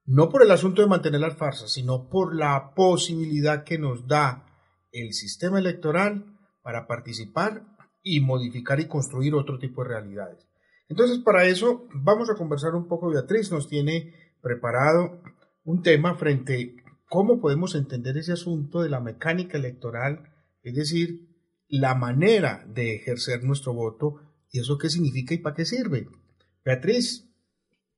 No 0.06 0.30
por 0.30 0.42
el 0.42 0.50
asunto 0.50 0.80
de 0.80 0.88
mantener 0.88 1.20
las 1.20 1.36
farsas, 1.36 1.70
sino 1.70 2.08
por 2.08 2.34
la 2.34 2.74
posibilidad 2.74 3.64
que 3.64 3.78
nos 3.78 4.06
da 4.06 4.46
el 4.90 5.12
sistema 5.12 5.58
electoral 5.58 6.38
para 6.62 6.86
participar 6.86 7.62
y 8.02 8.20
modificar 8.20 8.80
y 8.80 8.88
construir 8.88 9.34
otro 9.34 9.58
tipo 9.58 9.82
de 9.82 9.88
realidades. 9.90 10.47
Entonces, 10.88 11.18
para 11.18 11.46
eso 11.46 11.86
vamos 11.94 12.30
a 12.30 12.34
conversar 12.34 12.74
un 12.74 12.88
poco. 12.88 13.10
Beatriz 13.10 13.50
nos 13.50 13.68
tiene 13.68 14.14
preparado 14.40 15.20
un 15.64 15.82
tema 15.82 16.16
frente 16.16 16.76
a 16.86 16.88
cómo 17.08 17.40
podemos 17.40 17.74
entender 17.74 18.16
ese 18.16 18.32
asunto 18.32 18.80
de 18.82 18.90
la 18.90 19.00
mecánica 19.00 19.58
electoral, 19.58 20.32
es 20.62 20.74
decir, 20.74 21.28
la 21.68 21.94
manera 21.94 22.64
de 22.66 22.96
ejercer 22.96 23.44
nuestro 23.44 23.74
voto 23.74 24.20
y 24.50 24.60
eso 24.60 24.78
qué 24.78 24.88
significa 24.88 25.34
y 25.34 25.38
para 25.38 25.56
qué 25.56 25.64
sirve. 25.64 26.06
Beatriz. 26.64 27.28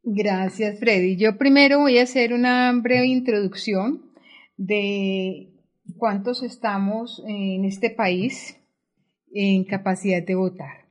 Gracias, 0.03 0.78
Freddy. 0.80 1.16
Yo 1.16 1.36
primero 1.38 1.80
voy 1.80 1.99
a 1.99 2.05
hacer 2.05 2.32
una 2.32 2.72
breve 2.72 3.07
introducción 3.07 4.12
de 4.57 5.53
cuántos 5.97 6.43
estamos 6.43 7.22
en 7.26 7.64
este 7.64 7.91
país 7.91 8.57
en 9.32 9.64
capacidad 9.64 10.22
de 10.24 10.34
votar. 10.34 10.89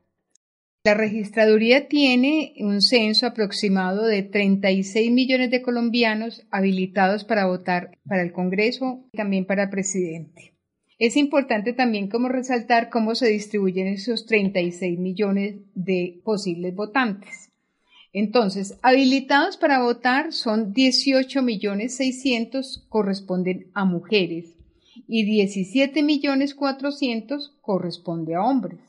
La 0.89 0.95
registraduría 0.95 1.87
tiene 1.87 2.55
un 2.57 2.81
censo 2.81 3.27
aproximado 3.27 4.07
de 4.07 4.23
36 4.23 5.11
millones 5.11 5.51
de 5.51 5.61
colombianos 5.61 6.47
habilitados 6.49 7.25
para 7.25 7.45
votar 7.45 7.95
para 8.07 8.23
el 8.23 8.31
Congreso 8.31 9.05
y 9.13 9.17
también 9.17 9.45
para 9.45 9.69
presidente. 9.69 10.55
Es 10.97 11.15
importante 11.15 11.73
también 11.73 12.09
como 12.09 12.27
resaltar 12.27 12.89
cómo 12.89 13.13
se 13.13 13.27
distribuyen 13.27 13.85
esos 13.85 14.25
36 14.25 14.97
millones 14.97 15.57
de 15.75 16.21
posibles 16.23 16.73
votantes. 16.73 17.51
Entonces, 18.11 18.79
habilitados 18.81 19.57
para 19.57 19.83
votar 19.83 20.33
son 20.33 20.73
18 20.73 21.43
millones 21.43 21.97
600 21.97 22.87
corresponden 22.89 23.67
a 23.75 23.85
mujeres 23.85 24.55
y 25.07 25.23
17 25.23 26.01
millones 26.01 26.55
400 26.55 27.59
corresponde 27.61 28.33
a 28.33 28.41
hombres. 28.41 28.88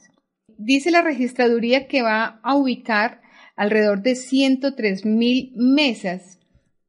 Dice 0.62 0.90
la 0.90 1.00
registraduría 1.00 1.88
que 1.88 2.02
va 2.02 2.38
a 2.42 2.54
ubicar 2.54 3.22
alrededor 3.56 4.02
de 4.02 4.14
103 4.14 5.06
mil 5.06 5.52
mesas 5.56 6.38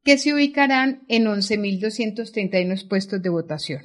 que 0.04 0.18
se 0.18 0.34
ubicarán 0.34 1.04
en 1.08 1.24
11.231 1.24 2.86
puestos 2.86 3.22
de 3.22 3.30
votación. 3.30 3.84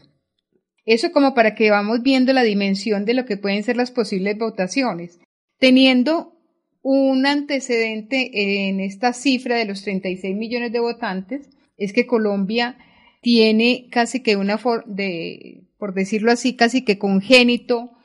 Eso 0.85 1.13
como 1.13 1.33
para 1.33 1.55
que 1.55 1.71
vamos 1.71 2.01
viendo 2.03 2.33
la 2.33 2.43
dimensión 2.43 3.05
de 3.05 3.13
lo 3.13 3.23
que 3.23 3.38
pueden 3.38 3.63
ser 3.63 3.77
las 3.77 3.91
posibles 3.91 4.38
votaciones, 4.38 5.19
teniendo 5.57 6.38
un 6.81 7.25
antecedente 7.25 8.67
en 8.67 8.81
esta 8.81 9.13
cifra 9.13 9.55
de 9.55 9.65
los 9.65 9.83
36 9.83 10.35
millones 10.35 10.73
de 10.73 10.81
votantes, 10.81 11.49
es 11.77 11.93
que 11.93 12.05
Colombia 12.05 12.77
tiene 13.21 13.88
casi 13.89 14.21
que 14.21 14.35
una, 14.35 14.59
de, 14.85 15.63
por 15.77 15.93
decirlo 15.93 16.29
así, 16.29 16.57
casi 16.57 16.83
que 16.83 16.97
congénito, 16.97 17.96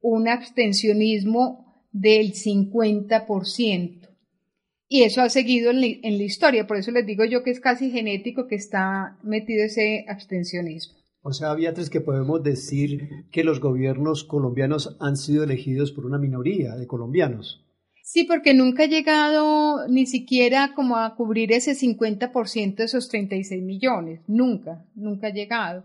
un 0.00 0.28
abstencionismo 0.28 1.84
del 1.92 2.32
50%. 2.32 4.08
Y 4.90 5.02
eso 5.02 5.20
ha 5.20 5.28
seguido 5.28 5.70
en 5.70 5.80
la, 5.80 6.24
historia, 6.24 6.66
por 6.66 6.78
eso 6.78 6.90
les 6.90 7.04
digo 7.04 7.24
yo 7.24 7.42
que 7.42 7.50
es 7.50 7.60
casi 7.60 7.90
genético 7.90 8.46
que 8.46 8.54
está 8.54 9.18
metido 9.22 9.64
ese 9.64 10.06
abstencionismo. 10.08 10.96
O 11.20 11.32
sea, 11.34 11.52
Beatriz, 11.52 11.90
que 11.90 12.00
podemos 12.00 12.42
decir 12.42 13.26
que 13.30 13.44
los 13.44 13.60
gobiernos 13.60 14.24
colombianos 14.24 14.96
han 14.98 15.16
sido 15.16 15.44
elegidos 15.44 15.92
por 15.92 16.06
una 16.06 16.18
minoría 16.18 16.74
de 16.74 16.86
colombianos. 16.86 17.66
Sí, 18.02 18.24
porque 18.24 18.54
nunca 18.54 18.84
ha 18.84 18.86
llegado 18.86 19.86
ni 19.88 20.06
siquiera 20.06 20.72
como 20.74 20.96
a 20.96 21.14
cubrir 21.14 21.52
ese 21.52 21.72
50% 21.72 22.76
de 22.76 22.84
esos 22.84 23.10
36 23.10 23.62
millones. 23.62 24.22
Nunca, 24.26 24.86
nunca 24.94 25.26
ha 25.26 25.32
llegado. 25.34 25.84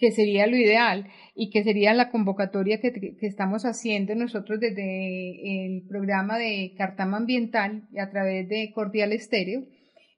Que 0.00 0.10
sería 0.12 0.46
lo 0.46 0.56
ideal 0.56 1.08
y 1.34 1.50
que 1.50 1.62
sería 1.62 1.92
la 1.92 2.10
convocatoria 2.10 2.80
que, 2.80 3.16
estamos 3.20 3.64
haciendo 3.64 4.14
nosotros 4.14 4.58
desde 4.58 5.66
el 5.66 5.86
programa 5.86 6.38
de 6.38 6.72
Cartama 6.76 7.18
Ambiental 7.18 7.86
y 7.92 7.98
a 8.00 8.10
través 8.10 8.48
de 8.48 8.72
Cordial 8.74 9.12
Estéreo, 9.12 9.62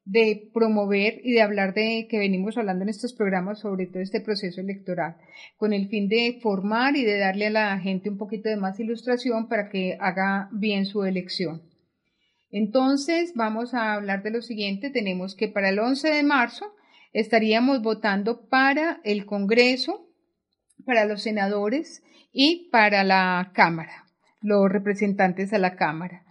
de 0.05 0.51
promover 0.55 1.21
y 1.25 1.33
de 1.33 1.43
hablar 1.43 1.75
de 1.75 2.07
que 2.09 2.19
venimos 2.19 2.57
hablando 2.57 2.85
en 2.85 2.91
estos 2.91 3.13
programas 3.13 3.61
sobre 3.61 3.87
todo 3.87 4.03
este 4.03 4.21
proceso 4.21 4.61
electoral, 4.61 5.17
con 5.57 5.73
el 5.73 5.89
fin 5.89 6.09
de 6.09 6.39
formar 6.41 6.97
y 6.97 7.05
de 7.05 7.19
darle 7.19 7.49
a 7.49 7.51
la 7.51 7.79
gente 7.81 8.09
un 8.09 8.19
poquito 8.19 8.49
de 8.49 8.57
más 8.57 8.79
ilustración 8.79 9.49
para 9.49 9.69
que 9.69 9.97
haga 10.01 10.49
bien 10.53 10.87
su 10.87 11.05
elección. 11.05 11.63
Entonces, 12.51 13.33
vamos 13.35 13.75
a 13.75 13.95
hablar 13.95 14.23
de 14.23 14.31
lo 14.31 14.43
siguiente. 14.43 14.91
Tenemos 14.91 15.35
que 15.35 15.49
para 15.49 15.71
el 15.71 15.79
11 15.79 16.09
de 16.09 16.23
marzo 16.23 16.67
estaríamos 17.13 17.83
votando 17.83 18.49
para 18.49 19.01
el 19.05 19.27
Congreso, 19.27 20.09
para 20.85 21.05
los 21.05 21.23
senadores 21.23 22.03
y 22.33 22.69
para 22.71 23.05
la 23.05 23.53
Cámara, 23.55 24.07
los 24.41 24.71
representantes 24.71 25.53
a 25.53 25.59
la 25.59 25.77
Cámara, 25.77 26.25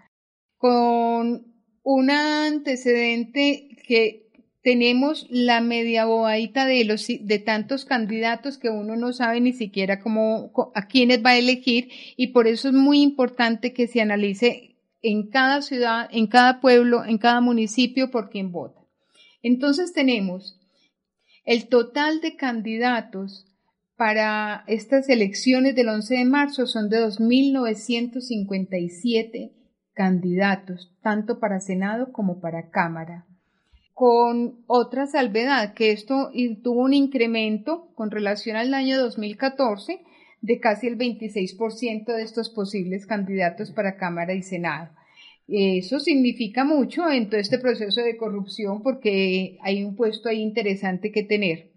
con 0.57 1.51
un 1.83 2.11
antecedente 2.11 3.69
que 3.87 4.21
tenemos 4.63 5.25
la 5.29 5.59
media 5.59 6.05
bobadita 6.05 6.67
de 6.67 6.85
los 6.85 7.07
de 7.07 7.39
tantos 7.39 7.85
candidatos 7.85 8.57
que 8.57 8.69
uno 8.69 8.95
no 8.95 9.11
sabe 9.11 9.41
ni 9.41 9.53
siquiera 9.53 9.99
cómo 9.99 10.51
a 10.75 10.87
quiénes 10.87 11.25
va 11.25 11.31
a 11.31 11.37
elegir 11.37 11.89
y 12.15 12.27
por 12.27 12.47
eso 12.47 12.67
es 12.67 12.75
muy 12.75 13.01
importante 13.01 13.73
que 13.73 13.87
se 13.87 14.01
analice 14.01 14.77
en 15.01 15.29
cada 15.29 15.63
ciudad, 15.63 16.07
en 16.11 16.27
cada 16.27 16.61
pueblo, 16.61 17.03
en 17.05 17.17
cada 17.17 17.41
municipio 17.41 18.11
por 18.11 18.29
quién 18.29 18.51
vota. 18.51 18.81
Entonces 19.41 19.93
tenemos 19.93 20.60
el 21.43 21.67
total 21.67 22.21
de 22.21 22.35
candidatos 22.35 23.47
para 23.95 24.63
estas 24.67 25.09
elecciones 25.09 25.75
del 25.75 25.89
11 25.89 26.15
de 26.15 26.25
marzo 26.25 26.65
son 26.65 26.89
de 26.89 27.05
2.957 27.05 29.51
candidatos, 29.93 30.95
tanto 31.03 31.39
para 31.39 31.59
Senado 31.59 32.11
como 32.11 32.39
para 32.39 32.69
Cámara. 32.69 33.27
Con 33.93 34.63
otra 34.65 35.05
salvedad, 35.05 35.73
que 35.73 35.91
esto 35.91 36.31
tuvo 36.63 36.81
un 36.81 36.93
incremento 36.93 37.91
con 37.93 38.09
relación 38.09 38.55
al 38.55 38.73
año 38.73 38.99
2014 38.99 40.01
de 40.41 40.59
casi 40.59 40.87
el 40.87 40.97
26% 40.97 42.05
de 42.05 42.23
estos 42.23 42.49
posibles 42.49 43.05
candidatos 43.05 43.71
para 43.71 43.97
Cámara 43.97 44.33
y 44.33 44.41
Senado. 44.41 44.89
Eso 45.47 45.99
significa 45.99 46.63
mucho 46.63 47.09
en 47.09 47.29
todo 47.29 47.39
este 47.39 47.57
proceso 47.59 48.01
de 48.01 48.17
corrupción 48.17 48.83
porque 48.83 49.57
hay 49.61 49.83
un 49.83 49.95
puesto 49.95 50.29
ahí 50.29 50.39
interesante 50.39 51.11
que 51.11 51.23
tener. 51.23 51.71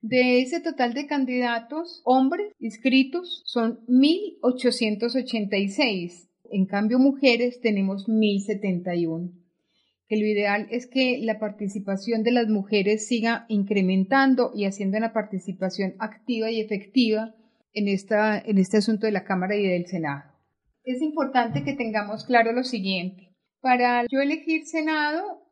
De 0.00 0.40
ese 0.40 0.60
total 0.60 0.94
de 0.94 1.06
candidatos, 1.06 2.02
hombres 2.04 2.52
inscritos 2.58 3.42
son 3.46 3.80
1.886 3.88 6.28
en 6.50 6.66
cambio, 6.66 6.98
mujeres 6.98 7.60
tenemos 7.60 8.08
1071. 8.08 9.30
Que 10.08 10.16
lo 10.16 10.26
ideal 10.26 10.66
es 10.70 10.86
que 10.86 11.18
la 11.20 11.38
participación 11.38 12.22
de 12.22 12.32
las 12.32 12.48
mujeres 12.48 13.06
siga 13.06 13.44
incrementando 13.48 14.52
y 14.54 14.64
haciendo 14.64 14.96
una 14.96 15.12
participación 15.12 15.94
activa 15.98 16.50
y 16.50 16.60
efectiva 16.60 17.34
en, 17.74 17.88
esta, 17.88 18.38
en 18.38 18.56
este 18.56 18.78
asunto 18.78 19.06
de 19.06 19.12
la 19.12 19.24
Cámara 19.24 19.56
y 19.56 19.66
del 19.66 19.86
Senado. 19.86 20.37
Es 20.88 21.02
importante 21.02 21.64
que 21.64 21.74
tengamos 21.74 22.24
claro 22.24 22.52
lo 22.52 22.64
siguiente. 22.64 23.36
Para 23.60 24.06
yo 24.10 24.22
elegir 24.22 24.64
Senado, 24.64 25.42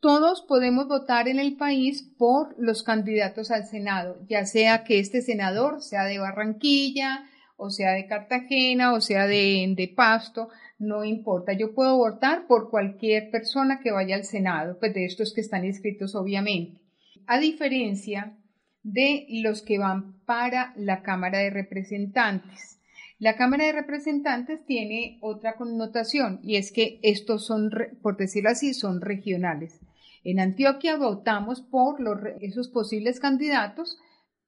todos 0.00 0.46
podemos 0.48 0.88
votar 0.88 1.28
en 1.28 1.38
el 1.38 1.58
país 1.58 2.10
por 2.16 2.54
los 2.58 2.82
candidatos 2.82 3.50
al 3.50 3.66
Senado, 3.66 4.24
ya 4.30 4.46
sea 4.46 4.82
que 4.82 4.98
este 4.98 5.20
senador 5.20 5.82
sea 5.82 6.04
de 6.04 6.18
Barranquilla, 6.18 7.22
o 7.58 7.68
sea 7.68 7.92
de 7.92 8.06
Cartagena, 8.06 8.94
o 8.94 9.02
sea 9.02 9.26
de, 9.26 9.74
de 9.76 9.88
Pasto, 9.94 10.48
no 10.78 11.04
importa. 11.04 11.52
Yo 11.52 11.74
puedo 11.74 11.98
votar 11.98 12.46
por 12.46 12.70
cualquier 12.70 13.30
persona 13.30 13.78
que 13.78 13.92
vaya 13.92 14.16
al 14.16 14.24
Senado, 14.24 14.78
pues 14.78 14.94
de 14.94 15.04
estos 15.04 15.34
que 15.34 15.42
están 15.42 15.66
inscritos 15.66 16.14
obviamente. 16.14 16.80
A 17.26 17.38
diferencia 17.38 18.38
de 18.82 19.26
los 19.28 19.60
que 19.60 19.78
van 19.78 20.24
para 20.24 20.72
la 20.76 21.02
Cámara 21.02 21.40
de 21.40 21.50
Representantes. 21.50 22.81
La 23.22 23.36
Cámara 23.36 23.66
de 23.66 23.72
Representantes 23.72 24.66
tiene 24.66 25.18
otra 25.20 25.54
connotación 25.54 26.40
y 26.42 26.56
es 26.56 26.72
que 26.72 26.98
estos 27.04 27.46
son, 27.46 27.70
por 28.02 28.16
decirlo 28.16 28.50
así, 28.50 28.74
son 28.74 29.00
regionales. 29.00 29.78
En 30.24 30.40
Antioquia 30.40 30.96
votamos 30.96 31.60
por 31.62 32.00
los, 32.00 32.18
esos 32.40 32.68
posibles 32.68 33.20
candidatos 33.20 33.96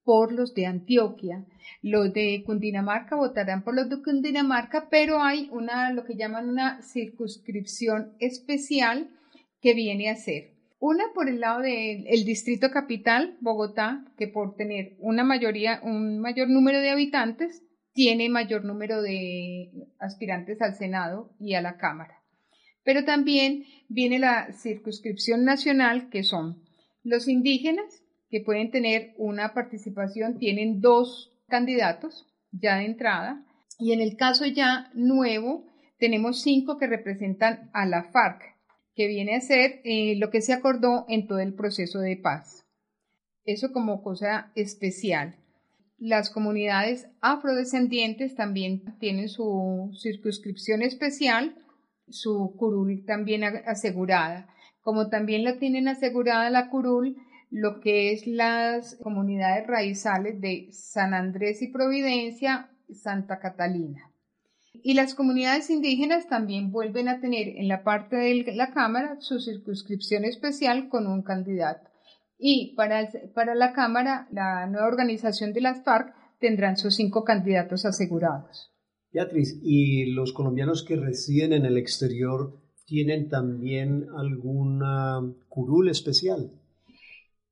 por 0.02 0.32
los 0.32 0.54
de 0.54 0.66
Antioquia. 0.66 1.46
Los 1.82 2.12
de 2.12 2.42
Cundinamarca 2.44 3.14
votarán 3.14 3.62
por 3.62 3.76
los 3.76 3.88
de 3.88 4.02
Cundinamarca, 4.02 4.88
pero 4.90 5.22
hay 5.22 5.48
una, 5.52 5.92
lo 5.92 6.04
que 6.04 6.16
llaman 6.16 6.48
una 6.48 6.82
circunscripción 6.82 8.16
especial 8.18 9.08
que 9.60 9.74
viene 9.74 10.10
a 10.10 10.16
ser. 10.16 10.50
Una 10.80 11.04
por 11.14 11.28
el 11.28 11.38
lado 11.38 11.60
del 11.60 12.24
distrito 12.24 12.72
capital, 12.72 13.36
Bogotá, 13.40 14.04
que 14.18 14.26
por 14.26 14.56
tener 14.56 14.96
una 14.98 15.22
mayoría, 15.22 15.78
un 15.84 16.18
mayor 16.18 16.50
número 16.50 16.80
de 16.80 16.90
habitantes, 16.90 17.63
tiene 17.94 18.28
mayor 18.28 18.64
número 18.64 19.00
de 19.00 19.70
aspirantes 19.98 20.60
al 20.60 20.74
Senado 20.74 21.34
y 21.38 21.54
a 21.54 21.62
la 21.62 21.78
Cámara. 21.78 22.20
Pero 22.82 23.04
también 23.04 23.64
viene 23.88 24.18
la 24.18 24.52
circunscripción 24.52 25.44
nacional, 25.44 26.10
que 26.10 26.22
son 26.22 26.62
los 27.02 27.28
indígenas, 27.28 28.02
que 28.28 28.40
pueden 28.40 28.70
tener 28.70 29.14
una 29.16 29.54
participación, 29.54 30.38
tienen 30.38 30.80
dos 30.80 31.32
candidatos 31.48 32.26
ya 32.50 32.76
de 32.76 32.86
entrada, 32.86 33.46
y 33.78 33.92
en 33.92 34.00
el 34.00 34.16
caso 34.16 34.44
ya 34.44 34.90
nuevo, 34.94 35.66
tenemos 35.98 36.42
cinco 36.42 36.76
que 36.78 36.86
representan 36.86 37.70
a 37.72 37.86
la 37.86 38.04
FARC, 38.10 38.42
que 38.94 39.06
viene 39.06 39.36
a 39.36 39.40
ser 39.40 39.80
eh, 39.84 40.16
lo 40.16 40.30
que 40.30 40.40
se 40.40 40.52
acordó 40.52 41.04
en 41.08 41.26
todo 41.26 41.38
el 41.38 41.54
proceso 41.54 42.00
de 42.00 42.16
paz. 42.16 42.66
Eso 43.44 43.72
como 43.72 44.02
cosa 44.02 44.52
especial. 44.54 45.36
Las 46.04 46.28
comunidades 46.28 47.08
afrodescendientes 47.22 48.34
también 48.34 48.82
tienen 48.98 49.30
su 49.30 49.90
circunscripción 49.98 50.82
especial, 50.82 51.56
su 52.10 52.54
curul 52.58 53.06
también 53.06 53.42
asegurada, 53.42 54.46
como 54.82 55.08
también 55.08 55.44
la 55.44 55.56
tienen 55.56 55.88
asegurada 55.88 56.50
la 56.50 56.68
curul 56.68 57.16
lo 57.50 57.80
que 57.80 58.12
es 58.12 58.26
las 58.26 58.96
comunidades 58.96 59.66
raizales 59.66 60.42
de 60.42 60.68
San 60.72 61.14
Andrés 61.14 61.62
y 61.62 61.68
Providencia, 61.68 62.68
Santa 62.92 63.38
Catalina. 63.38 64.10
Y 64.74 64.92
las 64.92 65.14
comunidades 65.14 65.70
indígenas 65.70 66.28
también 66.28 66.70
vuelven 66.70 67.08
a 67.08 67.20
tener 67.20 67.48
en 67.48 67.66
la 67.66 67.82
parte 67.82 68.16
de 68.16 68.52
la 68.54 68.72
Cámara 68.72 69.16
su 69.20 69.40
circunscripción 69.40 70.26
especial 70.26 70.90
con 70.90 71.06
un 71.06 71.22
candidato. 71.22 71.93
Y 72.46 72.74
para, 72.76 73.08
para 73.34 73.54
la 73.54 73.72
Cámara, 73.72 74.28
la 74.30 74.66
nueva 74.66 74.86
organización 74.86 75.54
de 75.54 75.62
las 75.62 75.82
FARC 75.82 76.14
tendrán 76.38 76.76
sus 76.76 76.94
cinco 76.94 77.24
candidatos 77.24 77.86
asegurados. 77.86 78.70
Beatriz, 79.10 79.58
¿y 79.62 80.12
los 80.12 80.34
colombianos 80.34 80.84
que 80.84 80.96
residen 80.96 81.54
en 81.54 81.64
el 81.64 81.78
exterior 81.78 82.60
tienen 82.84 83.30
también 83.30 84.08
alguna 84.14 85.22
curul 85.48 85.88
especial? 85.88 86.50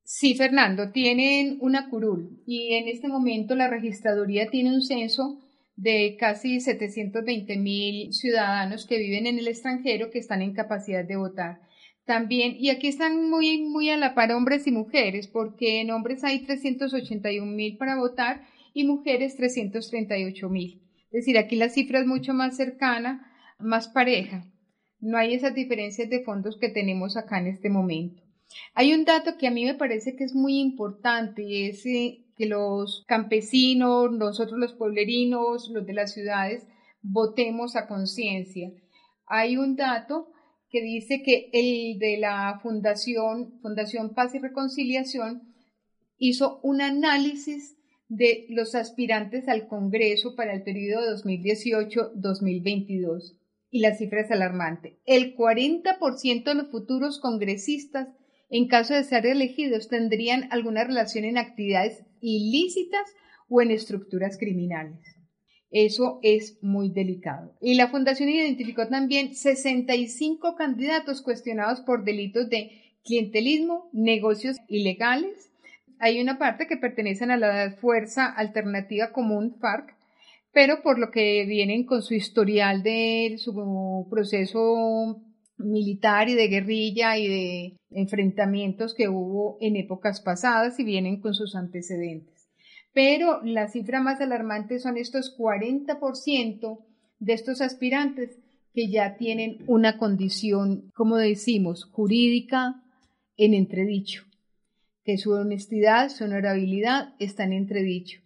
Sí, 0.03 0.35
Fernando, 0.35 0.91
tienen 0.91 1.57
una 1.61 1.89
curul 1.89 2.43
y 2.45 2.75
en 2.75 2.87
este 2.87 3.07
momento 3.07 3.55
la 3.55 3.69
registraduría 3.69 4.51
tiene 4.51 4.75
un 4.75 4.83
censo 4.83 5.39
de 5.75 6.17
casi 6.19 6.59
720 6.59 7.57
mil 7.57 8.13
ciudadanos 8.13 8.85
que 8.85 8.99
viven 8.99 9.25
en 9.25 9.39
el 9.39 9.47
extranjero 9.47 10.11
que 10.11 10.19
están 10.19 10.43
en 10.43 10.53
capacidad 10.53 11.03
de 11.03 11.15
votar. 11.15 11.61
También, 12.05 12.55
y 12.59 12.69
aquí 12.69 12.87
están 12.87 13.29
muy, 13.29 13.61
muy 13.61 13.89
a 13.89 13.97
la 13.97 14.13
par 14.13 14.31
hombres 14.33 14.67
y 14.67 14.71
mujeres, 14.71 15.27
porque 15.27 15.79
en 15.79 15.91
hombres 15.91 16.23
hay 16.23 16.43
381 16.43 17.49
mil 17.49 17.77
para 17.77 17.97
votar 17.97 18.45
y 18.73 18.83
mujeres 18.83 19.37
338 19.37 20.49
mil. 20.49 20.81
Es 21.05 21.11
decir, 21.11 21.37
aquí 21.37 21.55
la 21.55 21.69
cifra 21.69 21.99
es 21.99 22.05
mucho 22.05 22.33
más 22.33 22.57
cercana, 22.57 23.31
más 23.57 23.87
pareja. 23.87 24.45
No 24.99 25.17
hay 25.17 25.33
esas 25.33 25.53
diferencias 25.53 26.09
de 26.09 26.23
fondos 26.23 26.57
que 26.57 26.69
tenemos 26.69 27.15
acá 27.15 27.39
en 27.39 27.47
este 27.47 27.69
momento. 27.69 28.21
Hay 28.73 28.93
un 28.93 29.05
dato 29.05 29.37
que 29.37 29.47
a 29.47 29.51
mí 29.51 29.63
me 29.63 29.75
parece 29.75 30.15
que 30.15 30.23
es 30.23 30.35
muy 30.35 30.59
importante 30.59 31.43
y 31.43 31.65
es 31.69 31.85
eh, 31.85 32.25
que 32.35 32.45
los 32.47 33.05
campesinos, 33.07 34.11
nosotros 34.11 34.59
los 34.59 34.73
pueblerinos, 34.73 35.69
los 35.69 35.85
de 35.85 35.93
las 35.93 36.13
ciudades, 36.13 36.67
votemos 37.01 37.75
a 37.75 37.87
conciencia. 37.87 38.71
Hay 39.25 39.57
un 39.57 39.75
dato 39.75 40.32
que 40.73 40.81
dice 40.81 41.23
que 41.23 41.49
el 41.53 41.99
de 41.99 42.17
la 42.17 42.59
Fundación, 42.61 43.61
Fundación 43.61 44.13
Paz 44.13 44.35
y 44.35 44.39
Reconciliación 44.39 45.53
hizo 46.17 46.59
un 46.63 46.81
análisis 46.81 47.77
de 48.09 48.45
los 48.49 48.75
aspirantes 48.75 49.47
al 49.47 49.69
Congreso 49.69 50.35
para 50.35 50.53
el 50.53 50.63
periodo 50.63 51.15
2018-2022. 51.15 53.37
Y 53.69 53.79
la 53.79 53.95
cifra 53.95 54.19
es 54.21 54.31
alarmante. 54.31 54.99
El 55.05 55.33
40% 55.35 56.43
de 56.43 56.55
los 56.55 56.69
futuros 56.69 57.19
congresistas 57.19 58.09
en 58.53 58.67
caso 58.67 58.93
de 58.93 59.03
ser 59.03 59.25
elegidos, 59.25 59.87
tendrían 59.87 60.47
alguna 60.51 60.83
relación 60.83 61.25
en 61.25 61.39
actividades 61.39 62.03
ilícitas 62.21 63.01
o 63.49 63.63
en 63.63 63.71
estructuras 63.71 64.37
criminales. 64.37 65.12
Eso 65.73 66.19
es 66.21 66.59
muy 66.61 66.89
delicado. 66.89 67.51
Y 67.59 67.73
la 67.73 67.87
Fundación 67.87 68.29
identificó 68.29 68.87
también 68.87 69.33
65 69.33 70.55
candidatos 70.55 71.23
cuestionados 71.23 71.81
por 71.81 72.05
delitos 72.05 72.47
de 72.47 72.93
clientelismo, 73.03 73.89
negocios 73.91 74.57
ilegales. 74.67 75.51
Hay 75.97 76.21
una 76.21 76.37
parte 76.37 76.67
que 76.67 76.77
pertenecen 76.77 77.31
a 77.31 77.37
la 77.37 77.71
Fuerza 77.81 78.27
Alternativa 78.27 79.11
Común 79.11 79.55
FARC, 79.59 79.95
pero 80.51 80.83
por 80.83 80.99
lo 80.99 81.09
que 81.09 81.43
vienen 81.45 81.87
con 81.87 82.03
su 82.03 82.13
historial 82.13 82.83
de 82.83 83.37
su 83.39 84.07
proceso 84.11 85.23
militar 85.57 86.29
y 86.29 86.35
de 86.35 86.49
guerrilla 86.49 87.17
y 87.17 87.27
de 87.27 87.77
enfrentamientos 87.89 88.93
que 88.93 89.09
hubo 89.09 89.57
en 89.59 89.75
épocas 89.75 90.21
pasadas 90.21 90.79
y 90.79 90.83
vienen 90.83 91.19
con 91.19 91.33
sus 91.33 91.55
antecedentes. 91.55 92.32
Pero 92.93 93.41
la 93.43 93.67
cifra 93.67 94.01
más 94.01 94.21
alarmante 94.21 94.79
son 94.79 94.97
estos 94.97 95.35
40% 95.37 96.79
de 97.19 97.33
estos 97.33 97.61
aspirantes 97.61 98.37
que 98.73 98.89
ya 98.89 99.17
tienen 99.17 99.63
una 99.67 99.97
condición, 99.97 100.91
como 100.95 101.17
decimos, 101.17 101.85
jurídica 101.85 102.83
en 103.37 103.53
entredicho, 103.53 104.23
que 105.03 105.17
su 105.17 105.31
honestidad, 105.31 106.09
su 106.09 106.23
honorabilidad 106.23 107.13
están 107.19 107.53
en 107.53 107.63
entredicho. 107.63 108.19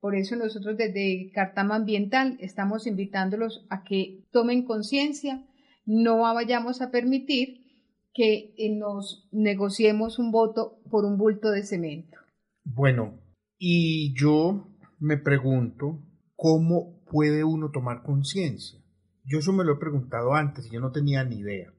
Por 0.00 0.14
eso 0.14 0.36
nosotros 0.36 0.76
desde 0.76 1.30
Cartama 1.34 1.76
Ambiental 1.76 2.36
estamos 2.40 2.86
invitándolos 2.86 3.66
a 3.70 3.84
que 3.84 4.20
tomen 4.30 4.64
conciencia, 4.64 5.42
no 5.84 6.18
vayamos 6.18 6.80
a 6.80 6.90
permitir 6.90 7.66
que 8.12 8.54
eh, 8.56 8.70
nos 8.70 9.28
negociemos 9.30 10.18
un 10.18 10.30
voto 10.30 10.78
por 10.90 11.04
un 11.04 11.18
bulto 11.18 11.50
de 11.50 11.64
cemento. 11.64 12.18
Bueno, 12.64 13.14
y 13.58 14.14
yo 14.14 14.68
me 14.98 15.16
pregunto 15.16 16.02
cómo 16.36 17.02
puede 17.10 17.44
uno 17.44 17.70
tomar 17.70 18.02
conciencia. 18.02 18.80
Yo 19.24 19.38
eso 19.38 19.52
me 19.52 19.64
lo 19.64 19.74
he 19.74 19.78
preguntado 19.78 20.34
antes 20.34 20.66
y 20.66 20.70
yo 20.70 20.80
no 20.80 20.92
tenía 20.92 21.24
ni 21.24 21.36
idea. 21.38 21.72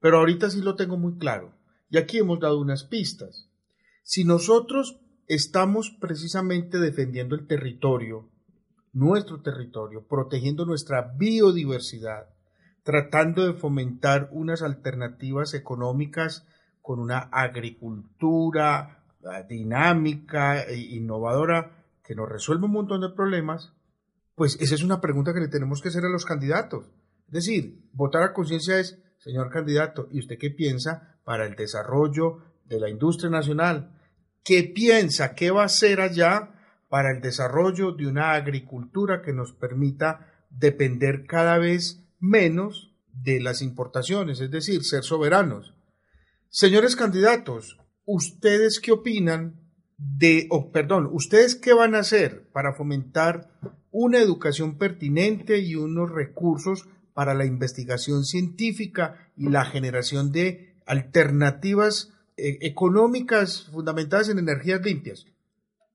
Pero 0.00 0.18
ahorita 0.18 0.50
sí 0.50 0.60
lo 0.60 0.76
tengo 0.76 0.96
muy 0.96 1.18
claro. 1.18 1.54
Y 1.90 1.98
aquí 1.98 2.18
hemos 2.18 2.40
dado 2.40 2.60
unas 2.60 2.84
pistas. 2.84 3.48
Si 4.02 4.24
nosotros 4.24 5.00
estamos 5.26 5.96
precisamente 6.00 6.78
defendiendo 6.78 7.36
el 7.36 7.46
territorio, 7.46 8.28
nuestro 8.92 9.40
territorio, 9.42 10.06
protegiendo 10.06 10.64
nuestra 10.64 11.12
biodiversidad, 11.16 12.28
tratando 12.82 13.46
de 13.46 13.52
fomentar 13.52 14.28
unas 14.32 14.62
alternativas 14.62 15.54
económicas 15.54 16.46
con 16.80 16.98
una 16.98 17.18
agricultura 17.18 18.99
dinámica 19.48 20.62
e 20.62 20.76
innovadora 20.76 21.84
que 22.02 22.14
nos 22.14 22.28
resuelva 22.28 22.66
un 22.66 22.72
montón 22.72 23.00
de 23.00 23.10
problemas, 23.10 23.72
pues 24.34 24.56
esa 24.60 24.74
es 24.74 24.82
una 24.82 25.00
pregunta 25.00 25.34
que 25.34 25.40
le 25.40 25.48
tenemos 25.48 25.80
que 25.80 25.88
hacer 25.88 26.04
a 26.04 26.08
los 26.08 26.24
candidatos. 26.24 26.86
Es 27.26 27.32
decir, 27.32 27.84
votar 27.92 28.22
a 28.22 28.32
conciencia 28.32 28.78
es, 28.78 28.98
señor 29.18 29.50
candidato, 29.50 30.08
¿y 30.10 30.18
usted 30.18 30.38
qué 30.38 30.50
piensa 30.50 31.18
para 31.24 31.46
el 31.46 31.54
desarrollo 31.54 32.38
de 32.64 32.80
la 32.80 32.88
industria 32.88 33.30
nacional? 33.30 33.96
¿Qué 34.42 34.64
piensa? 34.64 35.34
¿Qué 35.34 35.50
va 35.50 35.62
a 35.62 35.66
hacer 35.66 36.00
allá 36.00 36.54
para 36.88 37.12
el 37.12 37.20
desarrollo 37.20 37.92
de 37.92 38.06
una 38.06 38.32
agricultura 38.32 39.22
que 39.22 39.32
nos 39.32 39.52
permita 39.52 40.26
depender 40.50 41.24
cada 41.26 41.58
vez 41.58 42.02
menos 42.18 42.92
de 43.12 43.40
las 43.40 43.62
importaciones, 43.62 44.40
es 44.40 44.50
decir, 44.50 44.84
ser 44.84 45.04
soberanos. 45.04 45.74
Señores 46.48 46.96
candidatos, 46.96 47.78
¿ustedes 48.12 48.80
qué 48.80 48.90
opinan 48.92 49.60
de, 49.96 50.46
o 50.50 50.72
perdón, 50.72 51.08
ustedes 51.12 51.54
qué 51.54 51.72
van 51.72 51.94
a 51.94 52.00
hacer 52.00 52.48
para 52.52 52.74
fomentar 52.74 53.50
una 53.92 54.18
educación 54.18 54.78
pertinente 54.78 55.58
y 55.60 55.76
unos 55.76 56.10
recursos 56.10 56.88
para 57.14 57.34
la 57.34 57.44
investigación 57.44 58.24
científica 58.24 59.30
y 59.36 59.48
la 59.48 59.64
generación 59.64 60.32
de 60.32 60.74
alternativas 60.86 62.12
eh, 62.36 62.58
económicas 62.62 63.68
fundamentadas 63.72 64.28
en 64.28 64.38
energías 64.38 64.82
limpias? 64.82 65.26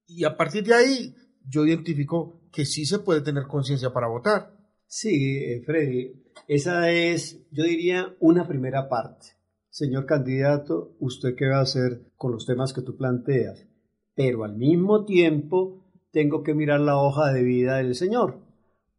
Y 0.07 0.23
a 0.23 0.37
partir 0.37 0.63
de 0.63 0.73
ahí, 0.73 1.15
yo 1.49 1.65
identifico 1.65 2.39
que 2.51 2.65
sí 2.65 2.85
se 2.85 2.99
puede 2.99 3.21
tener 3.21 3.43
conciencia 3.43 3.91
para 3.91 4.07
votar. 4.07 4.55
Sí, 4.87 5.37
eh, 5.37 5.63
Freddy, 5.65 6.23
esa 6.47 6.91
es, 6.91 7.41
yo 7.51 7.63
diría, 7.63 8.15
una 8.19 8.47
primera 8.47 8.87
parte. 8.87 9.34
Señor 9.75 10.05
candidato, 10.05 10.95
¿usted 11.01 11.35
qué 11.35 11.49
va 11.49 11.57
a 11.57 11.63
hacer 11.63 11.99
con 12.15 12.31
los 12.31 12.45
temas 12.45 12.71
que 12.71 12.81
tú 12.81 12.95
planteas? 12.95 13.67
Pero 14.15 14.45
al 14.45 14.55
mismo 14.55 15.03
tiempo 15.03 15.83
tengo 16.11 16.43
que 16.43 16.53
mirar 16.53 16.79
la 16.79 16.97
hoja 16.97 17.33
de 17.33 17.43
vida 17.43 17.75
del 17.75 17.93
señor, 17.93 18.39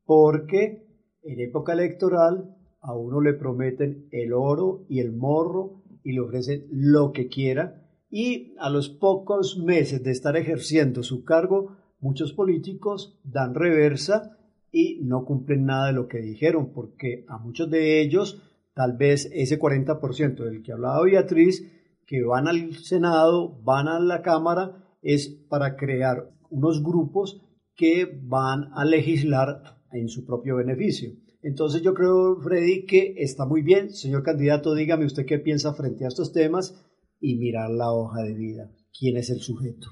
porque 0.05 0.87
en 1.23 1.41
época 1.41 1.73
electoral 1.73 2.55
a 2.83 2.93
uno 2.93 3.23
le 3.23 3.33
prometen 3.33 4.07
el 4.11 4.35
oro 4.35 4.85
y 4.91 5.01
el 5.01 5.13
morro 5.13 5.83
y 6.05 6.13
le 6.13 6.21
ofrecen 6.21 6.67
lo 6.71 7.13
que 7.13 7.29
quiera 7.29 7.89
y 8.11 8.55
a 8.59 8.69
los 8.69 8.91
pocos 8.91 9.57
meses 9.57 10.05
de 10.05 10.11
estar 10.11 10.37
ejerciendo 10.37 11.03
su 11.03 11.25
cargo, 11.25 11.75
muchos 12.01 12.35
políticos 12.35 13.19
dan 13.25 13.55
reversa 13.55 14.37
y 14.71 15.01
no 15.05 15.25
cumplen 15.25 15.65
nada 15.65 15.87
de 15.87 15.95
lo 15.95 16.07
que 16.07 16.19
dijeron, 16.19 16.75
porque 16.75 17.25
a 17.29 17.39
muchos 17.39 17.71
de 17.71 18.03
ellos, 18.03 18.43
tal 18.77 18.93
vez 18.99 19.31
ese 19.33 19.59
40% 19.59 20.45
del 20.45 20.63
que 20.63 20.73
hablaba 20.73 21.03
Beatriz, 21.03 21.67
que 22.07 22.23
van 22.23 22.47
al 22.47 22.75
Senado, 22.77 23.59
van 23.63 23.89
a 23.89 23.99
la 23.99 24.21
Cámara, 24.21 24.85
es 25.01 25.29
para 25.49 25.77
crear 25.77 26.31
unos 26.51 26.83
grupos 26.83 27.41
que 27.75 28.21
van 28.23 28.71
a 28.75 28.85
legislar 28.85 29.81
en 29.93 30.11
su 30.11 30.27
propio 30.27 30.57
beneficio. 30.57 31.11
Entonces 31.41 31.81
yo 31.81 31.95
creo, 31.95 32.37
Freddy, 32.37 32.85
que 32.85 33.15
está 33.17 33.47
muy 33.47 33.63
bien. 33.63 33.95
Señor 33.95 34.23
candidato, 34.23 34.75
dígame 34.75 35.07
usted 35.07 35.25
qué 35.25 35.39
piensa 35.39 35.73
frente 35.73 36.05
a 36.05 36.09
estos 36.09 36.35
temas 36.35 36.75
y 37.19 37.37
mirar 37.37 37.71
la 37.71 37.93
hoja 37.93 38.23
de 38.25 38.35
vida. 38.35 38.71
¿Quién 38.99 39.17
es 39.17 39.31
el 39.31 39.41
sujeto? 39.41 39.89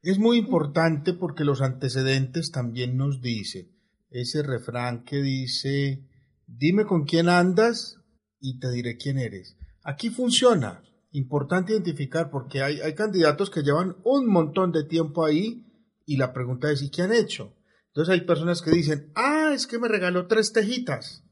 Es 0.00 0.18
muy 0.18 0.38
importante 0.38 1.12
porque 1.12 1.44
los 1.44 1.60
antecedentes 1.60 2.50
también 2.50 2.96
nos 2.96 3.20
dicen 3.20 3.74
ese 4.08 4.42
refrán 4.42 5.04
que 5.04 5.20
dice, 5.20 6.08
dime 6.46 6.86
con 6.86 7.04
quién 7.04 7.28
andas 7.28 7.98
y 8.44 8.58
te 8.58 8.70
diré 8.70 8.98
quién 8.98 9.18
eres. 9.18 9.56
Aquí 9.82 10.10
funciona. 10.10 10.82
Importante 11.12 11.72
identificar 11.72 12.30
porque 12.30 12.62
hay, 12.62 12.80
hay 12.80 12.94
candidatos 12.94 13.48
que 13.48 13.62
llevan 13.62 13.96
un 14.04 14.26
montón 14.26 14.70
de 14.70 14.84
tiempo 14.84 15.24
ahí 15.24 15.64
y 16.04 16.18
la 16.18 16.34
pregunta 16.34 16.70
es, 16.70 16.82
¿y 16.82 16.90
qué 16.90 17.02
han 17.02 17.14
hecho? 17.14 17.54
Entonces 17.86 18.12
hay 18.12 18.26
personas 18.26 18.60
que 18.60 18.70
dicen, 18.70 19.10
ah, 19.14 19.52
es 19.54 19.66
que 19.66 19.78
me 19.78 19.88
regaló 19.88 20.26
tres 20.26 20.52
tejitas. 20.52 21.24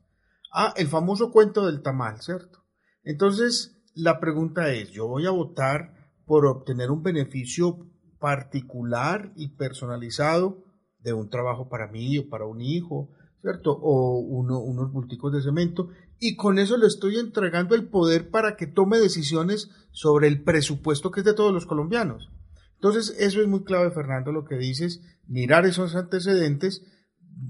Ah, 0.54 0.72
el 0.76 0.86
famoso 0.86 1.30
cuento 1.30 1.66
del 1.66 1.82
tamal, 1.82 2.22
¿cierto? 2.22 2.64
Entonces, 3.02 3.76
la 3.94 4.18
pregunta 4.18 4.72
es, 4.72 4.90
yo 4.90 5.06
voy 5.06 5.26
a 5.26 5.30
votar 5.32 5.94
por 6.24 6.46
obtener 6.46 6.90
un 6.90 7.02
beneficio 7.02 7.90
particular 8.20 9.32
y 9.36 9.56
personalizado 9.56 10.64
de 11.00 11.12
un 11.12 11.28
trabajo 11.28 11.68
para 11.68 11.88
mí 11.88 12.16
o 12.18 12.30
para 12.30 12.46
un 12.46 12.62
hijo, 12.62 13.10
¿cierto? 13.42 13.72
O 13.72 14.20
unos 14.20 14.92
bulticos 14.92 15.32
de 15.32 15.42
cemento. 15.42 15.90
Y 16.24 16.36
con 16.36 16.60
eso 16.60 16.76
le 16.76 16.86
estoy 16.86 17.16
entregando 17.16 17.74
el 17.74 17.88
poder 17.88 18.30
para 18.30 18.54
que 18.54 18.68
tome 18.68 19.00
decisiones 19.00 19.70
sobre 19.90 20.28
el 20.28 20.44
presupuesto 20.44 21.10
que 21.10 21.18
es 21.18 21.26
de 21.26 21.34
todos 21.34 21.52
los 21.52 21.66
colombianos. 21.66 22.30
Entonces, 22.76 23.16
eso 23.18 23.40
es 23.40 23.48
muy 23.48 23.64
clave, 23.64 23.90
Fernando, 23.90 24.30
lo 24.30 24.44
que 24.44 24.54
dices, 24.54 25.02
mirar 25.26 25.66
esos 25.66 25.96
antecedentes, 25.96 26.86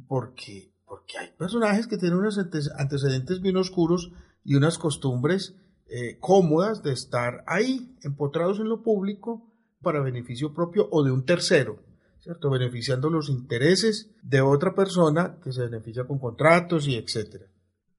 porque, 0.09 0.73
porque 0.87 1.19
hay 1.19 1.29
personajes 1.37 1.87
que 1.87 1.99
tienen 1.99 2.19
unos 2.19 2.39
antecedentes 2.79 3.43
bien 3.43 3.59
oscuros 3.59 4.11
y 4.43 4.55
unas 4.55 4.79
costumbres 4.79 5.55
eh, 5.87 6.17
cómodas 6.19 6.83
de 6.83 6.95
estar 6.95 7.45
ahí, 7.47 7.95
empotrados 8.03 8.59
en 8.59 8.71
lo 8.71 8.83
público, 8.83 9.53
para 9.83 10.01
beneficio 10.01 10.55
propio 10.55 10.89
o 10.91 11.05
de 11.05 11.11
un 11.11 11.27
tercero. 11.27 11.79
¿cierto? 12.21 12.49
Beneficiando 12.49 13.11
los 13.11 13.29
intereses 13.29 14.09
de 14.23 14.41
otra 14.41 14.75
persona 14.75 15.37
que 15.45 15.53
se 15.53 15.61
beneficia 15.65 16.05
con 16.05 16.19
contratos 16.19 16.89
y 16.89 16.97
etcétera. 16.97 17.52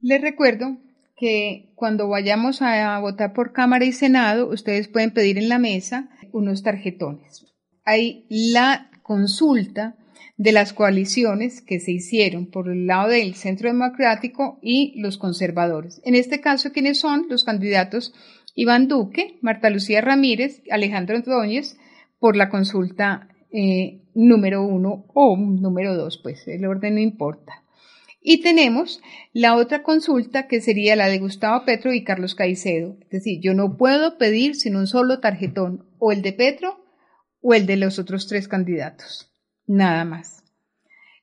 Les 0.03 0.19
recuerdo 0.19 0.75
que 1.15 1.71
cuando 1.75 2.09
vayamos 2.09 2.61
a 2.61 2.99
votar 2.99 3.31
por 3.31 3.53
Cámara 3.53 3.85
y 3.85 3.93
Senado, 3.93 4.49
ustedes 4.49 4.89
pueden 4.89 5.11
pedir 5.11 5.37
en 5.37 5.47
la 5.47 5.59
mesa 5.59 6.09
unos 6.33 6.61
tarjetones. 6.61 7.45
Hay 7.85 8.25
la 8.27 8.91
consulta 9.01 9.95
de 10.35 10.51
las 10.51 10.73
coaliciones 10.73 11.61
que 11.61 11.79
se 11.79 11.93
hicieron 11.93 12.47
por 12.47 12.69
el 12.69 12.85
lado 12.85 13.11
del 13.11 13.33
Centro 13.35 13.69
Democrático 13.69 14.59
y 14.61 14.99
los 14.99 15.17
conservadores. 15.17 16.01
En 16.03 16.15
este 16.15 16.41
caso, 16.41 16.73
¿quiénes 16.73 16.99
son 16.99 17.27
los 17.29 17.45
candidatos? 17.45 18.13
Iván 18.55 18.89
Duque, 18.89 19.37
Marta 19.41 19.69
Lucía 19.69 20.01
Ramírez, 20.01 20.63
Alejandro 20.69 21.17
Ordóñez, 21.17 21.77
por 22.19 22.35
la 22.35 22.49
consulta 22.49 23.29
eh, 23.53 24.01
número 24.13 24.65
uno 24.65 25.05
o 25.13 25.37
número 25.37 25.95
dos, 25.95 26.19
pues 26.21 26.45
el 26.49 26.65
orden 26.65 26.95
no 26.95 26.99
importa. 26.99 27.62
Y 28.25 28.41
tenemos 28.41 29.01
la 29.33 29.55
otra 29.55 29.83
consulta 29.83 30.47
que 30.47 30.61
sería 30.61 30.95
la 30.95 31.07
de 31.07 31.19
Gustavo 31.19 31.65
Petro 31.65 31.93
y 31.93 32.05
Carlos 32.05 32.35
Caicedo. 32.35 32.95
Es 33.01 33.09
decir, 33.09 33.41
yo 33.41 33.53
no 33.53 33.75
puedo 33.75 34.17
pedir 34.17 34.55
sin 34.55 34.77
un 34.77 34.87
solo 34.87 35.19
tarjetón, 35.19 35.85
o 35.99 36.13
el 36.13 36.21
de 36.21 36.31
Petro 36.31 36.79
o 37.41 37.53
el 37.53 37.65
de 37.65 37.75
los 37.75 37.99
otros 37.99 38.27
tres 38.27 38.47
candidatos. 38.47 39.29
Nada 39.67 40.05
más. 40.05 40.43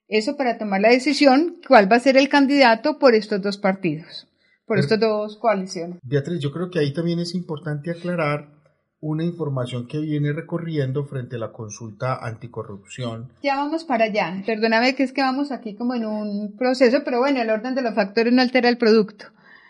Eso 0.09 0.36
para 0.36 0.59
tomar 0.59 0.82
la 0.82 0.90
decisión 0.90 1.57
cuál 1.66 1.90
va 1.90 1.96
a 1.96 2.01
ser 2.01 2.18
el 2.18 2.28
candidato 2.28 2.98
por 2.98 3.14
estos 3.14 3.40
dos 3.40 3.57
partidos, 3.57 4.28
por 4.66 4.78
estas 4.78 5.01
dos 5.01 5.38
coaliciones. 5.38 5.98
Beatriz, 6.03 6.40
yo 6.40 6.53
creo 6.53 6.68
que 6.68 6.80
ahí 6.80 6.92
también 6.92 7.20
es 7.20 7.34
importante 7.34 7.90
aclarar 7.90 8.59
una 9.01 9.24
información 9.24 9.86
que 9.86 9.98
viene 9.98 10.32
recorriendo 10.32 11.07
frente 11.07 11.36
a 11.36 11.38
la 11.38 11.53
consulta 11.53 12.18
anticorrupción. 12.24 13.30
Ya 13.42 13.57
vamos 13.57 13.84
para 13.84 14.05
allá. 14.05 14.42
Perdóname 14.44 14.94
que 14.94 15.05
es 15.05 15.12
que 15.12 15.22
vamos 15.22 15.53
aquí 15.53 15.74
como 15.74 15.94
en 15.94 16.05
un 16.05 16.57
proceso, 16.57 16.98
pero 17.05 17.18
bueno, 17.18 17.40
el 17.40 17.48
orden 17.48 17.74
de 17.74 17.82
los 17.82 17.94
factores 17.94 18.32
no 18.32 18.42
altera 18.42 18.68
el 18.68 18.76
producto. 18.76 19.26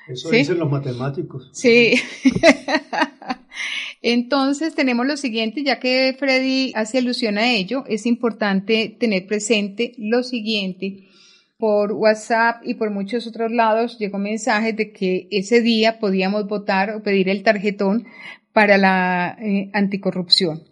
Eso 0.08 0.30
dicen 0.30 0.58
los 0.58 0.70
matemáticos. 0.70 1.48
Sí. 1.52 1.94
Entonces 4.02 4.74
tenemos 4.74 5.06
lo 5.06 5.16
siguiente, 5.16 5.62
ya 5.62 5.78
que 5.78 6.16
Freddy 6.18 6.72
hace 6.74 6.98
alusión 6.98 7.38
a 7.38 7.52
ello, 7.52 7.84
es 7.86 8.06
importante 8.06 8.96
tener 8.98 9.26
presente 9.26 9.92
lo 9.98 10.22
siguiente. 10.22 11.06
Por 11.58 11.92
WhatsApp 11.92 12.62
y 12.64 12.74
por 12.74 12.90
muchos 12.90 13.26
otros 13.26 13.52
lados 13.52 13.98
llegó 13.98 14.16
mensajes 14.16 14.74
de 14.74 14.92
que 14.92 15.28
ese 15.30 15.60
día 15.60 15.98
podíamos 15.98 16.48
votar 16.48 16.96
o 16.96 17.02
pedir 17.02 17.28
el 17.28 17.42
tarjetón 17.42 18.06
para 18.52 18.78
la 18.78 19.36
eh, 19.40 19.70
anticorrupción, 19.72 20.62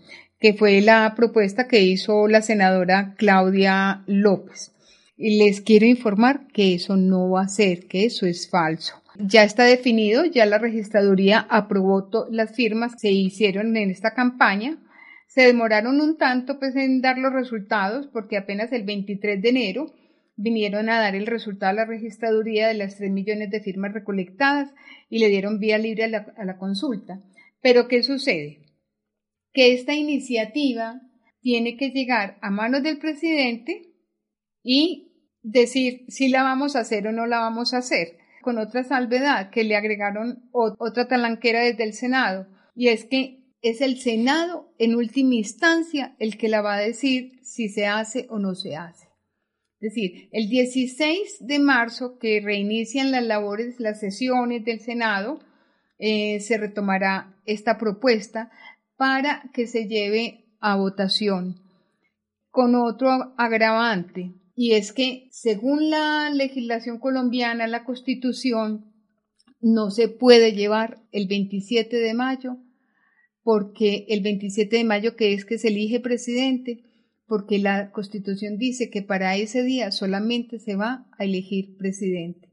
que 0.41 0.55
fue 0.55 0.81
la 0.81 1.15
propuesta 1.17 1.69
que 1.69 1.83
hizo 1.83 2.29
la 2.29 2.43
senadora 2.43 3.15
Claudia 3.17 4.03
López. 4.07 4.73
Y 5.17 5.39
les 5.39 5.61
quiero 5.61 5.87
informar 5.87 6.47
que 6.53 6.75
eso 6.75 6.97
no 6.97 7.31
va 7.31 7.43
a 7.43 7.49
ser, 7.49 7.87
que 7.87 8.05
eso 8.05 8.27
es 8.27 8.49
falso 8.49 9.03
ya 9.19 9.43
está 9.43 9.65
definido, 9.65 10.25
ya 10.25 10.47
la 10.47 10.59
registraduría 10.59 11.41
aprobó 11.51 12.09
las 12.31 12.55
firmas 12.55 12.93
que 12.93 13.01
se 13.01 13.11
hicieron 13.11 13.77
en 13.77 13.91
esta 13.91 14.15
campaña. 14.15 14.79
Se 15.27 15.43
demoraron 15.43 16.01
un 16.01 16.17
tanto 16.17 16.59
pues, 16.59 16.77
en 16.77 17.01
dar 17.01 17.19
los 17.19 17.33
resultados 17.33 18.07
porque 18.07 18.37
apenas 18.37 18.73
el 18.73 18.85
23 18.85 19.43
de 19.43 19.49
enero 19.49 19.93
vinieron 20.37 20.89
a 20.89 21.01
dar 21.01 21.17
el 21.17 21.27
resultado 21.27 21.71
a 21.71 21.75
la 21.75 21.85
registraduría 21.85 22.69
de 22.69 22.75
las 22.75 22.97
3 22.97 23.11
millones 23.11 23.51
de 23.51 23.61
firmas 23.61 23.93
recolectadas 23.93 24.71
y 25.11 25.19
le 25.19 25.29
dieron 25.29 25.59
vía 25.59 25.79
libre 25.79 26.05
a 26.05 26.09
la, 26.09 26.27
a 26.37 26.45
la 26.45 26.57
consulta. 26.57 27.21
Pero 27.61 27.89
¿qué 27.89 28.03
sucede? 28.03 28.63
Que 29.53 29.73
esta 29.75 29.95
iniciativa 29.95 31.01
tiene 31.41 31.77
que 31.77 31.91
llegar 31.91 32.39
a 32.43 32.51
manos 32.51 32.83
del 32.83 32.99
presidente 32.99 33.93
y 34.63 35.09
decir 35.43 36.05
si 36.09 36.29
la 36.29 36.43
vamos 36.43 36.77
a 36.77 36.81
hacer 36.81 37.07
o 37.07 37.13
no 37.13 37.27
la 37.27 37.39
vamos 37.39 37.75
a 37.75 37.79
hacer 37.79 38.19
con 38.43 38.59
otra 38.59 38.85
salvedad 38.85 39.51
que 39.51 39.65
le 39.65 39.77
agregaron 39.77 40.49
otra 40.53 41.09
talanquera 41.09 41.61
desde 41.61 41.85
el 41.85 41.93
Senado, 41.93 42.47
y 42.75 42.89
es 42.89 43.05
que 43.05 43.39
es 43.61 43.81
el 43.81 43.99
Senado 43.99 44.73
en 44.79 44.95
última 44.95 45.35
instancia 45.35 46.15
el 46.19 46.39
que 46.39 46.49
la 46.49 46.63
va 46.63 46.77
a 46.77 46.81
decir 46.81 47.41
si 47.43 47.69
se 47.69 47.87
hace 47.87 48.27
o 48.31 48.39
no 48.39 48.55
se 48.55 48.77
hace. 48.77 49.09
Es 49.81 49.95
decir, 49.95 50.29
el 50.33 50.49
16 50.49 51.39
de 51.41 51.59
marzo 51.59 52.19
que 52.19 52.41
reinician 52.41 53.11
las 53.11 53.25
labores, 53.25 53.79
las 53.79 54.01
sesiones 54.01 54.65
del 54.65 54.81
Senado, 54.81 55.41
eh, 55.99 56.41
se 56.41 56.59
retomará 56.59 57.35
esta 57.45 57.79
propuesta 57.79 58.51
para 58.97 59.51
que 59.53 59.67
se 59.67 59.87
lleve 59.87 60.45
a 60.61 60.77
votación 60.77 61.61
con 62.51 62.75
otro 62.75 63.35
agravante 63.37 64.33
y 64.55 64.73
es 64.73 64.93
que 64.93 65.29
según 65.31 65.89
la 65.89 66.31
legislación 66.31 66.99
colombiana, 66.99 67.69
la 67.69 67.85
constitución, 67.85 68.93
no 69.61 69.91
se 69.91 70.09
puede 70.09 70.53
llevar 70.53 71.01
el 71.13 71.29
27 71.29 71.97
de 71.97 72.15
mayo 72.15 72.57
porque 73.45 74.05
el 74.09 74.21
27 74.21 74.77
de 74.77 74.85
mayo 74.85 75.17
que 75.17 75.33
es 75.33 75.45
que 75.45 75.59
se 75.59 75.69
elige 75.69 76.01
presidente, 76.01 76.83
porque 77.27 77.59
la 77.59 77.93
constitución 77.93 78.59
dice 78.59 78.91
que 78.91 79.01
para 79.01 79.37
ese 79.37 79.63
día 79.63 79.91
solamente 79.91 80.59
se 80.59 80.77
va 80.77 81.07
a 81.17 81.25
elegir 81.25 81.77
presidente. 81.77 82.48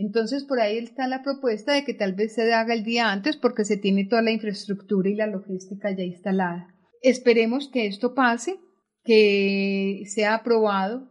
Entonces 0.00 0.44
por 0.44 0.60
ahí 0.60 0.78
está 0.78 1.06
la 1.06 1.22
propuesta 1.22 1.74
de 1.74 1.84
que 1.84 1.92
tal 1.92 2.14
vez 2.14 2.34
se 2.34 2.52
haga 2.54 2.72
el 2.72 2.84
día 2.84 3.12
antes 3.12 3.36
porque 3.36 3.66
se 3.66 3.76
tiene 3.76 4.06
toda 4.06 4.22
la 4.22 4.30
infraestructura 4.30 5.10
y 5.10 5.14
la 5.14 5.26
logística 5.26 5.94
ya 5.94 6.04
instalada. 6.04 6.74
Esperemos 7.02 7.68
que 7.68 7.86
esto 7.86 8.14
pase, 8.14 8.56
que 9.04 10.02
sea 10.06 10.34
aprobado 10.34 11.10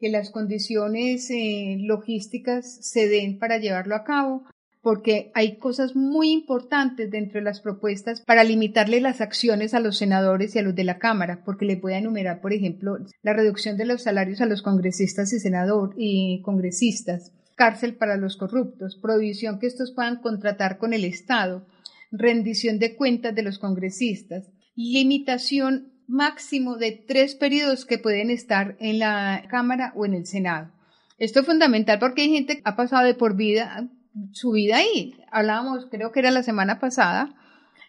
que 0.00 0.08
las 0.08 0.30
condiciones 0.30 1.30
eh, 1.30 1.76
logísticas 1.78 2.84
se 2.84 3.08
den 3.08 3.38
para 3.38 3.58
llevarlo 3.58 3.94
a 3.94 4.02
cabo, 4.02 4.42
porque 4.82 5.30
hay 5.34 5.56
cosas 5.58 5.94
muy 5.94 6.30
importantes 6.32 7.12
dentro 7.12 7.38
de 7.38 7.44
las 7.44 7.60
propuestas 7.60 8.20
para 8.22 8.44
limitarle 8.44 9.00
las 9.00 9.20
acciones 9.20 9.74
a 9.74 9.80
los 9.80 9.96
senadores 9.96 10.54
y 10.54 10.58
a 10.58 10.62
los 10.62 10.74
de 10.74 10.84
la 10.84 10.98
Cámara, 10.98 11.42
porque 11.44 11.64
le 11.64 11.76
voy 11.76 11.92
a 11.92 11.98
enumerar, 11.98 12.40
por 12.40 12.52
ejemplo, 12.52 12.96
la 13.22 13.32
reducción 13.32 13.76
de 13.76 13.86
los 13.86 14.02
salarios 14.02 14.40
a 14.40 14.46
los 14.46 14.60
congresistas 14.60 15.32
y 15.32 15.38
senador 15.38 15.94
y 15.96 16.42
congresistas, 16.42 17.32
cárcel 17.54 17.94
para 17.94 18.16
los 18.16 18.36
corruptos, 18.36 18.96
prohibición 18.96 19.58
que 19.58 19.66
estos 19.66 19.92
puedan 19.92 20.16
contratar 20.20 20.78
con 20.78 20.92
el 20.92 21.04
Estado, 21.04 21.66
rendición 22.10 22.78
de 22.78 22.96
cuentas 22.96 23.34
de 23.34 23.42
los 23.42 23.58
congresistas, 23.58 24.50
limitación 24.76 25.92
máximo 26.06 26.76
de 26.76 26.92
tres 26.92 27.34
periodos 27.34 27.86
que 27.86 27.98
pueden 27.98 28.30
estar 28.30 28.76
en 28.78 28.98
la 28.98 29.44
Cámara 29.48 29.92
o 29.96 30.04
en 30.04 30.14
el 30.14 30.26
Senado. 30.26 30.70
Esto 31.18 31.40
es 31.40 31.46
fundamental 31.46 31.98
porque 31.98 32.22
hay 32.22 32.30
gente 32.30 32.56
que 32.56 32.62
ha 32.64 32.76
pasado 32.76 33.04
de 33.04 33.14
por 33.14 33.36
vida 33.36 33.88
su 34.32 34.52
vida 34.52 34.76
ahí. 34.76 35.16
Hablábamos, 35.30 35.86
creo 35.90 36.12
que 36.12 36.20
era 36.20 36.30
la 36.30 36.42
semana 36.42 36.78
pasada, 36.78 37.34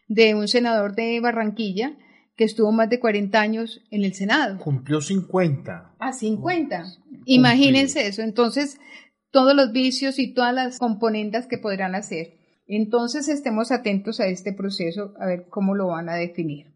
de 0.08 0.36
un 0.36 0.48
senador 0.48 0.96
de 0.96 1.20
Barranquilla 1.20 1.96
que 2.36 2.44
estuvo 2.44 2.72
más 2.72 2.90
de 2.90 3.00
40 3.00 3.40
años 3.40 3.82
en 3.92 4.04
el 4.04 4.14
Senado. 4.14 4.58
Cumplió 4.58 5.02
50. 5.02 5.96
Ah, 6.00 6.14
50. 6.14 6.84
Imagínense 7.26 8.08
eso. 8.08 8.22
Entonces, 8.22 8.78
todos 9.36 9.54
los 9.54 9.74
vicios 9.74 10.18
y 10.18 10.34
todas 10.34 10.54
las 10.54 10.80
componentes 10.80 11.46
que 11.46 11.58
podrán 11.58 11.94
hacer. 11.94 12.36
Entonces, 12.68 13.28
estemos 13.28 13.70
atentos 13.70 14.22
a 14.22 14.28
este 14.28 14.54
proceso, 14.54 15.14
a 15.20 15.26
ver 15.26 15.48
cómo 15.50 15.76
lo 15.76 15.88
van 15.88 16.08
a 16.08 16.16
definir. 16.16 16.68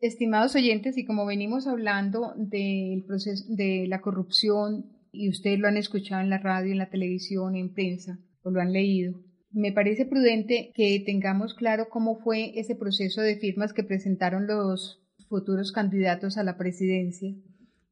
Estimados 0.00 0.56
oyentes, 0.56 0.98
y 0.98 1.04
como 1.04 1.26
venimos 1.26 1.68
hablando 1.68 2.34
del 2.36 3.04
proceso 3.06 3.44
de 3.54 3.86
la 3.86 4.00
corrupción, 4.00 4.86
y 5.12 5.30
ustedes 5.30 5.60
lo 5.60 5.68
han 5.68 5.76
escuchado 5.76 6.20
en 6.22 6.30
la 6.30 6.38
radio, 6.38 6.72
en 6.72 6.78
la 6.78 6.90
televisión, 6.90 7.54
en 7.54 7.72
prensa, 7.72 8.18
o 8.42 8.50
lo 8.50 8.60
han 8.60 8.72
leído, 8.72 9.22
me 9.52 9.70
parece 9.70 10.06
prudente 10.06 10.72
que 10.74 11.00
tengamos 11.06 11.54
claro 11.54 11.86
cómo 11.88 12.18
fue 12.18 12.58
ese 12.58 12.74
proceso 12.74 13.20
de 13.20 13.36
firmas 13.36 13.72
que 13.72 13.84
presentaron 13.84 14.48
los 14.48 15.06
futuros 15.28 15.70
candidatos 15.70 16.36
a 16.36 16.42
la 16.42 16.58
presidencia, 16.58 17.32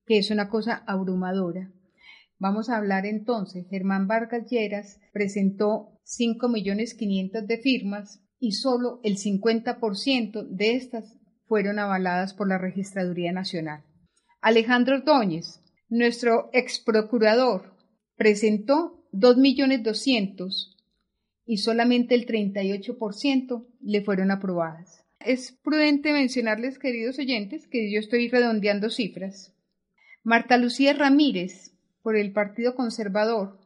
que 0.05 0.19
es 0.19 0.33
una 0.33 0.49
cosa 0.49 0.83
abrumadora. 0.89 1.71
Vamos 2.45 2.69
a 2.69 2.77
hablar 2.77 3.07
entonces. 3.07 3.67
Germán 3.71 4.07
Vargas 4.07 4.51
Lleras 4.51 5.01
presentó 5.15 5.99
5.500.000 6.05 7.47
de 7.47 7.57
firmas 7.57 8.21
y 8.39 8.53
solo 8.53 9.01
el 9.03 9.17
50% 9.17 10.47
de 10.51 10.73
estas 10.73 11.17
fueron 11.47 11.79
avaladas 11.79 12.35
por 12.35 12.47
la 12.47 12.59
Registraduría 12.59 13.33
Nacional. 13.33 13.83
Alejandro 14.43 14.97
Ordóñez, 14.97 15.63
nuestro 15.89 16.51
ex 16.53 16.81
procurador, 16.81 17.73
presentó 18.15 19.09
2.200.000 19.15 20.77
y 21.47 21.57
solamente 21.57 22.15
el 22.15 22.27
38% 22.27 23.67
le 23.81 24.03
fueron 24.03 24.31
aprobadas. 24.31 25.07
Es 25.19 25.53
prudente 25.65 26.13
mencionarles, 26.13 26.79
queridos 26.79 27.19
oyentes, 27.19 27.67
que 27.67 27.91
yo 27.91 28.01
estoy 28.01 28.29
redondeando 28.29 28.91
cifras. 28.91 29.55
Marta 30.23 30.59
Lucía 30.59 30.93
Ramírez, 30.93 31.74
por 32.05 32.17
el 32.17 32.33
Partido 32.33 32.75
Conservador, 32.75 33.59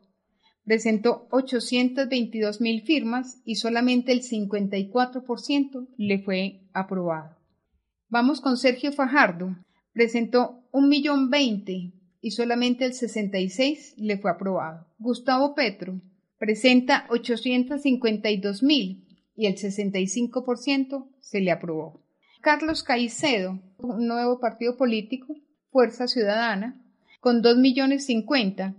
presentó 0.64 1.28
822.000 1.30 2.84
firmas 2.84 3.42
y 3.44 3.56
solamente 3.56 4.12
el 4.12 4.22
54% 4.22 5.88
le 5.96 6.18
fue 6.20 6.60
aprobado. 6.72 7.36
Vamos 8.08 8.40
con 8.40 8.56
Sergio 8.56 8.92
Fajardo. 8.92 9.56
Presentó 9.92 10.62
un 10.70 10.88
millón 10.88 11.30
veinte 11.30 11.92
y 12.20 12.30
solamente 12.30 12.84
el 12.84 12.94
66 12.94 13.94
le 13.98 14.18
fue 14.18 14.30
aprobado. 14.30 14.86
Gustavo 14.98 15.56
Petro 15.56 16.00
presenta 16.38 17.06
852 17.10 18.62
mil 18.62 19.04
y 19.34 19.46
el 19.46 19.56
65% 19.56 21.10
se 21.20 21.40
le 21.40 21.50
aprobó. 21.50 22.04
Carlos 22.40 22.84
Caicedo, 22.84 23.60
un 23.78 24.06
nuevo 24.06 24.38
partido 24.38 24.76
político, 24.76 25.34
Fuerza 25.70 26.06
Ciudadana, 26.06 26.84
con 27.28 27.42
2 27.42 27.58
millones 27.58 28.06
50, 28.06 28.74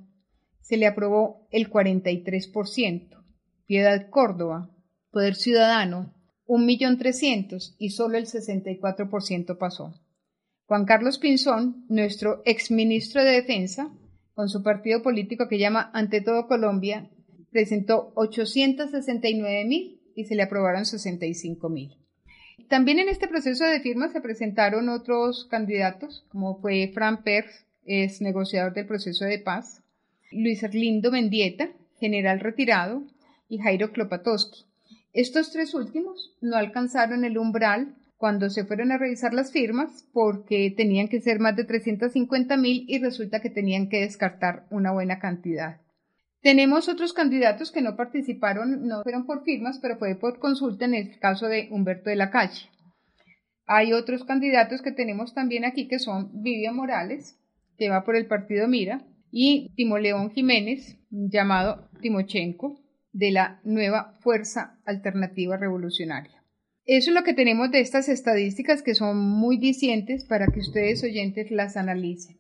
se 0.60 0.78
le 0.78 0.88
aprobó 0.88 1.48
el 1.52 1.70
43%. 1.70 3.24
Piedad 3.68 4.10
Córdoba, 4.10 4.76
Poder 5.12 5.36
Ciudadano, 5.36 6.16
un 6.48 6.66
millón 6.66 6.98
trescientos 6.98 7.76
y 7.78 7.92
solo 7.92 8.18
el 8.18 8.26
64% 8.26 9.56
pasó. 9.60 9.94
Juan 10.66 10.86
Carlos 10.86 11.20
Pinzón, 11.20 11.86
nuestro 11.90 12.42
exministro 12.44 13.24
de 13.24 13.34
Defensa, 13.34 13.96
con 14.34 14.50
su 14.50 14.64
partido 14.64 15.04
político 15.04 15.48
que 15.48 15.60
llama 15.60 15.92
Ante 15.94 16.20
Todo 16.20 16.48
Colombia, 16.48 17.08
presentó 17.52 18.14
869 18.16 19.66
mil 19.66 20.02
y 20.16 20.26
se 20.26 20.34
le 20.34 20.42
aprobaron 20.42 20.88
65 20.88 21.70
mil. 21.70 22.00
También 22.68 22.98
en 22.98 23.10
este 23.10 23.28
proceso 23.28 23.64
de 23.66 23.82
firma 23.82 24.10
se 24.10 24.22
presentaron 24.22 24.90
otros 24.90 25.48
candidatos, 25.52 26.26
como 26.32 26.60
fue 26.60 26.90
Fran 26.96 27.22
Pers, 27.22 27.69
es 27.90 28.22
negociador 28.22 28.74
del 28.74 28.86
proceso 28.86 29.26
de 29.26 29.40
paz, 29.40 29.82
Luis 30.32 30.62
Erlindo 30.62 31.12
Mendieta, 31.12 31.72
general 32.00 32.40
retirado, 32.40 33.04
y 33.50 33.58
Jairo 33.58 33.92
Klopatowski. 33.92 34.66
Estos 35.12 35.52
tres 35.52 35.74
últimos 35.74 36.38
no 36.40 36.56
alcanzaron 36.56 37.26
el 37.26 37.40
umbral 37.40 37.96
cuando 38.18 38.52
se 38.52 38.64
fueron 38.64 38.92
a 38.92 39.00
revisar 39.00 39.34
las 39.34 39.52
firmas 39.52 40.06
porque 40.14 40.72
tenían 40.78 41.08
que 41.08 41.20
ser 41.20 41.40
más 41.40 41.56
de 41.56 41.64
350 41.64 42.58
mil 42.58 42.86
y 42.88 43.00
resulta 43.00 43.40
que 43.40 43.50
tenían 43.50 43.90
que 43.90 44.02
descartar 44.02 44.68
una 44.70 44.92
buena 44.92 45.18
cantidad. 45.18 45.82
Tenemos 46.42 46.90
otros 46.90 47.14
candidatos 47.14 47.72
que 47.72 47.82
no 47.82 47.96
participaron, 47.96 48.88
no 48.88 49.02
fueron 49.02 49.26
por 49.26 49.44
firmas, 49.44 49.80
pero 49.80 49.98
fue 49.98 50.14
por 50.14 50.38
consulta 50.38 50.86
en 50.86 50.94
el 50.94 51.18
caso 51.18 51.48
de 51.48 51.70
Humberto 51.72 52.12
de 52.12 52.18
la 52.18 52.30
Calle. 52.30 52.70
Hay 53.66 53.94
otros 53.94 54.26
candidatos 54.26 54.84
que 54.84 54.92
tenemos 54.92 55.34
también 55.34 55.66
aquí 55.66 55.88
que 55.88 55.98
son 55.98 56.30
Vivian 56.44 56.76
Morales, 56.76 57.39
que 57.80 57.90
va 57.90 58.04
por 58.04 58.16
el 58.16 58.28
partido 58.28 58.68
Mira, 58.68 59.08
y 59.32 59.72
Timoleón 59.76 60.32
Jiménez, 60.32 60.98
llamado 61.10 61.90
Timochenko, 62.02 62.80
de 63.12 63.32
la 63.32 63.60
nueva 63.64 64.18
Fuerza 64.20 64.80
Alternativa 64.86 65.58
Revolucionaria. 65.58 66.44
Eso 66.86 67.12
es 67.12 67.16
lo 67.16 67.24
que 67.24 67.34
tenemos 67.34 67.72
de 67.72 67.80
estas 67.82 68.10
estadísticas 68.10 68.82
que 68.82 68.96
son 68.96 69.18
muy 69.18 69.58
dicientes 69.58 70.26
para 70.26 70.48
que 70.48 70.60
ustedes 70.60 71.04
oyentes 71.04 71.52
las 71.52 71.78
analicen. 71.78 72.38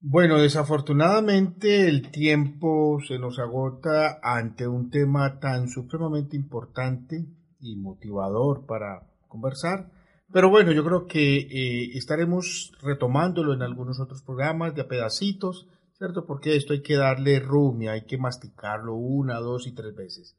Bueno, 0.00 0.40
desafortunadamente 0.40 1.88
el 1.88 2.10
tiempo 2.10 2.98
se 3.06 3.18
nos 3.18 3.38
agota 3.38 4.18
ante 4.22 4.66
un 4.66 4.90
tema 4.90 5.38
tan 5.38 5.68
supremamente 5.68 6.36
importante 6.36 7.24
y 7.60 7.76
motivador 7.76 8.66
para 8.66 9.06
conversar. 9.28 9.90
Pero 10.34 10.50
bueno, 10.50 10.72
yo 10.72 10.84
creo 10.84 11.06
que 11.06 11.36
eh, 11.36 11.96
estaremos 11.96 12.72
retomándolo 12.82 13.54
en 13.54 13.62
algunos 13.62 14.00
otros 14.00 14.20
programas 14.22 14.74
de 14.74 14.82
a 14.82 14.88
pedacitos, 14.88 15.68
¿cierto? 15.96 16.26
Porque 16.26 16.56
esto 16.56 16.72
hay 16.72 16.82
que 16.82 16.96
darle 16.96 17.38
rumia, 17.38 17.92
hay 17.92 18.04
que 18.04 18.18
masticarlo 18.18 18.96
una, 18.96 19.38
dos 19.38 19.68
y 19.68 19.76
tres 19.76 19.94
veces. 19.94 20.34